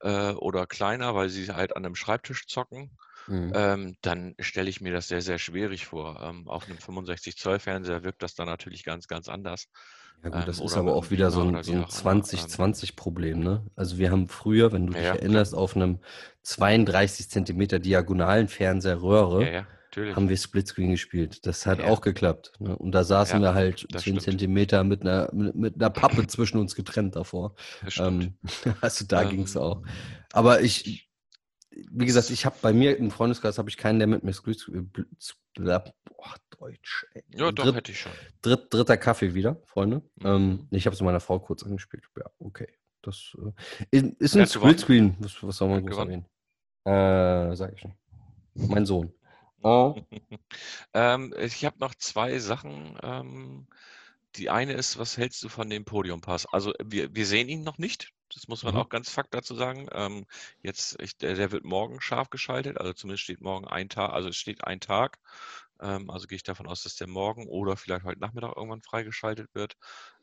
äh, 0.00 0.32
oder 0.32 0.66
kleiner, 0.66 1.14
weil 1.14 1.28
sie 1.28 1.48
halt 1.52 1.76
an 1.76 1.84
einem 1.84 1.94
Schreibtisch 1.94 2.46
zocken, 2.46 2.90
Mhm. 3.28 3.52
ähm, 3.54 3.96
dann 4.00 4.34
stelle 4.40 4.70
ich 4.70 4.80
mir 4.80 4.92
das 4.92 5.08
sehr, 5.08 5.20
sehr 5.22 5.38
schwierig 5.38 5.86
vor. 5.86 6.20
Ähm, 6.22 6.48
auf 6.48 6.66
einem 6.68 6.78
65 6.78 7.36
Zoll 7.36 7.58
Fernseher 7.58 8.02
wirkt 8.02 8.22
das 8.22 8.34
dann 8.34 8.46
natürlich 8.46 8.84
ganz, 8.84 9.06
ganz 9.06 9.28
anders. 9.28 9.68
Ja 10.24 10.30
gut, 10.30 10.44
Ähm, 10.44 10.46
das 10.46 10.60
ist 10.60 10.62
oder 10.72 10.78
aber 10.78 10.94
auch 10.94 11.10
wieder 11.10 11.30
so 11.30 11.42
ein, 11.42 11.62
so 11.62 11.72
ein 11.72 11.84
auch 11.84 11.90
immer. 12.00 12.14
Ähm, 12.14 12.22
2020-Problem, 12.22 13.40
ne? 13.40 13.66
Also 13.76 13.98
wir 13.98 14.10
haben 14.10 14.28
früher, 14.28 14.72
wenn 14.72 14.86
du 14.86 14.94
ja, 14.94 14.98
dich 15.00 15.08
ja, 15.08 15.14
erinnerst, 15.14 15.54
auf 15.54 15.76
einem 15.76 16.00
32 16.42 17.28
Zentimeter 17.30 17.78
diagonalen 17.78 18.48
Fernseher 18.48 19.02
Röhre 19.02 19.52
ja, 19.52 19.66
haben 20.16 20.28
wir 20.28 20.36
Splitscreen 20.36 20.90
gespielt. 20.90 21.46
Das 21.46 21.66
hat 21.66 21.82
auch 21.82 22.00
geklappt. 22.00 22.52
Ne? 22.58 22.76
Und 22.76 22.92
da 22.92 23.04
saßen 23.04 23.40
wir 23.40 23.54
halt 23.54 23.86
das 23.90 24.04
10 24.04 24.20
stimmt. 24.20 24.22
Zentimeter 24.22 24.84
mit 24.84 25.02
einer, 25.02 25.30
mit, 25.32 25.54
mit 25.54 25.74
einer 25.76 25.90
Pappe 25.90 26.26
zwischen 26.26 26.58
uns 26.58 26.74
getrennt 26.74 27.16
davor. 27.16 27.54
Ähm, 27.96 28.38
also 28.80 29.04
da 29.06 29.24
ging 29.24 29.42
es 29.42 29.56
Ähm, 29.56 29.62
auch. 29.62 29.82
Aber 30.32 30.60
ich, 30.62 31.07
wie 31.90 32.06
gesagt, 32.06 32.30
ich 32.30 32.44
habe 32.44 32.56
bei 32.60 32.72
mir 32.72 32.96
im 32.96 33.10
Freundeskreis 33.10 33.58
habe 33.58 33.68
ich 33.70 33.76
keinen, 33.76 33.98
der 33.98 34.08
mit 34.08 34.24
mir 34.24 34.32
Splitscreen. 34.32 34.90
Boah, 34.90 36.34
Deutsch. 36.58 37.06
Ey. 37.14 37.22
Ja, 37.30 37.52
doch, 37.52 37.64
Dritt, 37.64 37.76
hätte 37.76 37.92
ich 37.92 38.00
schon. 38.00 38.12
dritt, 38.42 38.72
dritter 38.72 38.96
Kaffee 38.96 39.34
wieder, 39.34 39.60
Freunde. 39.66 40.02
Ähm, 40.24 40.48
Mhm. 40.48 40.68
ich 40.70 40.86
habe 40.86 40.94
es 40.94 41.00
meiner 41.02 41.20
Frau 41.20 41.38
kurz 41.38 41.62
angespielt. 41.62 42.04
Ja, 42.16 42.26
okay. 42.38 42.68
Das 43.02 43.36
äh, 43.92 44.12
ist, 44.18 44.36
ein? 44.36 44.46
Splitscreen. 44.46 45.16
Was, 45.20 45.42
was 45.42 45.56
soll 45.56 45.68
man 45.68 45.86
groß 45.86 45.98
erwähnen? 45.98 46.26
Äh, 46.84 47.54
sag 47.54 47.72
ich 47.74 47.80
schon. 47.80 47.94
Mein 48.54 48.86
Sohn. 48.86 49.12
Oh. 49.62 49.94
Ähm, 50.94 51.34
ich 51.38 51.64
habe 51.64 51.78
noch 51.78 51.94
zwei 51.94 52.38
Sachen. 52.38 52.98
Ähm, 53.02 53.66
die 54.36 54.50
eine 54.50 54.72
ist, 54.74 54.98
was 54.98 55.16
hältst 55.16 55.42
du 55.42 55.48
von 55.48 55.68
dem 55.70 55.84
Podiumpass? 55.84 56.46
Also 56.46 56.72
wir, 56.82 57.14
wir 57.14 57.26
sehen 57.26 57.48
ihn 57.48 57.62
noch 57.62 57.78
nicht. 57.78 58.12
Das 58.34 58.46
muss 58.48 58.62
man 58.64 58.74
Mhm. 58.74 58.76
auch 58.76 58.88
ganz 58.90 59.10
fakt 59.10 59.32
dazu 59.34 59.54
sagen. 59.54 59.88
Ähm, 59.92 60.26
jetzt, 60.62 61.00
ich, 61.00 61.16
der, 61.18 61.34
der 61.34 61.50
wird 61.52 61.64
morgen 61.64 62.00
scharf 62.00 62.30
geschaltet. 62.30 62.78
Also 62.78 62.92
zumindest 62.92 63.24
steht 63.24 63.40
morgen 63.40 63.66
ein 63.66 63.88
Tag. 63.88 64.12
Also 64.12 64.28
es 64.28 64.36
steht 64.36 64.64
ein 64.64 64.80
Tag. 64.80 65.18
Ähm, 65.80 66.10
also 66.10 66.26
gehe 66.26 66.36
ich 66.36 66.42
davon 66.42 66.66
aus, 66.66 66.82
dass 66.82 66.96
der 66.96 67.06
morgen 67.08 67.46
oder 67.48 67.76
vielleicht 67.76 68.04
heute 68.04 68.20
Nachmittag 68.20 68.56
irgendwann 68.56 68.82
freigeschaltet 68.82 69.54
wird. 69.54 69.74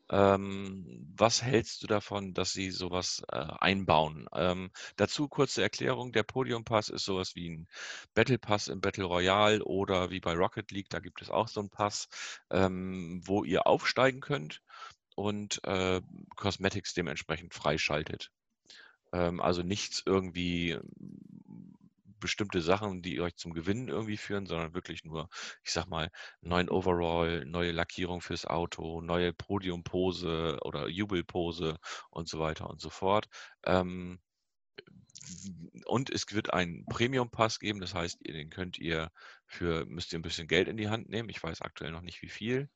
Ähm, 0.08 1.12
was 1.16 1.42
hältst 1.42 1.82
du 1.82 1.88
davon, 1.88 2.32
dass 2.32 2.52
sie 2.52 2.70
sowas 2.70 3.22
äh, 3.32 3.36
einbauen? 3.38 4.28
Ähm, 4.34 4.70
dazu 4.96 5.28
kurze 5.28 5.62
Erklärung: 5.62 6.12
Der 6.12 6.22
Podium 6.22 6.64
Pass 6.64 6.88
ist 6.90 7.04
sowas 7.04 7.34
wie 7.34 7.50
ein 7.50 7.66
Battle 8.14 8.38
Pass 8.38 8.68
im 8.68 8.80
Battle 8.80 9.04
Royale 9.04 9.64
oder 9.64 10.10
wie 10.10 10.20
bei 10.20 10.34
Rocket 10.34 10.70
League, 10.70 10.90
da 10.90 11.00
gibt 11.00 11.22
es 11.22 11.30
auch 11.30 11.48
so 11.48 11.60
einen 11.60 11.70
Pass, 11.70 12.08
ähm, 12.50 13.20
wo 13.24 13.42
ihr 13.44 13.66
aufsteigen 13.66 14.20
könnt 14.20 14.60
und 15.16 15.60
äh, 15.64 16.00
Cosmetics 16.36 16.94
dementsprechend 16.94 17.54
freischaltet. 17.54 18.30
Ähm, 19.12 19.40
also 19.40 19.62
nichts 19.62 20.02
irgendwie 20.06 20.72
ähm, 20.72 21.74
bestimmte 22.20 22.60
Sachen, 22.62 23.02
die 23.02 23.20
euch 23.20 23.36
zum 23.36 23.52
Gewinnen 23.52 23.88
irgendwie 23.88 24.16
führen, 24.16 24.46
sondern 24.46 24.74
wirklich 24.74 25.04
nur, 25.04 25.28
ich 25.64 25.72
sag 25.72 25.86
mal, 25.86 26.10
neuen 26.40 26.68
Overall, 26.68 27.44
neue 27.44 27.72
Lackierung 27.72 28.20
fürs 28.20 28.46
Auto, 28.46 29.00
neue 29.00 29.32
Podiumpose 29.32 30.58
oder 30.62 30.88
Jubelpose 30.88 31.78
und 32.10 32.28
so 32.28 32.38
weiter 32.38 32.70
und 32.70 32.80
so 32.80 32.90
fort. 32.90 33.28
Ähm, 33.64 34.20
und 35.86 36.10
es 36.10 36.32
wird 36.32 36.52
einen 36.52 36.84
Premium-Pass 36.86 37.58
geben, 37.58 37.80
das 37.80 37.94
heißt, 37.94 38.26
den 38.26 38.50
könnt 38.50 38.78
ihr 38.78 39.10
für, 39.46 39.84
müsst 39.86 40.12
ihr 40.12 40.18
ein 40.18 40.22
bisschen 40.22 40.48
Geld 40.48 40.68
in 40.68 40.76
die 40.76 40.88
Hand 40.88 41.08
nehmen. 41.08 41.28
Ich 41.28 41.42
weiß 41.42 41.62
aktuell 41.62 41.90
noch 41.92 42.02
nicht 42.02 42.22
wie 42.22 42.28
viel. 42.28 42.68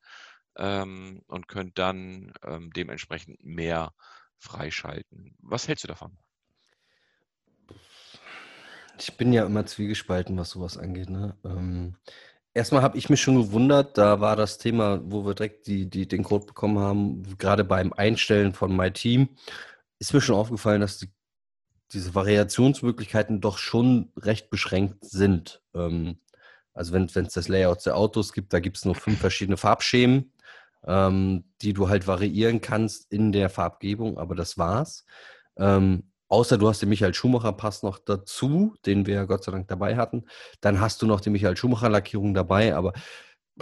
Ähm, 0.57 1.21
und 1.27 1.47
könnt 1.47 1.79
dann 1.79 2.33
ähm, 2.43 2.71
dementsprechend 2.73 3.43
mehr 3.43 3.93
freischalten. 4.37 5.35
Was 5.39 5.67
hältst 5.67 5.83
du 5.83 5.87
davon? 5.87 6.17
Ich 8.99 9.15
bin 9.17 9.33
ja 9.33 9.45
immer 9.45 9.65
zwiegespalten, 9.65 10.37
was 10.37 10.51
sowas 10.51 10.77
angeht. 10.77 11.09
Ne? 11.09 11.35
Ähm, 11.45 11.95
erstmal 12.53 12.81
habe 12.81 12.97
ich 12.97 13.09
mich 13.09 13.21
schon 13.21 13.35
gewundert, 13.35 13.97
da 13.97 14.19
war 14.19 14.35
das 14.35 14.57
Thema, 14.57 15.01
wo 15.03 15.25
wir 15.25 15.33
direkt 15.33 15.67
die, 15.67 15.89
die, 15.89 16.07
den 16.07 16.23
Code 16.23 16.45
bekommen 16.45 16.79
haben, 16.79 17.37
gerade 17.37 17.63
beim 17.63 17.93
Einstellen 17.93 18.53
von 18.53 18.75
My 18.75 18.91
Team, 18.91 19.29
ist 19.99 20.13
mir 20.13 20.21
schon 20.21 20.35
aufgefallen, 20.35 20.81
dass 20.81 20.97
die, 20.97 21.09
diese 21.93 22.15
Variationsmöglichkeiten 22.15 23.41
doch 23.41 23.57
schon 23.57 24.11
recht 24.17 24.49
beschränkt 24.49 25.05
sind. 25.05 25.61
Ähm, 25.73 26.19
also 26.73 26.93
wenn 26.93 27.05
es 27.05 27.33
das 27.33 27.47
Layout 27.47 27.85
der 27.85 27.97
Autos 27.97 28.33
gibt, 28.33 28.53
da 28.53 28.59
gibt 28.59 28.77
es 28.77 28.85
nur 28.85 28.95
fünf 28.95 29.19
verschiedene 29.19 29.57
Farbschemen, 29.57 30.31
ähm, 30.85 31.45
die 31.61 31.73
du 31.73 31.89
halt 31.89 32.07
variieren 32.07 32.61
kannst 32.61 33.11
in 33.11 33.31
der 33.31 33.49
Farbgebung, 33.49 34.17
aber 34.17 34.35
das 34.35 34.57
war's. 34.57 35.05
Ähm, 35.57 36.11
außer 36.27 36.57
du 36.57 36.67
hast 36.67 36.81
den 36.81 36.89
Michael 36.89 37.13
Schumacher 37.13 37.53
Pass 37.53 37.83
noch 37.83 37.99
dazu, 37.99 38.75
den 38.85 39.05
wir 39.05 39.25
Gott 39.25 39.43
sei 39.43 39.51
Dank 39.51 39.67
dabei 39.67 39.97
hatten. 39.97 40.25
Dann 40.61 40.79
hast 40.79 41.01
du 41.01 41.07
noch 41.07 41.21
die 41.21 41.29
Michael 41.29 41.57
Schumacher 41.57 41.89
Lackierung 41.89 42.33
dabei, 42.33 42.75
aber 42.75 42.93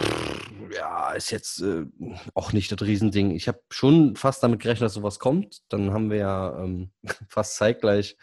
pff, 0.00 0.50
ja, 0.74 1.12
ist 1.12 1.30
jetzt 1.30 1.60
äh, 1.62 1.86
auch 2.34 2.52
nicht 2.52 2.70
das 2.72 2.80
Riesending. 2.82 3.32
Ich 3.32 3.48
habe 3.48 3.60
schon 3.70 4.16
fast 4.16 4.42
damit 4.42 4.60
gerechnet, 4.60 4.86
dass 4.86 4.94
sowas 4.94 5.18
kommt. 5.18 5.62
Dann 5.68 5.92
haben 5.92 6.10
wir 6.10 6.18
ja 6.18 6.62
ähm, 6.62 6.90
fast 7.28 7.56
zeitgleich 7.56 8.16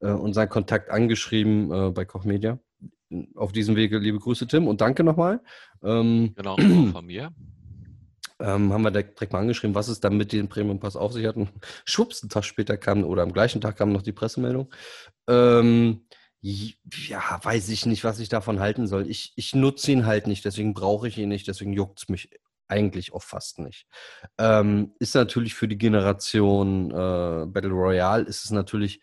äh, 0.00 0.10
unseren 0.10 0.48
Kontakt 0.48 0.90
angeschrieben 0.90 1.72
äh, 1.72 1.90
bei 1.90 2.04
Koch 2.04 2.24
Media. 2.24 2.58
Auf 3.34 3.52
diesem 3.52 3.76
Wege 3.76 3.98
liebe 3.98 4.18
Grüße, 4.18 4.46
Tim, 4.46 4.66
und 4.66 4.80
danke 4.80 5.04
nochmal. 5.04 5.42
Ähm, 5.82 6.32
Genau, 6.34 6.56
von 6.56 7.06
mir. 7.06 7.32
Ähm, 8.42 8.72
haben 8.72 8.82
wir 8.82 8.90
direkt, 8.90 9.32
mal 9.32 9.40
angeschrieben, 9.40 9.74
was 9.74 9.88
es 9.88 10.00
dann 10.00 10.16
mit 10.16 10.32
dem 10.32 10.48
Premium 10.48 10.80
Pass 10.80 10.96
auf 10.96 11.12
sich 11.12 11.26
hat. 11.26 11.36
Und 11.36 11.50
schwupps, 11.84 12.22
einen 12.22 12.30
Tag 12.30 12.44
später 12.44 12.76
kam, 12.76 13.04
oder 13.04 13.22
am 13.22 13.32
gleichen 13.32 13.60
Tag 13.60 13.76
kam 13.76 13.92
noch 13.92 14.02
die 14.02 14.12
Pressemeldung. 14.12 14.72
Ähm, 15.28 16.06
ja, 16.40 17.40
weiß 17.42 17.68
ich 17.68 17.86
nicht, 17.86 18.02
was 18.02 18.18
ich 18.18 18.28
davon 18.28 18.58
halten 18.58 18.88
soll. 18.88 19.08
Ich, 19.08 19.32
ich 19.36 19.54
nutze 19.54 19.92
ihn 19.92 20.06
halt 20.06 20.26
nicht, 20.26 20.44
deswegen 20.44 20.74
brauche 20.74 21.06
ich 21.06 21.16
ihn 21.16 21.28
nicht, 21.28 21.46
deswegen 21.46 21.72
juckt 21.72 22.00
es 22.00 22.08
mich 22.08 22.30
eigentlich 22.66 23.12
auch 23.12 23.22
fast 23.22 23.60
nicht. 23.60 23.86
Ähm, 24.38 24.92
ist 24.98 25.14
natürlich 25.14 25.54
für 25.54 25.68
die 25.68 25.78
Generation 25.78 26.90
äh, 26.90 27.46
Battle 27.46 27.70
Royale, 27.70 28.24
ist 28.24 28.44
es 28.44 28.50
natürlich, 28.50 29.00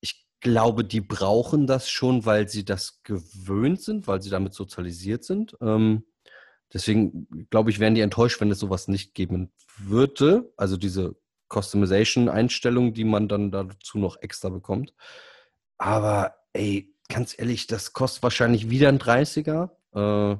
ich 0.00 0.26
glaube, 0.40 0.84
die 0.84 1.00
brauchen 1.00 1.66
das 1.66 1.88
schon, 1.88 2.24
weil 2.24 2.48
sie 2.48 2.64
das 2.64 3.02
gewöhnt 3.02 3.80
sind, 3.82 4.06
weil 4.06 4.22
sie 4.22 4.30
damit 4.30 4.54
sozialisiert 4.54 5.24
sind. 5.24 5.56
Ähm, 5.60 6.04
Deswegen 6.72 7.46
glaube 7.50 7.70
ich, 7.70 7.78
wären 7.78 7.94
die 7.94 8.00
enttäuscht, 8.00 8.40
wenn 8.40 8.50
es 8.50 8.58
sowas 8.58 8.88
nicht 8.88 9.14
geben 9.14 9.52
würde. 9.78 10.52
Also 10.56 10.76
diese 10.76 11.16
Customization-Einstellung, 11.52 12.92
die 12.92 13.04
man 13.04 13.28
dann 13.28 13.50
dazu 13.50 13.98
noch 13.98 14.16
extra 14.20 14.48
bekommt. 14.48 14.92
Aber 15.78 16.34
ey, 16.52 16.92
ganz 17.08 17.38
ehrlich, 17.38 17.66
das 17.66 17.92
kostet 17.92 18.22
wahrscheinlich 18.22 18.70
wieder 18.70 18.88
ein 18.88 18.98
30er. 18.98 19.70
Äh, 19.94 20.36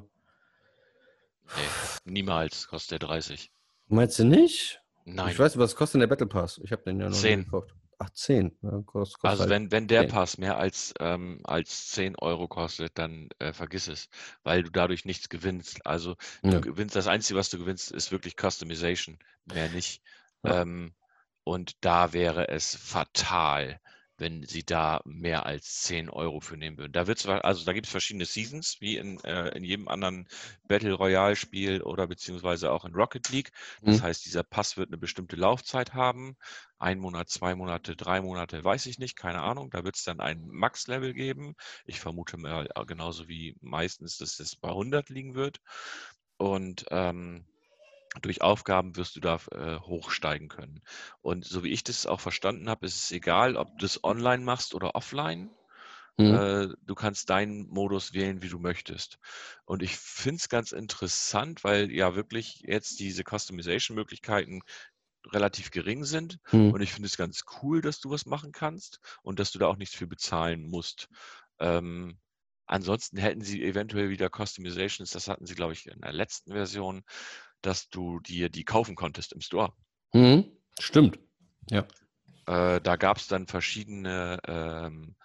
Nee, 1.55 2.11
niemals 2.11 2.67
kostet 2.67 3.01
der 3.01 3.07
30. 3.07 3.51
meinst 3.87 4.19
du 4.19 4.25
nicht? 4.25 4.81
Nein. 5.05 5.31
Ich 5.31 5.39
weiß, 5.39 5.57
was 5.57 5.75
kostet 5.75 5.95
denn 5.95 5.99
der 6.01 6.07
Battle 6.07 6.27
Pass? 6.27 6.59
Ich 6.63 6.71
habe 6.73 6.83
den 6.83 6.99
ja 6.99 7.09
noch 7.09 7.15
10. 7.15 7.45
gekauft. 7.45 7.73
Ach, 7.99 8.09
10. 8.11 8.55
Ja, 8.61 8.81
kost, 8.85 9.19
kost 9.19 9.25
also 9.25 9.41
halt 9.41 9.49
wenn, 9.49 9.71
wenn 9.71 9.87
der 9.87 10.03
10. 10.03 10.11
Pass 10.11 10.37
mehr 10.37 10.57
als, 10.57 10.93
ähm, 10.99 11.39
als 11.43 11.89
10 11.89 12.15
Euro 12.17 12.47
kostet, 12.47 12.97
dann 12.97 13.29
äh, 13.39 13.53
vergiss 13.53 13.87
es, 13.87 14.09
weil 14.43 14.63
du 14.63 14.69
dadurch 14.69 15.05
nichts 15.05 15.29
gewinnst. 15.29 15.85
Also 15.85 16.15
du 16.43 16.51
ja. 16.51 16.59
gewinnst, 16.59 16.95
das 16.95 17.07
Einzige, 17.07 17.39
was 17.39 17.49
du 17.49 17.57
gewinnst, 17.57 17.91
ist 17.91 18.11
wirklich 18.11 18.35
Customization, 18.39 19.17
mehr 19.45 19.69
nicht. 19.69 20.03
Ja. 20.43 20.61
Ähm, 20.61 20.93
und 21.43 21.73
da 21.81 22.13
wäre 22.13 22.49
es 22.49 22.75
fatal, 22.75 23.79
wenn 24.17 24.43
sie 24.43 24.63
da 24.63 25.01
mehr 25.05 25.45
als 25.45 25.81
10 25.83 26.09
Euro 26.09 26.39
für 26.39 26.57
nehmen 26.57 26.77
würden. 26.77 26.91
Da 26.91 27.07
wird's, 27.07 27.25
also 27.27 27.65
da 27.65 27.73
gibt 27.73 27.85
es 27.85 27.91
verschiedene 27.91 28.25
Seasons, 28.25 28.77
wie 28.79 28.97
in, 28.97 29.19
äh, 29.23 29.49
in 29.49 29.63
jedem 29.63 29.87
anderen 29.87 30.27
Battle 30.67 30.93
Royale 30.93 31.35
Spiel 31.35 31.81
oder 31.81 32.07
beziehungsweise 32.07 32.71
auch 32.71 32.85
in 32.85 32.93
Rocket 32.93 33.29
League. 33.29 33.51
Das 33.81 33.99
mhm. 33.99 34.03
heißt, 34.03 34.25
dieser 34.25 34.43
Pass 34.43 34.77
wird 34.77 34.89
eine 34.89 34.97
bestimmte 34.97 35.35
Laufzeit 35.35 35.93
haben. 35.93 36.35
Ein 36.79 36.99
Monat, 36.99 37.29
zwei 37.29 37.55
Monate, 37.55 37.95
drei 37.95 38.21
Monate, 38.21 38.63
weiß 38.63 38.87
ich 38.87 38.97
nicht, 38.99 39.15
keine 39.15 39.41
Ahnung. 39.41 39.69
Da 39.69 39.83
wird 39.83 39.95
es 39.95 40.03
dann 40.03 40.19
ein 40.19 40.47
Max-Level 40.47 41.13
geben. 41.13 41.55
Ich 41.85 41.99
vermute 41.99 42.37
mal 42.37 42.67
äh, 42.73 42.85
genauso 42.85 43.27
wie 43.27 43.55
meistens, 43.61 44.17
dass 44.17 44.39
es 44.39 44.55
bei 44.55 44.69
100 44.69 45.09
liegen 45.09 45.35
wird. 45.35 45.59
Und 46.37 46.85
ähm, 46.91 47.45
durch 48.21 48.41
Aufgaben 48.41 48.95
wirst 48.95 49.15
du 49.15 49.19
da 49.19 49.39
äh, 49.51 49.79
hochsteigen 49.79 50.47
können. 50.49 50.81
Und 51.21 51.45
so 51.45 51.63
wie 51.63 51.71
ich 51.71 51.83
das 51.83 52.05
auch 52.05 52.19
verstanden 52.19 52.69
habe, 52.69 52.85
ist 52.85 52.95
es 52.95 53.11
egal, 53.11 53.55
ob 53.55 53.69
du 53.77 53.85
das 53.85 54.03
online 54.03 54.43
machst 54.43 54.73
oder 54.73 54.95
offline. 54.95 55.49
Mhm. 56.17 56.33
Äh, 56.33 56.67
du 56.81 56.95
kannst 56.95 57.29
deinen 57.29 57.67
Modus 57.67 58.13
wählen, 58.13 58.41
wie 58.41 58.49
du 58.49 58.59
möchtest. 58.59 59.19
Und 59.65 59.83
ich 59.83 59.95
finde 59.97 60.37
es 60.37 60.49
ganz 60.49 60.71
interessant, 60.71 61.63
weil 61.63 61.91
ja 61.91 62.15
wirklich 62.15 62.63
jetzt 62.65 62.99
diese 62.99 63.23
Customization-Möglichkeiten 63.23 64.61
relativ 65.31 65.71
gering 65.71 66.03
sind. 66.03 66.39
Mhm. 66.51 66.71
Und 66.71 66.81
ich 66.81 66.93
finde 66.93 67.07
es 67.07 67.17
ganz 67.17 67.43
cool, 67.61 67.81
dass 67.81 67.99
du 67.99 68.09
was 68.09 68.25
machen 68.25 68.51
kannst 68.51 68.99
und 69.21 69.39
dass 69.39 69.51
du 69.51 69.59
da 69.59 69.67
auch 69.67 69.77
nichts 69.77 69.95
für 69.95 70.07
bezahlen 70.07 70.69
musst. 70.69 71.07
Ähm, 71.59 72.17
ansonsten 72.65 73.17
hätten 73.17 73.41
sie 73.41 73.63
eventuell 73.63 74.09
wieder 74.09 74.29
Customizations, 74.29 75.11
das 75.11 75.27
hatten 75.27 75.45
sie, 75.45 75.55
glaube 75.55 75.73
ich, 75.73 75.87
in 75.87 76.01
der 76.01 76.13
letzten 76.13 76.51
Version, 76.51 77.03
dass 77.61 77.89
du 77.89 78.19
dir 78.19 78.49
die 78.49 78.63
kaufen 78.63 78.95
konntest 78.95 79.33
im 79.33 79.41
Store. 79.41 79.73
Mhm. 80.13 80.45
Stimmt. 80.79 81.19
Ja. 81.69 81.87
Äh, 82.45 82.81
da 82.81 82.95
gab 82.95 83.17
es 83.17 83.27
dann 83.27 83.47
verschiedene 83.47 84.39
ähm, 84.47 85.15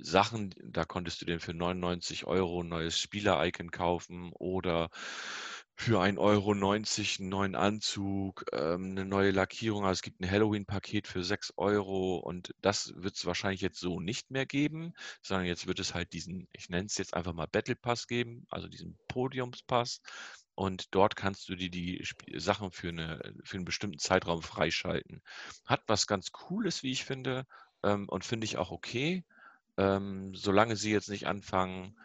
Sachen, 0.00 0.54
da 0.62 0.84
konntest 0.84 1.20
du 1.20 1.26
dir 1.26 1.40
für 1.40 1.54
99 1.54 2.26
Euro 2.26 2.62
ein 2.62 2.68
neues 2.68 2.98
Spieler-Icon 2.98 3.70
kaufen 3.70 4.32
oder 4.34 4.90
für 5.76 6.00
1,90 6.00 6.18
Euro 6.18 6.52
einen 6.52 7.28
neuen 7.28 7.54
Anzug, 7.56 8.44
ähm, 8.52 8.92
eine 8.92 9.04
neue 9.04 9.32
Lackierung. 9.32 9.84
Also 9.84 9.98
es 9.98 10.02
gibt 10.02 10.20
ein 10.20 10.30
Halloween-Paket 10.30 11.08
für 11.08 11.24
6 11.24 11.52
Euro 11.56 12.18
und 12.18 12.54
das 12.60 12.92
wird 12.96 13.16
es 13.16 13.26
wahrscheinlich 13.26 13.60
jetzt 13.60 13.80
so 13.80 14.00
nicht 14.00 14.30
mehr 14.30 14.46
geben, 14.46 14.94
sondern 15.20 15.46
jetzt 15.46 15.66
wird 15.66 15.80
es 15.80 15.94
halt 15.94 16.12
diesen, 16.12 16.48
ich 16.52 16.68
nenne 16.68 16.86
es 16.86 16.96
jetzt 16.96 17.14
einfach 17.14 17.32
mal 17.32 17.48
Battle 17.48 17.76
Pass 17.76 18.06
geben, 18.06 18.46
also 18.50 18.68
diesen 18.68 18.96
Podiumspass. 19.08 20.00
Und 20.54 20.94
dort 20.94 21.16
kannst 21.16 21.48
du 21.48 21.56
dir 21.56 21.70
die 21.70 22.04
Sachen 22.34 22.70
für, 22.70 22.88
eine, 22.88 23.34
für 23.44 23.56
einen 23.56 23.64
bestimmten 23.64 23.98
Zeitraum 23.98 24.42
freischalten. 24.42 25.22
Hat 25.66 25.82
was 25.86 26.06
ganz 26.06 26.30
Cooles, 26.32 26.82
wie 26.82 26.92
ich 26.92 27.04
finde, 27.04 27.44
ähm, 27.82 28.08
und 28.08 28.24
finde 28.24 28.44
ich 28.44 28.56
auch 28.56 28.70
okay, 28.70 29.24
ähm, 29.76 30.34
solange 30.34 30.76
sie 30.76 30.92
jetzt 30.92 31.08
nicht 31.08 31.26
anfangen, 31.26 31.96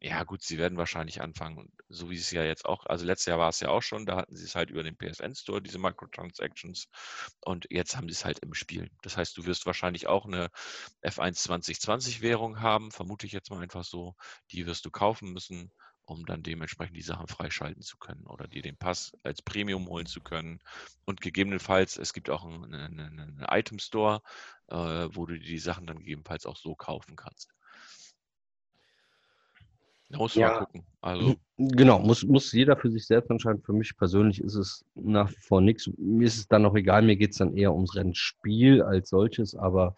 ja 0.00 0.22
gut, 0.24 0.42
sie 0.42 0.58
werden 0.58 0.76
wahrscheinlich 0.76 1.22
anfangen, 1.22 1.72
so 1.88 2.10
wie 2.10 2.16
es 2.16 2.30
ja 2.30 2.44
jetzt 2.44 2.66
auch, 2.66 2.84
also 2.86 3.06
letztes 3.06 3.26
Jahr 3.26 3.38
war 3.38 3.48
es 3.48 3.60
ja 3.60 3.70
auch 3.70 3.82
schon, 3.82 4.04
da 4.04 4.16
hatten 4.16 4.36
sie 4.36 4.44
es 4.44 4.54
halt 4.54 4.68
über 4.70 4.82
den 4.82 4.96
PSN 4.98 5.34
Store, 5.34 5.62
diese 5.62 5.78
Microtransactions, 5.78 6.88
und 7.40 7.66
jetzt 7.70 7.96
haben 7.96 8.08
sie 8.08 8.12
es 8.14 8.24
halt 8.24 8.38
im 8.40 8.52
Spiel. 8.52 8.90
Das 9.02 9.16
heißt, 9.16 9.36
du 9.36 9.46
wirst 9.46 9.64
wahrscheinlich 9.64 10.06
auch 10.06 10.26
eine 10.26 10.50
F1 11.02 11.34
2020 11.34 12.20
Währung 12.20 12.60
haben, 12.60 12.90
vermute 12.90 13.26
ich 13.26 13.32
jetzt 13.32 13.50
mal 13.50 13.62
einfach 13.62 13.84
so, 13.84 14.14
die 14.52 14.66
wirst 14.66 14.84
du 14.84 14.90
kaufen 14.90 15.32
müssen 15.32 15.72
um 16.06 16.24
dann 16.26 16.42
dementsprechend 16.42 16.96
die 16.96 17.02
Sachen 17.02 17.26
freischalten 17.26 17.82
zu 17.82 17.96
können 17.98 18.26
oder 18.26 18.46
dir 18.46 18.62
den 18.62 18.76
Pass 18.76 19.16
als 19.22 19.42
Premium 19.42 19.88
holen 19.88 20.06
zu 20.06 20.20
können. 20.20 20.60
Und 21.04 21.20
gegebenenfalls, 21.20 21.98
es 21.98 22.12
gibt 22.12 22.30
auch 22.30 22.44
einen, 22.44 22.74
einen, 22.74 23.20
einen 23.20 23.46
Item 23.50 23.78
Store, 23.78 24.22
äh, 24.68 24.76
wo 24.76 25.26
du 25.26 25.38
die 25.38 25.58
Sachen 25.58 25.86
dann 25.86 25.98
gegebenenfalls 25.98 26.46
auch 26.46 26.56
so 26.56 26.74
kaufen 26.74 27.16
kannst. 27.16 27.54
Da 30.10 30.18
musst 30.18 30.36
du 30.36 30.40
ja. 30.40 30.48
mal 30.48 30.58
gucken. 30.60 30.84
Also. 31.00 31.34
Genau, 31.56 31.98
muss, 31.98 32.22
muss 32.24 32.52
jeder 32.52 32.76
für 32.76 32.90
sich 32.90 33.06
selbst 33.06 33.30
entscheiden. 33.30 33.62
Für 33.62 33.72
mich 33.72 33.96
persönlich 33.96 34.40
ist 34.40 34.54
es 34.54 34.84
nach 34.94 35.30
vor 35.40 35.60
nichts. 35.60 35.90
Mir 35.96 36.26
ist 36.26 36.36
es 36.36 36.48
dann 36.48 36.62
noch 36.62 36.74
egal, 36.74 37.02
mir 37.02 37.16
geht 37.16 37.32
es 37.32 37.38
dann 37.38 37.56
eher 37.56 37.72
ums 37.72 37.94
Rennspiel 37.94 38.82
als 38.82 39.08
solches, 39.08 39.54
aber 39.54 39.96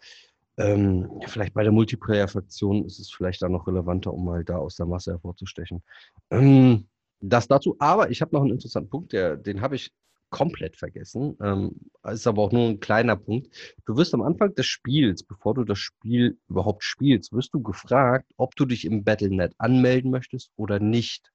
ähm, 0.57 1.21
vielleicht 1.27 1.53
bei 1.53 1.63
der 1.63 1.71
Multiplayer-Fraktion 1.71 2.85
ist 2.85 2.99
es 2.99 3.11
vielleicht 3.11 3.41
dann 3.41 3.51
noch 3.51 3.67
relevanter, 3.67 4.13
um 4.13 4.29
halt 4.29 4.49
da 4.49 4.57
aus 4.57 4.75
der 4.75 4.87
Masse 4.87 5.11
hervorzustechen. 5.11 5.83
Ähm, 6.31 6.87
das 7.19 7.47
dazu, 7.47 7.75
aber 7.79 8.09
ich 8.09 8.21
habe 8.21 8.35
noch 8.35 8.41
einen 8.41 8.51
interessanten 8.51 8.89
Punkt, 8.89 9.13
der, 9.13 9.37
den 9.37 9.61
habe 9.61 9.75
ich 9.75 9.91
komplett 10.29 10.75
vergessen. 10.75 11.37
Ähm, 11.41 11.71
ist 12.03 12.27
aber 12.27 12.41
auch 12.41 12.51
nur 12.51 12.67
ein 12.67 12.79
kleiner 12.79 13.15
Punkt. 13.15 13.47
Du 13.85 13.95
wirst 13.95 14.13
am 14.13 14.21
Anfang 14.21 14.53
des 14.55 14.65
Spiels, 14.65 15.23
bevor 15.23 15.53
du 15.53 15.63
das 15.63 15.79
Spiel 15.79 16.37
überhaupt 16.49 16.83
spielst, 16.83 17.31
wirst 17.33 17.53
du 17.53 17.61
gefragt, 17.61 18.29
ob 18.37 18.55
du 18.55 18.65
dich 18.65 18.85
im 18.85 19.03
Battlenet 19.03 19.53
anmelden 19.57 20.11
möchtest 20.11 20.51
oder 20.55 20.79
nicht. 20.79 21.31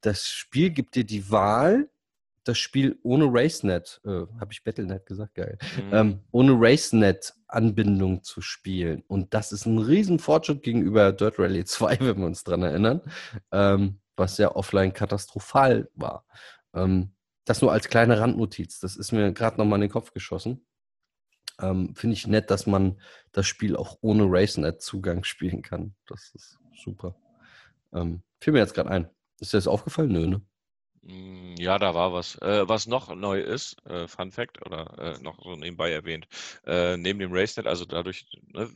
Das 0.00 0.26
Spiel 0.28 0.70
gibt 0.70 0.94
dir 0.94 1.04
die 1.04 1.30
Wahl, 1.30 1.90
das 2.46 2.58
Spiel 2.58 2.98
ohne 3.02 3.24
RaceNet, 3.24 4.00
äh, 4.04 4.08
habe 4.38 4.52
ich 4.52 4.62
Battlenet 4.62 5.04
gesagt, 5.04 5.34
geil, 5.34 5.58
mhm. 5.76 5.94
ähm, 5.94 6.20
ohne 6.30 6.52
RaceNet-Anbindung 6.52 8.22
zu 8.22 8.40
spielen. 8.40 9.02
Und 9.08 9.34
das 9.34 9.50
ist 9.50 9.66
ein 9.66 9.78
Riesenfortschritt 9.78 10.62
gegenüber 10.62 11.12
Dirt 11.12 11.40
Rally 11.40 11.64
2, 11.66 11.98
wenn 12.00 12.18
wir 12.18 12.26
uns 12.26 12.44
dran 12.44 12.62
erinnern, 12.62 13.00
ähm, 13.50 13.98
was 14.16 14.38
ja 14.38 14.54
offline 14.54 14.92
katastrophal 14.92 15.90
war. 15.94 16.24
Ähm, 16.72 17.10
das 17.44 17.62
nur 17.62 17.72
als 17.72 17.88
kleine 17.88 18.20
Randnotiz, 18.20 18.78
das 18.78 18.96
ist 18.96 19.12
mir 19.12 19.32
gerade 19.32 19.58
nochmal 19.58 19.78
in 19.78 19.82
den 19.82 19.90
Kopf 19.90 20.12
geschossen. 20.12 20.64
Ähm, 21.60 21.96
finde 21.96 22.14
ich 22.14 22.26
nett, 22.28 22.50
dass 22.50 22.66
man 22.66 23.00
das 23.32 23.46
Spiel 23.46 23.76
auch 23.76 23.98
ohne 24.02 24.24
RaceNet-Zugang 24.24 25.24
spielen 25.24 25.62
kann. 25.62 25.94
Das 26.06 26.30
ist 26.34 26.58
super. 26.76 27.16
Ähm, 27.92 28.22
fiel 28.40 28.52
mir 28.52 28.60
jetzt 28.60 28.74
gerade 28.74 28.90
ein. 28.90 29.10
Ist 29.40 29.52
dir 29.52 29.58
das 29.58 29.66
aufgefallen? 29.66 30.12
Nö, 30.12 30.26
ne? 30.26 30.42
Hm, 31.06 31.54
ja, 31.56 31.78
da 31.78 31.94
war 31.94 32.12
was. 32.12 32.34
Äh, 32.42 32.68
was 32.68 32.86
noch 32.86 33.14
neu 33.14 33.40
ist, 33.40 33.76
äh, 33.86 34.08
Fun 34.08 34.32
Fact 34.32 34.64
oder 34.66 34.98
äh, 34.98 35.22
noch 35.22 35.38
so 35.42 35.54
nebenbei 35.54 35.92
erwähnt, 35.92 36.26
äh, 36.66 36.96
neben 36.96 37.20
dem 37.20 37.32
RaceNet, 37.32 37.68
also 37.68 37.84
dadurch, 37.84 38.26
ne, 38.52 38.68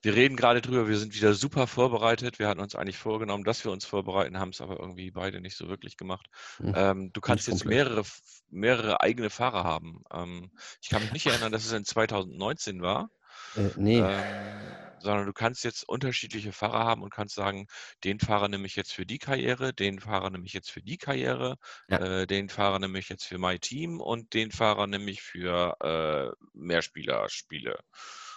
wir 0.00 0.14
reden 0.14 0.36
gerade 0.36 0.62
drüber, 0.62 0.88
wir 0.88 0.96
sind 0.96 1.14
wieder 1.14 1.34
super 1.34 1.66
vorbereitet. 1.66 2.38
Wir 2.38 2.48
hatten 2.48 2.60
uns 2.60 2.74
eigentlich 2.74 2.96
vorgenommen, 2.96 3.44
dass 3.44 3.64
wir 3.64 3.72
uns 3.72 3.84
vorbereiten, 3.84 4.38
haben 4.38 4.50
es 4.50 4.60
aber 4.62 4.80
irgendwie 4.80 5.10
beide 5.10 5.40
nicht 5.40 5.56
so 5.56 5.68
wirklich 5.68 5.96
gemacht. 5.98 6.26
Mhm. 6.58 6.72
Ähm, 6.74 7.12
du 7.12 7.20
kannst 7.20 7.48
jetzt 7.48 7.66
mehrere, 7.66 8.02
mehrere 8.48 9.02
eigene 9.02 9.28
Fahrer 9.28 9.64
haben. 9.64 10.02
Ähm, 10.10 10.50
ich 10.80 10.88
kann 10.88 11.02
mich 11.02 11.12
nicht 11.12 11.26
erinnern, 11.26 11.52
dass 11.52 11.66
es 11.66 11.72
in 11.72 11.84
2019 11.84 12.80
war. 12.80 13.10
Äh, 13.56 13.68
nee. 13.76 13.98
Ähm, 13.98 14.87
sondern 15.00 15.26
du 15.26 15.32
kannst 15.32 15.64
jetzt 15.64 15.88
unterschiedliche 15.88 16.52
Fahrer 16.52 16.84
haben 16.84 17.02
und 17.02 17.12
kannst 17.12 17.34
sagen, 17.34 17.66
den 18.04 18.20
Fahrer 18.20 18.48
nehme 18.48 18.66
ich 18.66 18.76
jetzt 18.76 18.92
für 18.92 19.06
die 19.06 19.18
Karriere, 19.18 19.72
den 19.72 20.00
Fahrer 20.00 20.30
nehme 20.30 20.44
ich 20.44 20.52
jetzt 20.52 20.70
für 20.70 20.82
die 20.82 20.98
Karriere, 20.98 21.56
ja. 21.88 21.98
äh, 21.98 22.26
den 22.26 22.48
Fahrer 22.48 22.78
nehme 22.78 22.98
ich 22.98 23.08
jetzt 23.08 23.24
für 23.24 23.38
mein 23.38 23.60
Team 23.60 24.00
und 24.00 24.34
den 24.34 24.50
Fahrer 24.50 24.86
nehme 24.86 25.10
ich 25.10 25.22
für 25.22 25.76
äh, 25.80 26.46
Mehrspieler-Spiele. 26.52 27.78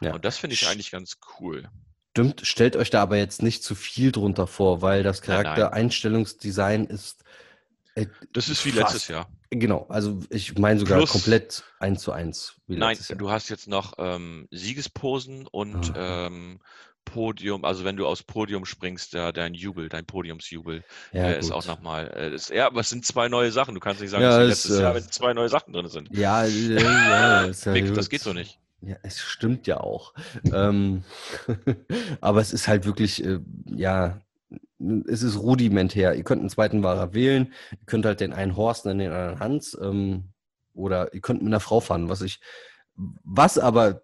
Ja. 0.02 0.14
Und 0.14 0.26
das 0.26 0.38
finde 0.38 0.54
ich 0.56 0.68
eigentlich 0.68 0.92
ganz 0.92 1.18
cool. 1.40 1.70
Stimmt, 2.12 2.42
stellt 2.46 2.76
euch 2.76 2.90
da 2.90 3.02
aber 3.02 3.18
jetzt 3.18 3.42
nicht 3.42 3.64
zu 3.64 3.74
viel 3.74 4.12
drunter 4.12 4.46
vor, 4.46 4.82
weil 4.82 5.02
das 5.02 5.22
Charaktereinstellungsdesign 5.22 6.86
ist 6.86 7.24
äh, 7.96 8.08
das 8.34 8.50
ist 8.50 8.66
wie 8.66 8.72
letztes 8.72 9.08
Jahr. 9.08 9.30
Genau, 9.54 9.86
also 9.90 10.20
ich 10.30 10.58
meine 10.58 10.80
sogar 10.80 11.00
Plus, 11.00 11.12
komplett 11.12 11.66
eins 11.80 12.02
zu 12.02 12.14
eins. 12.14 12.56
nein, 12.68 12.98
du 13.18 13.30
hast 13.30 13.50
jetzt 13.50 13.68
noch 13.68 13.96
ähm, 13.98 14.48
Siegesposen 14.50 15.46
und 15.46 15.96
ah. 15.98 16.28
ähm, 16.28 16.62
Podium, 17.04 17.66
also 17.66 17.84
wenn 17.84 17.98
du 17.98 18.08
aus 18.08 18.24
Podium 18.24 18.66
springst, 18.66 19.14
da 19.14 19.34
dein 19.34 19.54
Jubel, 19.54 19.90
dein 19.90 20.06
Podiumsjubel, 20.06 20.86
ja, 21.12 21.26
äh, 21.26 21.40
ist 21.40 21.52
auch 21.52 21.66
nochmal, 21.66 22.08
äh, 22.16 22.56
ja, 22.56 22.68
aber 22.68 22.80
es 22.80 22.90
sind 22.90 23.06
zwei 23.06 23.28
neue 23.28 23.52
Sachen. 23.52 23.74
Du 23.74 23.82
kannst 23.82 24.00
nicht 24.00 24.12
sagen, 24.12 24.24
ja, 24.24 24.42
es 24.42 24.60
ist 24.60 24.66
letztes 24.66 24.80
äh, 24.80 24.84
Jahr, 24.84 24.96
wenn 24.96 25.04
zwei 25.04 25.34
neue 25.34 25.50
Sachen 25.50 25.74
drin 25.74 25.88
sind. 25.88 26.16
Ja, 26.16 26.46
ja, 26.46 27.42
ist 27.46 27.66
ja 27.66 27.74
Mick, 27.74 27.94
das 27.94 28.10
geht 28.10 28.22
so 28.22 28.32
nicht. 28.32 28.60
Ja, 28.82 28.96
es 29.04 29.20
stimmt 29.20 29.68
ja 29.68 29.82
auch. 29.82 30.14
ähm, 30.52 31.04
aber 32.22 32.40
es 32.40 32.54
ist 32.54 32.68
halt 32.68 32.86
wirklich, 32.86 33.24
äh, 33.24 33.40
ja, 33.66 34.22
es 35.08 35.24
ist 35.24 35.40
rudimentär. 35.40 36.16
Ihr 36.16 36.24
könnt 36.24 36.42
einen 36.42 36.50
zweiten 36.50 36.84
Wahrer 36.84 37.14
wählen, 37.14 37.54
ihr 37.72 37.86
könnt 37.86 38.06
halt 38.06 38.20
den 38.20 38.34
einen 38.34 38.56
Horst 38.56 38.86
und 38.86 38.98
den 38.98 39.12
anderen 39.12 39.40
Hans 39.40 39.78
ähm, 39.82 40.34
oder 40.74 41.14
ihr 41.14 41.22
könnt 41.22 41.42
mit 41.42 41.50
einer 41.50 41.60
Frau 41.60 41.80
fahren, 41.80 42.10
was 42.10 42.22
ich, 42.22 42.40
was 42.96 43.58
aber 43.58 44.04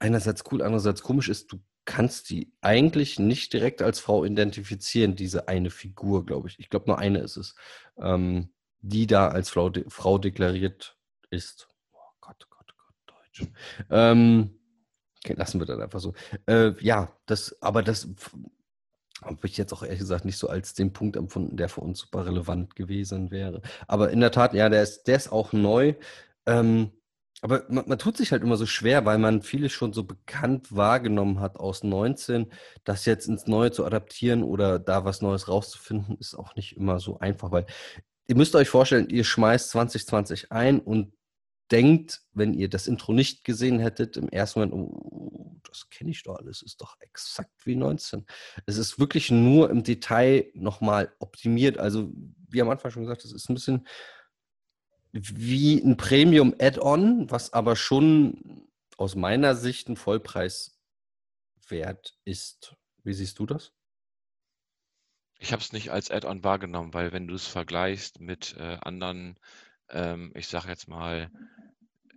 einerseits 0.00 0.44
cool, 0.50 0.62
andererseits 0.62 1.02
komisch 1.02 1.28
ist, 1.28 1.52
du 1.52 1.60
kannst 1.84 2.30
die 2.30 2.52
eigentlich 2.60 3.18
nicht 3.18 3.52
direkt 3.52 3.82
als 3.82 4.00
Frau 4.00 4.24
identifizieren, 4.24 5.16
diese 5.16 5.48
eine 5.48 5.70
Figur, 5.70 6.24
glaube 6.24 6.48
ich. 6.48 6.58
Ich 6.58 6.70
glaube, 6.70 6.86
nur 6.86 6.98
eine 6.98 7.18
ist 7.20 7.36
es, 7.36 7.54
ähm, 7.98 8.52
die 8.80 9.06
da 9.06 9.28
als 9.28 9.50
Frau, 9.50 9.68
de 9.68 9.84
Frau 9.88 10.18
deklariert 10.18 10.96
ist. 11.30 11.68
Oh 11.92 11.98
Gott, 12.20 12.46
Gott, 12.50 12.72
Gott, 12.76 12.94
Deutsch. 13.06 13.48
Ähm, 13.90 14.58
okay, 15.24 15.34
lassen 15.34 15.60
wir 15.60 15.66
dann 15.66 15.82
einfach 15.82 16.00
so. 16.00 16.14
Äh, 16.46 16.72
ja, 16.80 17.16
das, 17.26 17.60
aber 17.60 17.82
das 17.82 18.08
habe 19.24 19.46
ich 19.46 19.56
jetzt 19.56 19.72
auch 19.72 19.82
ehrlich 19.82 20.00
gesagt 20.00 20.24
nicht 20.24 20.38
so 20.38 20.48
als 20.48 20.74
den 20.74 20.92
Punkt 20.92 21.16
empfunden, 21.16 21.56
der 21.56 21.68
für 21.68 21.80
uns 21.80 22.00
super 22.00 22.26
relevant 22.26 22.76
gewesen 22.76 23.30
wäre. 23.30 23.62
Aber 23.86 24.10
in 24.10 24.20
der 24.20 24.30
Tat, 24.32 24.54
ja, 24.54 24.68
der 24.68 24.82
ist, 24.82 25.04
der 25.04 25.16
ist 25.16 25.32
auch 25.32 25.52
neu. 25.52 25.94
Ähm, 26.46 26.92
aber 27.42 27.64
man, 27.68 27.88
man, 27.88 27.98
tut 27.98 28.16
sich 28.16 28.30
halt 28.30 28.42
immer 28.42 28.56
so 28.56 28.66
schwer, 28.66 29.04
weil 29.04 29.18
man 29.18 29.42
vieles 29.42 29.72
schon 29.72 29.92
so 29.92 30.04
bekannt 30.04 30.74
wahrgenommen 30.74 31.40
hat 31.40 31.56
aus 31.56 31.82
19. 31.82 32.52
Das 32.84 33.04
jetzt 33.04 33.26
ins 33.26 33.46
Neue 33.48 33.72
zu 33.72 33.84
adaptieren 33.84 34.44
oder 34.44 34.78
da 34.78 35.04
was 35.04 35.22
Neues 35.22 35.48
rauszufinden, 35.48 36.16
ist 36.18 36.36
auch 36.36 36.54
nicht 36.54 36.76
immer 36.76 37.00
so 37.00 37.18
einfach, 37.18 37.50
weil 37.50 37.66
ihr 38.28 38.36
müsst 38.36 38.54
euch 38.54 38.68
vorstellen, 38.68 39.08
ihr 39.08 39.24
schmeißt 39.24 39.70
2020 39.70 40.52
ein 40.52 40.80
und 40.80 41.12
denkt, 41.72 42.22
wenn 42.32 42.54
ihr 42.54 42.68
das 42.68 42.86
Intro 42.86 43.12
nicht 43.12 43.44
gesehen 43.44 43.78
hättet, 43.78 44.16
im 44.16 44.28
ersten 44.28 44.60
Moment, 44.60 44.74
oh, 44.74 45.60
das 45.66 45.88
kenne 45.88 46.10
ich 46.10 46.22
doch 46.22 46.36
alles, 46.36 46.62
ist 46.62 46.80
doch 46.80 47.00
exakt 47.00 47.66
wie 47.66 47.74
19. 47.74 48.26
Es 48.66 48.76
ist 48.76 48.98
wirklich 48.98 49.30
nur 49.30 49.70
im 49.70 49.82
Detail 49.82 50.50
nochmal 50.54 51.14
optimiert. 51.18 51.78
Also, 51.78 52.12
wie 52.48 52.60
am 52.60 52.68
Anfang 52.68 52.90
schon 52.90 53.02
gesagt, 53.02 53.24
es 53.24 53.32
ist 53.32 53.48
ein 53.48 53.54
bisschen 53.54 53.86
wie 55.12 55.80
ein 55.82 55.96
Premium-Add-on, 55.96 57.30
was 57.30 57.52
aber 57.52 57.76
schon 57.76 58.68
aus 58.96 59.14
meiner 59.14 59.54
Sicht 59.54 59.88
ein 59.88 59.96
Vollpreis 59.96 60.78
wert 61.68 62.18
ist. 62.24 62.76
Wie 63.02 63.12
siehst 63.14 63.38
du 63.38 63.46
das? 63.46 63.72
Ich 65.38 65.52
habe 65.52 65.60
es 65.60 65.72
nicht 65.72 65.90
als 65.90 66.10
Add-on 66.10 66.44
wahrgenommen, 66.44 66.94
weil 66.94 67.12
wenn 67.12 67.26
du 67.26 67.34
es 67.34 67.46
vergleichst 67.46 68.20
mit 68.20 68.54
äh, 68.58 68.78
anderen, 68.80 69.38
ähm, 69.90 70.32
ich 70.34 70.48
sage 70.48 70.68
jetzt 70.68 70.88
mal, 70.88 71.30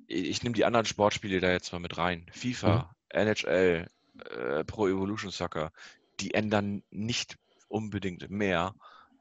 ich 0.08 0.44
nehme 0.44 0.56
die 0.56 0.66
anderen 0.66 0.86
Sportspiele 0.86 1.40
da 1.40 1.52
jetzt 1.52 1.72
mal 1.72 1.80
mit 1.80 1.98
rein. 1.98 2.26
FIFA, 2.32 2.96
mhm. 3.14 3.20
NHL, 3.20 3.88
äh, 4.30 4.64
Pro 4.64 4.88
Evolution 4.88 5.32
Soccer, 5.32 5.72
die 6.20 6.34
ändern 6.34 6.84
nicht 6.92 7.38
unbedingt 7.68 8.30
mehr 8.30 8.76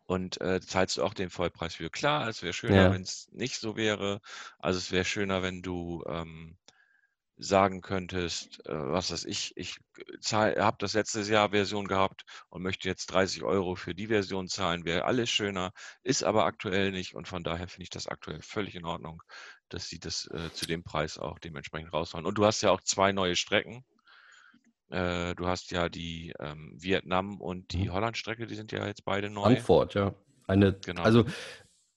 und 0.06 0.40
äh, 0.40 0.60
zahlst 0.60 0.98
du 0.98 1.02
auch 1.02 1.14
den 1.14 1.30
Vollpreis 1.30 1.74
für. 1.74 1.90
Klar, 1.90 2.28
es 2.28 2.42
wäre 2.42 2.52
schöner, 2.52 2.76
ja. 2.76 2.92
wenn 2.92 3.02
es 3.02 3.28
nicht 3.32 3.56
so 3.56 3.76
wäre. 3.76 4.20
Also 4.58 4.78
es 4.78 4.92
wäre 4.92 5.04
schöner, 5.04 5.42
wenn 5.42 5.62
du 5.62 6.04
ähm, 6.06 6.56
sagen 7.36 7.80
könntest, 7.80 8.64
äh, 8.66 8.72
was 8.72 9.10
weiß 9.10 9.24
ich, 9.24 9.52
ich 9.56 9.78
habe 10.32 10.76
das 10.78 10.94
letztes 10.94 11.28
Jahr 11.28 11.50
Version 11.50 11.86
gehabt 11.86 12.24
und 12.48 12.62
möchte 12.62 12.88
jetzt 12.88 13.06
30 13.06 13.42
Euro 13.42 13.74
für 13.74 13.94
die 13.94 14.06
Version 14.06 14.48
zahlen, 14.48 14.84
wäre 14.84 15.04
alles 15.04 15.30
schöner, 15.30 15.72
ist 16.02 16.22
aber 16.22 16.44
aktuell 16.44 16.92
nicht 16.92 17.14
und 17.14 17.26
von 17.26 17.42
daher 17.42 17.68
finde 17.68 17.84
ich 17.84 17.90
das 17.90 18.06
aktuell 18.06 18.40
völlig 18.42 18.74
in 18.76 18.84
Ordnung, 18.84 19.22
dass 19.68 19.88
sie 19.88 19.98
das 19.98 20.28
äh, 20.32 20.52
zu 20.52 20.66
dem 20.66 20.84
Preis 20.84 21.18
auch 21.18 21.38
dementsprechend 21.38 21.92
raushauen. 21.92 22.26
Und 22.26 22.38
du 22.38 22.44
hast 22.44 22.62
ja 22.62 22.70
auch 22.70 22.80
zwei 22.80 23.12
neue 23.12 23.36
Strecken. 23.36 23.84
Äh, 24.90 25.34
du 25.34 25.46
hast 25.46 25.70
ja 25.72 25.88
die 25.88 26.32
ähm, 26.38 26.76
Vietnam 26.78 27.40
und 27.40 27.72
die 27.72 27.86
mhm. 27.88 27.92
Holland-Strecke, 27.92 28.46
die 28.46 28.54
sind 28.54 28.70
ja 28.70 28.86
jetzt 28.86 29.04
beide 29.04 29.30
neu. 29.30 29.44
Antwort, 29.44 29.94
ja. 29.94 30.14
Eine, 30.46 30.74
genau. 30.74 31.02
Also 31.02 31.24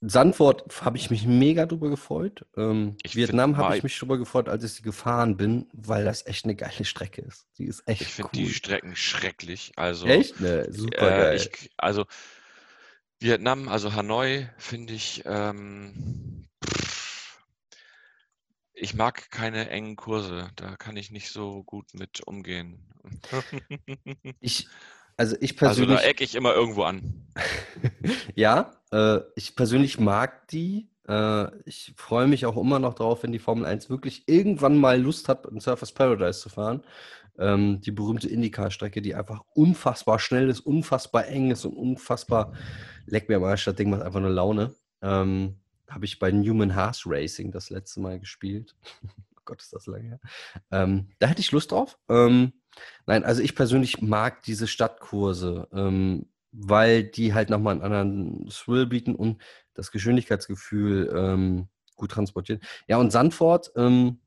Sandford 0.01 0.63
habe 0.81 0.97
ich 0.97 1.09
mich 1.09 1.25
mega 1.25 1.65
drüber 1.65 1.89
gefreut. 1.89 2.45
Ähm, 2.55 2.97
Vietnam 3.03 3.57
habe 3.57 3.77
ich 3.77 3.83
mich 3.83 3.97
drüber 3.97 4.17
gefreut, 4.17 4.47
als 4.47 4.63
ich 4.63 4.73
sie 4.73 4.83
gefahren 4.83 5.37
bin, 5.37 5.67
weil 5.73 6.05
das 6.05 6.25
echt 6.27 6.45
eine 6.45 6.55
geile 6.55 6.85
Strecke 6.85 7.21
ist. 7.21 7.47
Die 7.57 7.65
ist 7.65 7.81
echt 7.87 8.01
Ich 8.01 8.13
finde 8.13 8.29
cool. 8.33 8.43
die 8.43 8.53
Strecken 8.53 8.95
schrecklich. 8.95 9.71
Also, 9.75 10.05
echt? 10.05 10.39
Ne, 10.39 10.71
super 10.71 11.07
äh, 11.07 11.21
geil. 11.21 11.35
Ich, 11.35 11.71
also 11.77 12.05
Vietnam, 13.19 13.67
also 13.67 13.95
Hanoi, 13.95 14.47
finde 14.57 14.93
ich, 14.93 15.23
ähm, 15.25 16.47
ich 18.73 18.93
mag 18.93 19.31
keine 19.31 19.69
engen 19.71 19.95
Kurse. 19.95 20.51
Da 20.55 20.75
kann 20.75 20.97
ich 20.97 21.09
nicht 21.09 21.31
so 21.31 21.63
gut 21.63 21.95
mit 21.95 22.21
umgehen. 22.27 22.87
ich, 24.39 24.67
also 25.17 25.35
ich 25.39 25.57
persönlich. 25.57 25.89
Also 25.89 26.03
da 26.03 26.09
ecke 26.09 26.23
ich 26.23 26.35
immer 26.35 26.53
irgendwo 26.53 26.83
an. 26.83 27.25
ja, 28.35 28.71
äh, 28.91 29.19
ich 29.35 29.55
persönlich 29.55 29.99
mag 29.99 30.47
die. 30.49 30.89
Äh, 31.07 31.47
ich 31.65 31.93
freue 31.97 32.27
mich 32.27 32.45
auch 32.45 32.55
immer 32.55 32.79
noch 32.79 32.93
drauf, 32.93 33.23
wenn 33.23 33.31
die 33.31 33.39
Formel 33.39 33.65
1 33.65 33.89
wirklich 33.89 34.27
irgendwann 34.27 34.77
mal 34.77 35.01
Lust 35.01 35.27
hat, 35.27 35.45
in 35.47 35.59
Surfers 35.59 35.91
Paradise 35.91 36.39
zu 36.39 36.49
fahren. 36.49 36.83
Ähm, 37.39 37.81
die 37.81 37.91
berühmte 37.91 38.29
IndyCar-Strecke, 38.29 39.01
die 39.01 39.15
einfach 39.15 39.41
unfassbar 39.53 40.19
schnell 40.19 40.49
ist, 40.49 40.59
unfassbar 40.61 41.27
eng 41.27 41.51
ist 41.51 41.65
und 41.65 41.73
unfassbar. 41.73 42.53
Leck 43.05 43.29
mir 43.29 43.39
mal, 43.39 43.55
das 43.55 43.75
Ding 43.75 43.89
macht 43.89 44.01
einfach 44.01 44.19
nur 44.19 44.31
Laune. 44.31 44.75
Ähm, 45.01 45.55
Habe 45.89 46.05
ich 46.05 46.19
bei 46.19 46.31
Newman 46.31 46.75
Haas 46.75 47.03
Racing 47.05 47.51
das 47.51 47.69
letzte 47.69 48.01
Mal 48.01 48.19
gespielt. 48.19 48.75
oh 49.03 49.41
Gott, 49.45 49.61
ist 49.61 49.73
das 49.73 49.87
lange 49.87 50.09
her. 50.09 50.19
Ähm, 50.71 51.09
da 51.19 51.27
hätte 51.27 51.41
ich 51.41 51.51
Lust 51.51 51.71
drauf. 51.71 51.97
Ähm, 52.09 52.53
Nein, 53.07 53.23
also 53.23 53.41
ich 53.41 53.55
persönlich 53.55 54.01
mag 54.01 54.43
diese 54.43 54.67
Stadtkurse, 54.67 55.67
ähm, 55.71 56.27
weil 56.51 57.05
die 57.05 57.33
halt 57.33 57.49
nochmal 57.49 57.73
einen 57.73 57.81
anderen 57.81 58.49
Thrill 58.49 58.85
bieten 58.85 59.15
und 59.15 59.41
das 59.73 59.91
Geschwindigkeitsgefühl 59.91 61.13
ähm, 61.15 61.67
gut 61.95 62.11
transportieren. 62.11 62.61
Ja, 62.87 62.97
und 62.97 63.11
Sandford 63.11 63.71
ähm, 63.77 64.19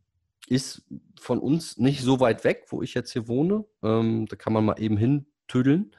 ist 0.48 0.82
von 1.20 1.38
uns 1.38 1.76
nicht 1.76 2.00
so 2.00 2.20
weit 2.20 2.42
weg, 2.42 2.64
wo 2.70 2.82
ich 2.82 2.94
jetzt 2.94 3.12
hier 3.12 3.28
wohne. 3.28 3.66
Ähm, 3.82 4.26
da 4.26 4.36
kann 4.36 4.54
man 4.54 4.64
mal 4.64 4.80
eben 4.80 4.96
hin 4.96 5.26
tüdeln. 5.46 5.94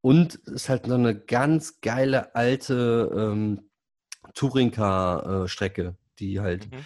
Und 0.00 0.34
ist 0.34 0.68
halt 0.68 0.86
so 0.86 0.94
eine 0.94 1.14
ganz 1.14 1.80
geile 1.80 2.34
alte 2.34 3.12
ähm, 3.14 3.68
Touringcar-Strecke, 4.34 5.82
äh, 5.82 5.92
die 6.18 6.40
halt 6.40 6.72
mhm 6.72 6.78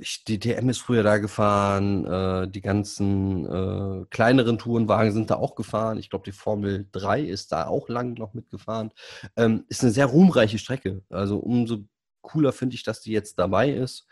ich, 0.00 0.24
die 0.24 0.38
TM 0.38 0.68
ist 0.68 0.78
früher 0.78 1.02
da 1.02 1.18
gefahren, 1.18 2.04
äh, 2.04 2.48
die 2.48 2.60
ganzen 2.60 3.46
äh, 3.46 4.04
kleineren 4.10 4.58
Tourenwagen 4.58 5.12
sind 5.12 5.30
da 5.30 5.36
auch 5.36 5.54
gefahren. 5.54 5.98
Ich 5.98 6.10
glaube, 6.10 6.24
die 6.24 6.32
Formel 6.32 6.86
3 6.92 7.22
ist 7.22 7.52
da 7.52 7.66
auch 7.66 7.88
lang 7.88 8.14
noch 8.14 8.34
mitgefahren. 8.34 8.92
Ähm, 9.36 9.64
ist 9.68 9.82
eine 9.82 9.92
sehr 9.92 10.06
ruhmreiche 10.06 10.58
Strecke. 10.58 11.02
Also 11.08 11.38
umso 11.38 11.84
cooler 12.20 12.52
finde 12.52 12.76
ich, 12.76 12.82
dass 12.82 13.00
die 13.00 13.12
jetzt 13.12 13.38
dabei 13.38 13.70
ist. 13.70 14.06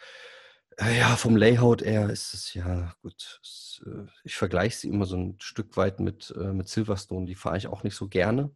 Äh, 0.79 0.99
ja, 0.99 1.17
vom 1.17 1.37
Layout 1.37 1.83
her 1.83 2.09
ist 2.09 2.35
es 2.35 2.55
ja 2.55 2.95
gut. 3.03 3.41
Es, 3.43 3.83
äh, 3.85 4.07
ich 4.25 4.37
vergleiche 4.37 4.77
sie 4.77 4.89
immer 4.89 5.05
so 5.05 5.17
ein 5.17 5.37
Stück 5.39 5.77
weit 5.77 6.01
mit, 6.01 6.35
äh, 6.39 6.53
mit 6.53 6.69
Silverstone. 6.69 7.27
Die 7.27 7.35
fahre 7.35 7.59
ich 7.59 7.67
auch 7.67 7.83
nicht 7.83 7.97
so 7.97 8.09
gerne. 8.09 8.51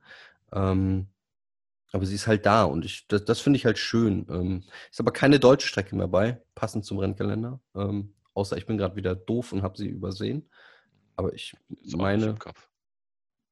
Ähm, 0.53 1.09
aber 1.93 2.07
sie 2.07 2.15
ist 2.15 2.27
halt 2.27 2.47
da 2.47 2.65
und 2.65 2.85
ich, 2.87 3.07
das, 3.07 3.25
das 3.25 3.41
finde 3.41 3.59
ich 3.59 3.67
halt 3.67 3.79
schön. 3.79 4.27
Ähm, 4.31 4.65
ist 4.91 4.99
aber 4.99 5.13
keine 5.13 5.39
deutsche 5.39 5.69
Strecke 5.69 5.95
mehr 5.95 6.09
bei, 6.09 6.41
passend 6.55 6.87
zum 6.87 6.99
Rennkalender. 6.99 7.61
Ähm, 7.77 8.15
außer 8.33 8.57
ich 8.57 8.67
bin 8.67 8.79
gerade 8.79 8.97
wieder 8.97 9.15
doof 9.15 9.53
und 9.53 9.63
habe 9.63 9.77
sie 9.77 9.89
übersehen. 9.89 10.49
Aber 11.17 11.35
ich 11.35 11.55
meine, 11.95 12.35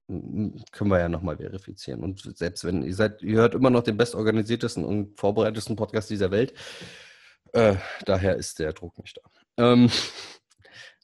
können 0.08 0.88
wir 0.88 0.98
ja 0.98 1.10
nochmal 1.10 1.36
verifizieren. 1.36 2.02
Und 2.02 2.36
selbst 2.36 2.64
wenn 2.64 2.82
ihr 2.82 2.94
seid, 2.94 3.22
ihr 3.22 3.36
hört 3.36 3.54
immer 3.54 3.68
noch 3.68 3.82
den 3.82 3.98
bestorganisiertesten 3.98 4.84
und 4.84 5.20
vorbereitetesten 5.20 5.76
Podcast 5.76 6.08
dieser 6.08 6.30
Welt. 6.30 6.54
Äh, 7.52 7.76
daher 8.06 8.36
ist 8.36 8.58
der 8.58 8.72
Druck 8.72 8.98
nicht 8.98 9.18
da. 9.18 9.22
Ähm, 9.62 9.90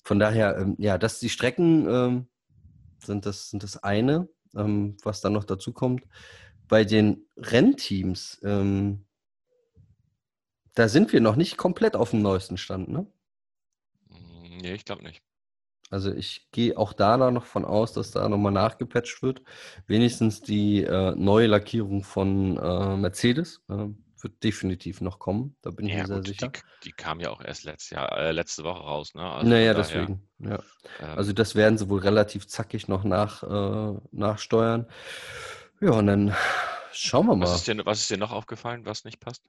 von 0.05 0.19
daher, 0.19 0.57
ähm, 0.57 0.75
ja, 0.79 0.97
dass 0.97 1.21
die 1.21 1.29
Strecken 1.29 1.87
ähm, 1.89 2.29
sind, 3.05 3.27
das, 3.27 3.51
sind 3.51 3.63
das 3.63 3.83
eine, 3.83 4.27
ähm, 4.57 4.97
was 5.03 5.21
dann 5.21 5.35
noch 5.35 5.45
dazu 5.45 5.73
kommt 5.73 6.03
bei 6.69 6.85
den 6.85 7.27
Rennteams, 7.37 8.41
ähm, 8.45 9.05
da 10.75 10.89
sind 10.89 11.13
wir 11.13 11.21
noch 11.21 11.37
nicht 11.37 11.57
komplett 11.57 11.97
auf 11.97 12.11
dem 12.11 12.23
neuesten 12.23 12.59
Stand, 12.59 12.89
ne? 12.89 13.07
Hm, 14.11 14.59
nee, 14.59 14.75
ich 14.75 14.85
glaube 14.85 15.03
nicht. 15.03 15.23
Also 15.91 16.13
ich 16.13 16.49
gehe 16.51 16.77
auch 16.77 16.93
da 16.93 17.17
noch 17.17 17.45
von 17.45 17.65
aus, 17.65 17.93
dass 17.93 18.11
da 18.11 18.29
nochmal 18.29 18.53
nachgepatcht 18.53 19.23
wird. 19.23 19.43
Wenigstens 19.87 20.41
die 20.41 20.83
äh, 20.83 21.15
neue 21.15 21.47
Lackierung 21.47 22.03
von 22.03 22.57
äh, 22.57 22.97
Mercedes 22.97 23.63
äh, 23.69 23.87
wird 24.21 24.43
definitiv 24.43 25.01
noch 25.01 25.21
kommen. 25.21 25.57
Da 25.63 25.71
bin 25.71 25.87
ich 25.87 25.93
ja, 25.93 26.01
mir 26.01 26.07
sehr 26.07 26.17
gut, 26.17 26.27
sicher. 26.27 26.49
Die, 26.49 26.89
die, 26.89 26.93
kam 26.93 27.21
ja 27.21 27.31
auch 27.31 27.41
erst 27.41 27.65
letztes 27.65 27.91
Jahr, 27.91 28.19
äh, 28.19 28.33
letzte 28.33 28.65
Woche 28.65 28.83
raus. 28.83 29.15
Ne? 29.15 29.23
Also 29.23 29.49
naja, 29.49 29.75
deswegen. 29.75 30.29
Ja. 30.39 30.59
Ähm, 31.01 31.09
also 31.17 31.33
das 31.33 31.55
werden 31.55 31.79
sie 31.79 31.89
wohl 31.89 32.01
relativ 32.01 32.49
zackig 32.49 32.89
noch 32.89 33.05
nach, 33.05 33.45
äh, 33.45 33.99
nachsteuern. 34.11 34.87
Ja, 35.81 35.91
und 35.91 36.07
dann 36.07 36.35
schauen 36.93 37.27
wir 37.27 37.37
mal. 37.37 37.47
Was 37.47 37.57
ist 37.57 37.69
dir, 37.69 37.85
was 37.85 38.01
ist 38.01 38.11
dir 38.11 38.17
noch 38.17 38.33
aufgefallen, 38.33 38.87
was 38.87 39.05
nicht 39.05 39.21
passt? 39.21 39.43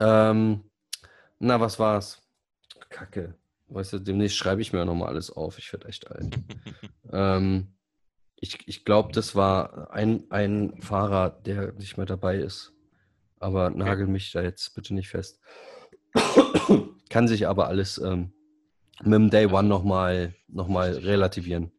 Ähm, 0.00 0.64
na, 1.38 1.60
was 1.60 1.78
war's? 1.78 2.22
Kacke. 2.88 3.34
Weißt 3.68 3.94
du, 3.94 3.98
demnächst 3.98 4.36
schreibe 4.36 4.60
ich 4.60 4.72
mir 4.72 4.84
nochmal 4.84 5.08
alles 5.08 5.30
auf. 5.30 5.58
Ich 5.58 5.72
werde 5.72 5.88
echt 5.88 6.10
alt. 6.10 6.38
ähm, 7.12 7.68
ich 8.36 8.68
ich 8.68 8.84
glaube, 8.84 9.12
das 9.12 9.34
war 9.34 9.90
ein, 9.90 10.30
ein 10.30 10.80
Fahrer, 10.82 11.30
der 11.30 11.72
nicht 11.72 11.96
mehr 11.96 12.06
dabei 12.06 12.36
ist. 12.36 12.72
Aber 13.38 13.70
nagel 13.70 14.06
mich 14.06 14.32
da 14.32 14.42
jetzt 14.42 14.74
bitte 14.74 14.94
nicht 14.94 15.08
fest. 15.08 15.40
Kann 17.10 17.28
sich 17.28 17.46
aber 17.46 17.68
alles 17.68 17.98
ähm, 17.98 18.32
mit 19.02 19.14
dem 19.14 19.30
Day 19.30 19.46
One 19.46 19.68
nochmal 19.68 20.34
noch 20.48 20.68
mal 20.68 20.92
relativieren. 20.92 21.72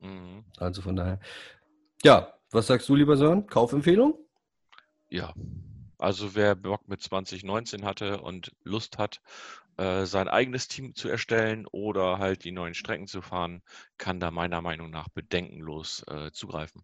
Mhm. 0.00 0.44
Also 0.58 0.82
von 0.82 0.96
daher. 0.96 1.20
Ja, 2.04 2.34
was 2.50 2.66
sagst 2.66 2.86
du, 2.90 2.94
lieber 2.94 3.16
Sören? 3.16 3.46
Kaufempfehlung? 3.46 4.18
Ja. 5.08 5.32
Also 5.96 6.34
wer 6.34 6.54
Bock 6.54 6.86
mit 6.86 7.00
2019 7.00 7.86
hatte 7.86 8.20
und 8.20 8.52
Lust 8.62 8.98
hat, 8.98 9.22
äh, 9.78 10.04
sein 10.04 10.28
eigenes 10.28 10.68
Team 10.68 10.94
zu 10.94 11.08
erstellen 11.08 11.66
oder 11.72 12.18
halt 12.18 12.44
die 12.44 12.52
neuen 12.52 12.74
Strecken 12.74 13.06
zu 13.06 13.22
fahren, 13.22 13.62
kann 13.96 14.20
da 14.20 14.30
meiner 14.30 14.60
Meinung 14.60 14.90
nach 14.90 15.08
bedenkenlos 15.08 16.04
äh, 16.06 16.30
zugreifen. 16.30 16.82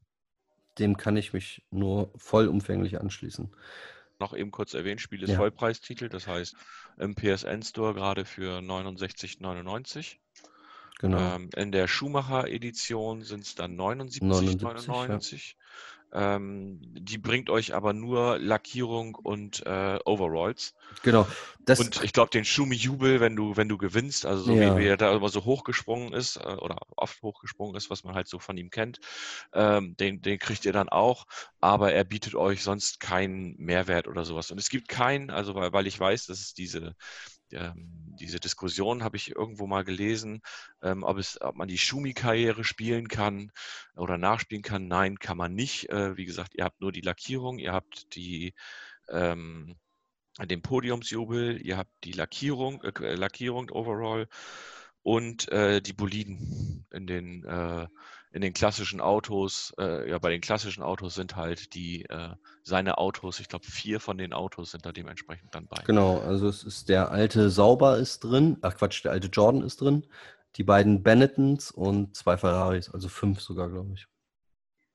Dem 0.79 0.97
kann 0.97 1.19
ich 1.19 1.35
mich 1.35 1.67
nur 1.71 2.11
vollumfänglich 2.17 2.99
anschließen. 2.99 3.55
Noch 4.19 4.35
eben 4.35 4.51
kurz 4.51 4.73
erwähnt, 4.73 5.03
Spiel 5.03 5.23
ist 5.23 5.31
ja. 5.31 5.37
Vollpreistitel, 5.37 6.09
das 6.09 6.27
heißt 6.29 6.57
im 6.97 7.15
PSN 7.15 7.63
Store 7.63 7.93
gerade 7.93 8.25
für 8.25 8.61
69,99. 8.61 10.17
Genau. 11.01 11.37
Ähm, 11.37 11.49
in 11.57 11.73
der 11.73 11.89
Schumacher-Edition 11.89 13.23
sind 13.23 13.45
es 13.45 13.55
dann 13.55 13.75
79,99. 13.75 15.55
Ja. 16.13 16.37
Ähm, 16.37 16.79
die 16.83 17.17
bringt 17.17 17.49
euch 17.49 17.73
aber 17.75 17.95
nur 17.95 18.39
Lackierung 18.39 19.15
und 19.15 19.65
äh, 19.65 19.99
Overalls. 20.05 20.75
Genau. 21.03 21.27
Das 21.61 21.81
und 21.81 22.05
ich 22.05 22.13
glaube, 22.13 22.31
den 22.31 22.45
Schumi-Jubel, 22.45 23.21
wenn 23.21 23.35
du, 23.35 23.57
wenn 23.57 23.71
du 23.71 23.79
gewinnst, 23.79 24.27
also 24.27 24.43
so 24.43 24.53
ja. 24.53 24.77
wie, 24.77 24.81
wie 24.83 24.87
er 24.89 24.99
da 24.99 25.15
immer 25.15 25.31
so 25.31 25.47
hochgesprungen 25.47 26.13
ist, 26.13 26.37
äh, 26.37 26.41
oder 26.41 26.77
oft 26.97 27.23
hochgesprungen 27.23 27.77
ist, 27.77 27.89
was 27.89 28.05
man 28.05 28.15
halt 28.15 28.29
so 28.29 28.39
von 28.39 28.59
ihm 28.59 28.69
kennt, 28.69 29.01
ähm, 29.55 29.97
den, 29.97 30.21
den 30.21 30.39
kriegt 30.39 30.67
ihr 30.67 30.75
dann 30.75 30.91
auch, 30.91 31.27
aber 31.61 31.95
er 31.95 32.05
bietet 32.05 32.35
euch 32.35 32.63
sonst 32.63 33.01
keinen 33.01 33.55
Mehrwert 33.57 34.07
oder 34.07 34.27
sowas. 34.27 34.51
Und 34.51 34.59
es 34.59 34.69
gibt 34.69 34.89
keinen, 34.89 35.31
also 35.31 35.55
weil, 35.55 35.73
weil 35.73 35.87
ich 35.87 35.99
weiß, 35.99 36.27
dass 36.27 36.41
es 36.41 36.53
diese, 36.53 36.95
ähm, 37.53 38.15
diese 38.21 38.41
Diskussion 38.41 39.03
habe 39.03 39.17
ich 39.17 39.35
irgendwo 39.35 39.67
mal 39.67 39.85
gelesen, 39.85 40.43
ähm, 40.83 41.03
ob, 41.03 41.19
es, 41.19 41.41
ob 41.41 41.57
man 41.57 41.69
die 41.69 41.79
Schumi-Karriere 41.79 42.65
spielen 42.65 43.09
kann 43.09 43.51
oder 43.97 44.19
nachspielen 44.19 44.63
kann. 44.63 44.89
Nein, 44.89 45.19
kann 45.19 45.37
man 45.37 45.55
nicht. 45.55 45.89
Äh, 45.91 46.17
wie 46.17 46.27
gesagt, 46.27 46.55
ihr 46.55 46.65
habt 46.65 46.81
nur 46.81 46.93
die 46.93 47.01
Lackierung, 47.01 47.59
ihr 47.59 47.73
habt 47.73 48.15
die, 48.15 48.55
ähm, 49.09 49.77
den 50.39 50.63
Podiumsjubel, 50.63 51.61
ihr 51.61 51.77
habt 51.77 51.93
die 52.05 52.13
Lackierung, 52.13 52.83
äh, 52.83 53.15
Lackierung 53.15 53.71
overall 53.71 54.29
und 55.03 55.49
äh, 55.49 55.81
die 55.81 55.93
Boliden 55.93 56.87
in 56.91 57.07
den 57.07 57.45
äh, 57.45 57.87
in 58.33 58.43
den 58.43 58.53
klassischen 58.53 59.01
Autos, 59.01 59.75
äh, 59.79 60.09
ja, 60.09 60.19
bei 60.19 60.31
den 60.31 60.41
klassischen 60.41 60.83
Autos 60.83 61.15
sind 61.15 61.37
halt 61.37 61.75
die, 61.75 62.05
äh, 62.05 62.31
seine 62.63 62.99
Autos, 62.99 63.41
ich 63.41 63.49
glaube, 63.49 63.65
vier 63.67 63.99
von 63.99 64.19
den 64.19 64.33
Autos 64.33 64.71
sind 64.71 64.87
da 64.87 64.93
dementsprechend 64.93 65.55
dann 65.55 65.67
bei. 65.67 65.83
Genau, 65.85 66.21
also 66.21 66.49
es 66.49 66.63
ist 66.63 66.89
der 66.89 67.11
alte 67.11 67.51
Sauber 67.51 67.99
ist 67.99 68.21
drin, 68.21 68.59
ach 68.63 68.77
Quatsch, 68.77 69.05
der 69.05 69.13
alte 69.13 69.29
Jordan 69.29 69.63
ist 69.63 69.81
drin, 69.81 70.07
die 70.57 70.65
beiden 70.65 71.03
Benettons 71.03 71.73
und 71.73 72.17
zwei 72.17 72.37
Ferraris, 72.37 72.91
also 72.91 73.09
fünf 73.09 73.41
sogar, 73.41 73.69
glaube 73.69 73.95
ich. 73.95 74.07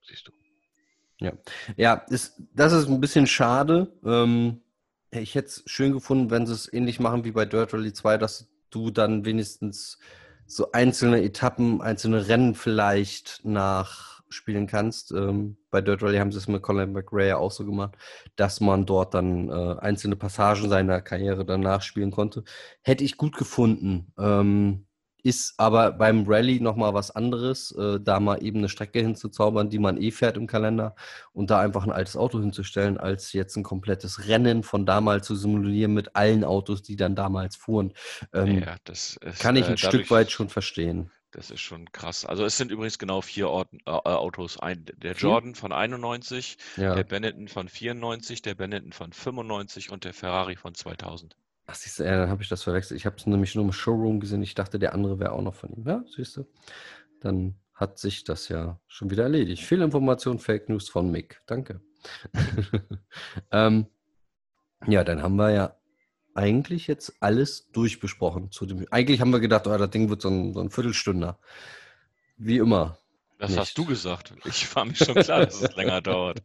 Siehst 0.08 0.28
du. 0.28 0.32
Ja, 1.20 1.34
ja 1.76 1.94
ist, 2.10 2.42
das 2.54 2.74
ist 2.74 2.88
ein 2.88 3.02
bisschen 3.02 3.28
schade. 3.28 3.92
Ähm, 4.06 4.62
ich 5.12 5.36
hätte 5.36 5.48
es 5.48 5.64
schön 5.66 5.94
gefunden, 5.94 6.30
wenn 6.30 6.46
sie 6.46 6.54
es 6.54 6.72
ähnlich 6.72 7.00
machen 7.00 7.24
wie 7.26 7.32
bei 7.32 7.46
Dirt 7.46 7.74
Rally 7.74 7.94
2, 7.94 8.18
dass 8.18 8.48
du 8.70 8.92
dann 8.92 9.26
wenigstens 9.26 9.98
so 10.48 10.72
einzelne 10.72 11.24
Etappen, 11.24 11.82
einzelne 11.82 12.28
Rennen 12.28 12.56
vielleicht 12.56 13.41
nachspielen 13.43 14.68
kannst. 14.68 15.12
Ähm, 15.12 15.58
bei 15.72 15.82
Dirt 15.82 16.04
Rally 16.04 16.18
haben 16.18 16.32
sie 16.32 16.38
es 16.38 16.48
mit 16.48 16.62
Colin 16.62 16.91
McRae 16.91 17.34
auch 17.34 17.52
so 17.52 17.66
gemacht, 17.66 17.96
dass 18.36 18.62
man 18.62 18.86
dort 18.86 19.14
dann 19.14 19.50
äh, 19.50 19.76
einzelne 19.80 20.16
Passagen 20.16 20.70
seiner 20.70 21.02
Karriere 21.02 21.46
dann 21.46 21.62
nachspielen 21.62 22.12
konnte. 22.12 22.43
Hätte 22.82 23.04
ich 23.04 23.18
gut 23.18 23.36
gefunden. 23.38 24.14
Ähm, 24.18 24.86
ist 25.26 25.55
aber 25.57 25.91
beim 25.91 26.26
Rallye 26.28 26.59
nochmal 26.59 26.93
was 26.93 27.09
anderes, 27.09 27.71
äh, 27.71 27.99
da 27.99 28.19
mal 28.19 28.43
eben 28.43 28.59
eine 28.59 28.69
Strecke 28.69 28.99
hinzuzaubern, 28.99 29.71
die 29.71 29.80
man 29.80 29.99
eh 29.99 30.11
fährt 30.11 30.38
im 30.38 30.45
Kalender 30.45 30.95
und 31.34 31.49
da 31.49 31.59
einfach 31.59 31.84
ein 31.84 31.91
altes 31.91 32.15
Auto 32.15 32.39
hinzustellen, 32.39 32.99
als 32.99 33.34
jetzt 33.34 33.55
ein 33.55 33.63
komplettes 33.63 34.28
Rennen 34.28 34.61
von 34.61 34.86
damals 34.86 35.26
zu 35.26 35.36
simulieren 35.36 35.95
mit 35.95 36.15
allen 36.15 36.43
Autos, 36.43 36.84
die 36.84 36.95
dann 36.95 37.15
damals 37.15 37.55
fuhren. 37.55 37.93
Ähm, 38.34 38.59
ja, 38.59 38.76
das 38.84 39.17
ist, 39.17 39.39
kann 39.39 39.55
ich 39.55 39.65
ein 39.65 39.73
äh, 39.73 39.78
Stück 39.78 40.11
weit 40.11 40.30
schon 40.30 40.49
verstehen. 40.49 41.09
Das 41.32 41.49
ist 41.49 41.61
schon 41.61 41.91
krass. 41.91 42.23
Also 42.23 42.45
es 42.45 42.55
sind 42.55 42.69
übrigens 42.69 42.99
genau 42.99 43.21
vier 43.21 43.49
Orten, 43.49 43.80
äh, 43.88 43.89
Autos. 43.89 44.59
Ein, 44.59 44.86
der 44.86 45.13
Jordan 45.13 45.55
von 45.55 45.71
91, 45.71 46.57
ja. 46.78 46.93
der 46.93 47.03
Benetton 47.03 47.47
von 47.47 47.67
94, 47.67 48.43
der 48.43 48.53
Benetton 48.53 48.93
von 48.93 49.11
95 49.11 49.91
und 49.91 50.03
der 50.03 50.13
Ferrari 50.13 50.55
von 50.55 50.76
2000. 50.76 51.36
Ach, 51.68 51.76
siehst 51.76 51.99
du, 51.99 52.03
ja, 52.03 52.18
dann 52.18 52.30
habe 52.30 52.43
ich 52.43 52.49
das 52.49 52.63
verwechselt. 52.63 52.99
Ich 52.99 53.05
habe 53.05 53.16
es 53.18 53.26
nämlich 53.26 53.55
nur 53.55 53.66
im 53.66 53.72
Showroom 53.72 54.20
gesehen. 54.20 54.43
Ich 54.43 54.53
dachte, 54.53 54.78
der 54.78 54.93
andere 54.93 55.20
wäre 55.20 55.32
auch 55.32 55.41
noch 55.41 55.55
von 55.55 55.72
ihm. 55.72 55.88
Ja, 55.88 56.03
siehst 56.16 56.38
du. 56.38 56.45
Dann 57.22 57.55
hat 57.74 57.97
sich 57.97 58.24
das 58.24 58.47
ja 58.49 58.80
schon 58.88 59.09
wieder 59.09 59.24
erledigt. 59.24 59.63
Viel 59.63 59.82
Information, 59.82 60.39
Fake 60.39 60.70
News 60.70 60.89
von 60.89 61.11
Mick. 61.11 61.41
Danke. 61.47 61.82
ähm, 63.51 63.88
ja, 64.88 65.03
dann 65.03 65.24
haben 65.24 65.36
wir 65.38 65.51
ja 65.51 65.76
eigentlich 66.36 66.88
jetzt 66.88 67.16
alles 67.20 67.72
durchbesprochen. 67.72 68.51
Zu 68.51 68.66
dem, 68.66 68.86
eigentlich 68.91 69.22
haben 69.22 69.32
wir 69.32 69.39
gedacht, 69.39 69.66
oh, 69.68 69.78
das 69.78 69.89
Ding 69.89 70.09
wird 70.09 70.22
so 70.22 70.30
ein, 70.30 70.53
so 70.53 70.59
ein 70.59 70.70
Viertelstünder. 70.70 71.39
Wie 72.38 72.57
immer. 72.57 72.99
Das 73.39 73.51
nicht. 73.51 73.59
hast 73.59 73.78
du 73.78 73.86
gesagt. 73.86 74.34
Ich 74.45 74.74
war 74.76 74.86
mir 74.86 74.95
schon 74.95 75.16
klar, 75.16 75.45
dass 75.45 75.61
es 75.61 75.76
länger 75.76 76.01
dauert. 76.01 76.41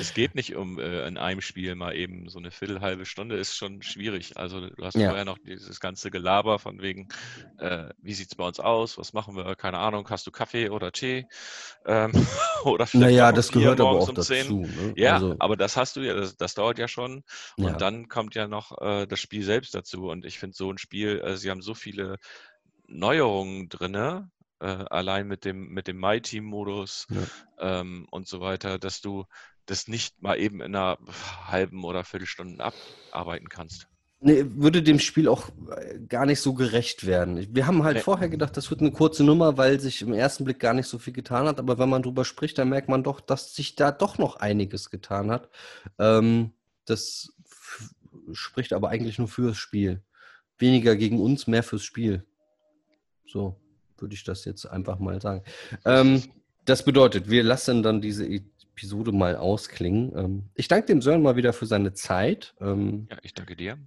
Es 0.00 0.14
geht 0.14 0.34
nicht 0.34 0.54
um 0.54 0.78
äh, 0.78 1.06
in 1.06 1.16
einem 1.16 1.40
Spiel 1.40 1.74
mal 1.74 1.94
eben 1.94 2.28
so 2.28 2.38
eine 2.38 2.50
Viertel, 2.50 2.80
halbe 2.80 3.06
Stunde, 3.06 3.36
ist 3.36 3.56
schon 3.56 3.82
schwierig. 3.82 4.36
Also 4.36 4.68
du 4.68 4.84
hast 4.84 4.96
ja. 4.96 5.08
vorher 5.08 5.24
noch 5.24 5.38
dieses 5.38 5.80
ganze 5.80 6.10
Gelaber 6.10 6.58
von 6.58 6.80
wegen, 6.82 7.08
äh, 7.58 7.88
wie 8.00 8.14
sieht 8.14 8.28
es 8.28 8.34
bei 8.34 8.46
uns 8.46 8.60
aus, 8.60 8.98
was 8.98 9.12
machen 9.12 9.36
wir, 9.36 9.54
keine 9.56 9.78
Ahnung, 9.78 10.08
hast 10.10 10.26
du 10.26 10.30
Kaffee 10.30 10.70
oder 10.70 10.92
Tee? 10.92 11.26
Ähm, 11.86 12.12
oder 12.64 12.86
vielleicht 12.86 13.10
naja, 13.10 13.32
das 13.32 13.50
gehört 13.52 13.80
aber 13.80 13.90
auch 13.90 14.08
um 14.08 14.14
dazu. 14.14 14.60
Ne? 14.60 14.94
Ja, 14.96 15.14
also, 15.14 15.36
aber 15.38 15.56
das 15.56 15.76
hast 15.76 15.96
du 15.96 16.00
ja, 16.00 16.14
das, 16.14 16.36
das 16.36 16.54
dauert 16.54 16.78
ja 16.78 16.88
schon. 16.88 17.22
Und 17.56 17.64
ja. 17.64 17.72
dann 17.76 18.08
kommt 18.08 18.34
ja 18.34 18.48
noch 18.48 18.80
äh, 18.80 19.06
das 19.06 19.20
Spiel 19.20 19.42
selbst 19.42 19.74
dazu. 19.74 20.08
Und 20.08 20.24
ich 20.24 20.38
finde 20.38 20.56
so 20.56 20.70
ein 20.70 20.78
Spiel, 20.78 21.20
äh, 21.20 21.36
sie 21.36 21.50
haben 21.50 21.62
so 21.62 21.74
viele 21.74 22.16
Neuerungen 22.86 23.68
drin, 23.68 24.30
allein 24.66 25.26
mit 25.26 25.44
dem, 25.44 25.68
mit 25.68 25.88
dem 25.88 25.98
My-Team-Modus 25.98 27.06
ja. 27.10 27.80
ähm, 27.80 28.06
und 28.10 28.28
so 28.28 28.40
weiter, 28.40 28.78
dass 28.78 29.00
du 29.00 29.24
das 29.66 29.88
nicht 29.88 30.22
mal 30.22 30.38
eben 30.38 30.60
in 30.60 30.74
einer 30.74 30.98
halben 31.46 31.84
oder 31.84 32.04
Viertelstunde 32.04 32.64
abarbeiten 33.12 33.48
kannst. 33.48 33.88
Nee, 34.24 34.44
würde 34.46 34.84
dem 34.84 35.00
Spiel 35.00 35.26
auch 35.26 35.48
äh, 35.76 35.98
gar 36.06 36.26
nicht 36.26 36.40
so 36.40 36.54
gerecht 36.54 37.06
werden. 37.06 37.48
Wir 37.52 37.66
haben 37.66 37.82
halt 37.82 37.96
nee. 37.96 38.02
vorher 38.02 38.28
gedacht, 38.28 38.56
das 38.56 38.70
wird 38.70 38.80
eine 38.80 38.92
kurze 38.92 39.24
Nummer, 39.24 39.56
weil 39.56 39.80
sich 39.80 40.00
im 40.00 40.12
ersten 40.12 40.44
Blick 40.44 40.60
gar 40.60 40.74
nicht 40.74 40.86
so 40.86 40.98
viel 40.98 41.12
getan 41.12 41.46
hat. 41.48 41.58
Aber 41.58 41.78
wenn 41.78 41.88
man 41.88 42.02
drüber 42.02 42.24
spricht, 42.24 42.56
dann 42.58 42.68
merkt 42.68 42.88
man 42.88 43.02
doch, 43.02 43.20
dass 43.20 43.54
sich 43.54 43.74
da 43.74 43.90
doch 43.90 44.18
noch 44.18 44.36
einiges 44.36 44.90
getan 44.90 45.32
hat. 45.32 45.48
Ähm, 45.98 46.52
das 46.84 47.32
spricht 48.32 48.72
aber 48.72 48.90
eigentlich 48.90 49.18
nur 49.18 49.28
fürs 49.28 49.56
Spiel. 49.58 50.04
Weniger 50.56 50.94
gegen 50.94 51.20
uns, 51.20 51.48
mehr 51.48 51.64
fürs 51.64 51.82
Spiel. 51.82 52.24
So 53.26 53.61
würde 54.02 54.14
ich 54.14 54.24
das 54.24 54.44
jetzt 54.44 54.66
einfach 54.66 54.98
mal 54.98 55.20
sagen. 55.22 55.42
Ähm, 55.84 56.22
das 56.64 56.84
bedeutet, 56.84 57.30
wir 57.30 57.42
lassen 57.42 57.82
dann 57.82 58.00
diese 58.00 58.26
Episode 58.26 59.12
mal 59.12 59.36
ausklingen. 59.36 60.12
Ähm, 60.16 60.42
ich 60.54 60.68
danke 60.68 60.86
dem 60.86 61.02
Sören 61.02 61.22
mal 61.22 61.36
wieder 61.36 61.52
für 61.52 61.66
seine 61.66 61.92
Zeit. 61.94 62.54
Ähm, 62.60 63.06
ja, 63.10 63.16
ich 63.22 63.34
danke 63.34 63.56
dir. 63.56 63.78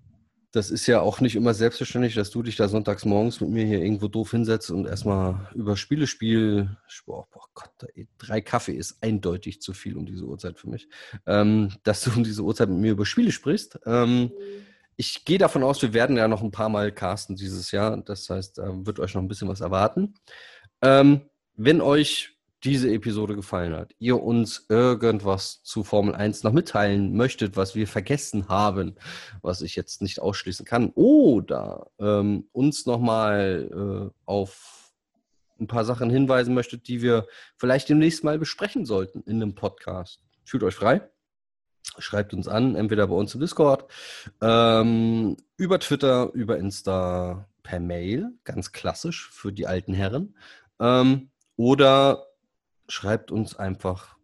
Das 0.52 0.72
ist 0.72 0.88
ja 0.88 1.02
auch 1.02 1.20
nicht 1.20 1.36
immer 1.36 1.54
selbstverständlich, 1.54 2.16
dass 2.16 2.30
du 2.30 2.42
dich 2.42 2.56
da 2.56 2.70
sonntags 2.70 3.04
morgens 3.04 3.42
mit 3.42 3.50
mir 3.50 3.66
hier 3.66 3.82
irgendwo 3.82 4.08
doof 4.08 4.32
hinsetzt 4.32 4.72
und 4.72 4.88
erstmal 4.88 5.50
über 5.54 5.76
Spiele 5.76 6.08
spiel. 6.08 6.78
Boah, 7.06 7.28
boah 7.30 7.44
Gott, 7.54 7.72
drei 8.18 8.40
Kaffee 8.40 8.72
ist 8.72 9.04
eindeutig 9.04 9.62
zu 9.62 9.74
viel 9.74 9.98
um 9.98 10.06
diese 10.06 10.24
Uhrzeit 10.24 10.58
für 10.58 10.70
mich. 10.70 10.88
Ähm, 11.26 11.74
dass 11.84 12.06
du 12.06 12.12
um 12.12 12.24
diese 12.24 12.42
Uhrzeit 12.42 12.70
mit 12.70 12.80
mir 12.80 12.92
über 12.94 13.06
Spiele 13.06 13.34
sprichst. 13.34 13.80
Ähm, 13.86 14.32
ich 14.98 15.26
gehe 15.26 15.38
davon 15.38 15.64
aus, 15.64 15.82
wir 15.82 15.94
werden 15.94 16.18
ja 16.18 16.28
noch 16.28 16.42
ein 16.42 16.52
paar 16.52 16.70
Mal 16.70 16.92
casten 16.92 17.36
dieses 17.36 17.72
Jahr. 17.72 17.98
Das 17.98 18.30
heißt, 18.30 18.60
äh, 18.60 18.86
wird 18.86 19.00
euch 19.00 19.14
noch 19.14 19.22
ein 19.22 19.28
bisschen 19.28 19.50
was 19.50 19.62
erwarten. 19.62 20.16
Ähm, 20.82 21.30
wenn 21.56 21.82
euch 21.82 22.36
diese 22.64 22.92
Episode 22.92 23.36
gefallen 23.36 23.76
hat, 23.76 23.94
ihr 24.00 24.22
uns 24.22 24.66
irgendwas 24.70 25.62
zu 25.64 25.84
Formel 25.84 26.16
1 26.16 26.44
noch 26.44 26.52
mitteilen 26.52 27.16
möchtet, 27.16 27.56
was 27.58 27.76
wir 27.76 27.88
vergessen 27.88 28.48
haben, 28.48 28.96
was 29.42 29.62
ich 29.62 29.76
jetzt 29.76 30.02
nicht 30.02 30.20
ausschließen 30.20 30.66
kann, 30.66 30.92
oder 30.96 31.92
ähm, 32.00 32.48
uns 32.54 32.88
nochmal 32.88 33.70
äh, 34.12 34.14
auf 34.26 34.94
ein 35.60 35.68
paar 35.68 35.86
Sachen 35.86 36.10
hinweisen 36.10 36.54
möchtet, 36.54 36.88
die 36.88 37.02
wir 37.02 37.28
vielleicht 37.58 37.88
demnächst 37.88 38.24
mal 38.24 38.40
besprechen 38.40 38.86
sollten 38.86 39.22
in 39.22 39.42
einem 39.42 39.56
Podcast, 39.56 40.22
fühlt 40.44 40.64
euch 40.64 40.76
frei. 40.76 41.08
Schreibt 41.98 42.34
uns 42.34 42.48
an, 42.48 42.76
entweder 42.76 43.08
bei 43.08 43.16
uns 43.16 43.34
im 43.36 43.42
Discord, 43.42 43.90
ähm, 44.42 45.38
über 45.58 45.80
Twitter, 45.80 46.32
über 46.34 46.58
Insta, 46.58 47.48
per 47.66 47.80
Mail, 47.80 48.32
ganz 48.44 48.72
klassisch 48.72 49.30
für 49.32 49.52
die 49.52 49.68
alten 49.68 49.94
Herren. 49.94 50.36
Ähm, 50.80 51.32
oder 51.58 52.28
schreibt 52.88 53.32
uns 53.32 53.56
einfach 53.56 54.18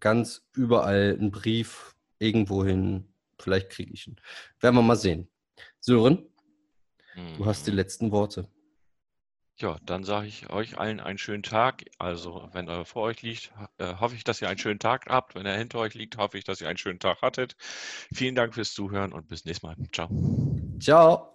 ganz 0.00 0.42
überall 0.54 1.16
einen 1.18 1.30
Brief 1.30 1.94
irgendwo 2.18 2.64
hin. 2.64 3.08
Vielleicht 3.38 3.70
kriege 3.70 3.92
ich 3.94 4.08
ihn. 4.08 4.16
Werden 4.60 4.74
wir 4.74 4.82
mal 4.82 4.96
sehen. 4.96 5.28
Sören, 5.80 6.26
hm. 7.14 7.36
du 7.38 7.46
hast 7.46 7.66
die 7.66 7.70
mhm. 7.70 7.76
letzten 7.76 8.10
Worte. 8.10 8.48
Ja, 9.62 9.76
dann 9.86 10.02
sage 10.02 10.26
ich 10.26 10.50
euch 10.50 10.76
allen 10.78 10.98
einen 10.98 11.18
schönen 11.18 11.44
Tag. 11.44 11.84
Also, 11.96 12.48
wenn 12.52 12.66
er 12.66 12.84
vor 12.84 13.02
euch 13.02 13.22
liegt, 13.22 13.52
äh, 13.78 13.94
hoffe 14.00 14.16
ich, 14.16 14.24
dass 14.24 14.42
ihr 14.42 14.48
einen 14.48 14.58
schönen 14.58 14.80
Tag 14.80 15.06
habt. 15.08 15.36
Wenn 15.36 15.46
er 15.46 15.56
hinter 15.56 15.78
euch 15.78 15.94
liegt, 15.94 16.16
hoffe 16.16 16.36
ich, 16.36 16.42
dass 16.42 16.60
ihr 16.60 16.68
einen 16.68 16.78
schönen 16.78 16.98
Tag 16.98 17.22
hattet. 17.22 17.54
Vielen 18.12 18.34
Dank 18.34 18.54
fürs 18.54 18.72
Zuhören 18.72 19.12
und 19.12 19.28
bis 19.28 19.44
nächstes 19.44 19.62
Mal. 19.62 19.76
Ciao. 19.92 20.08
Ciao. 20.80 21.31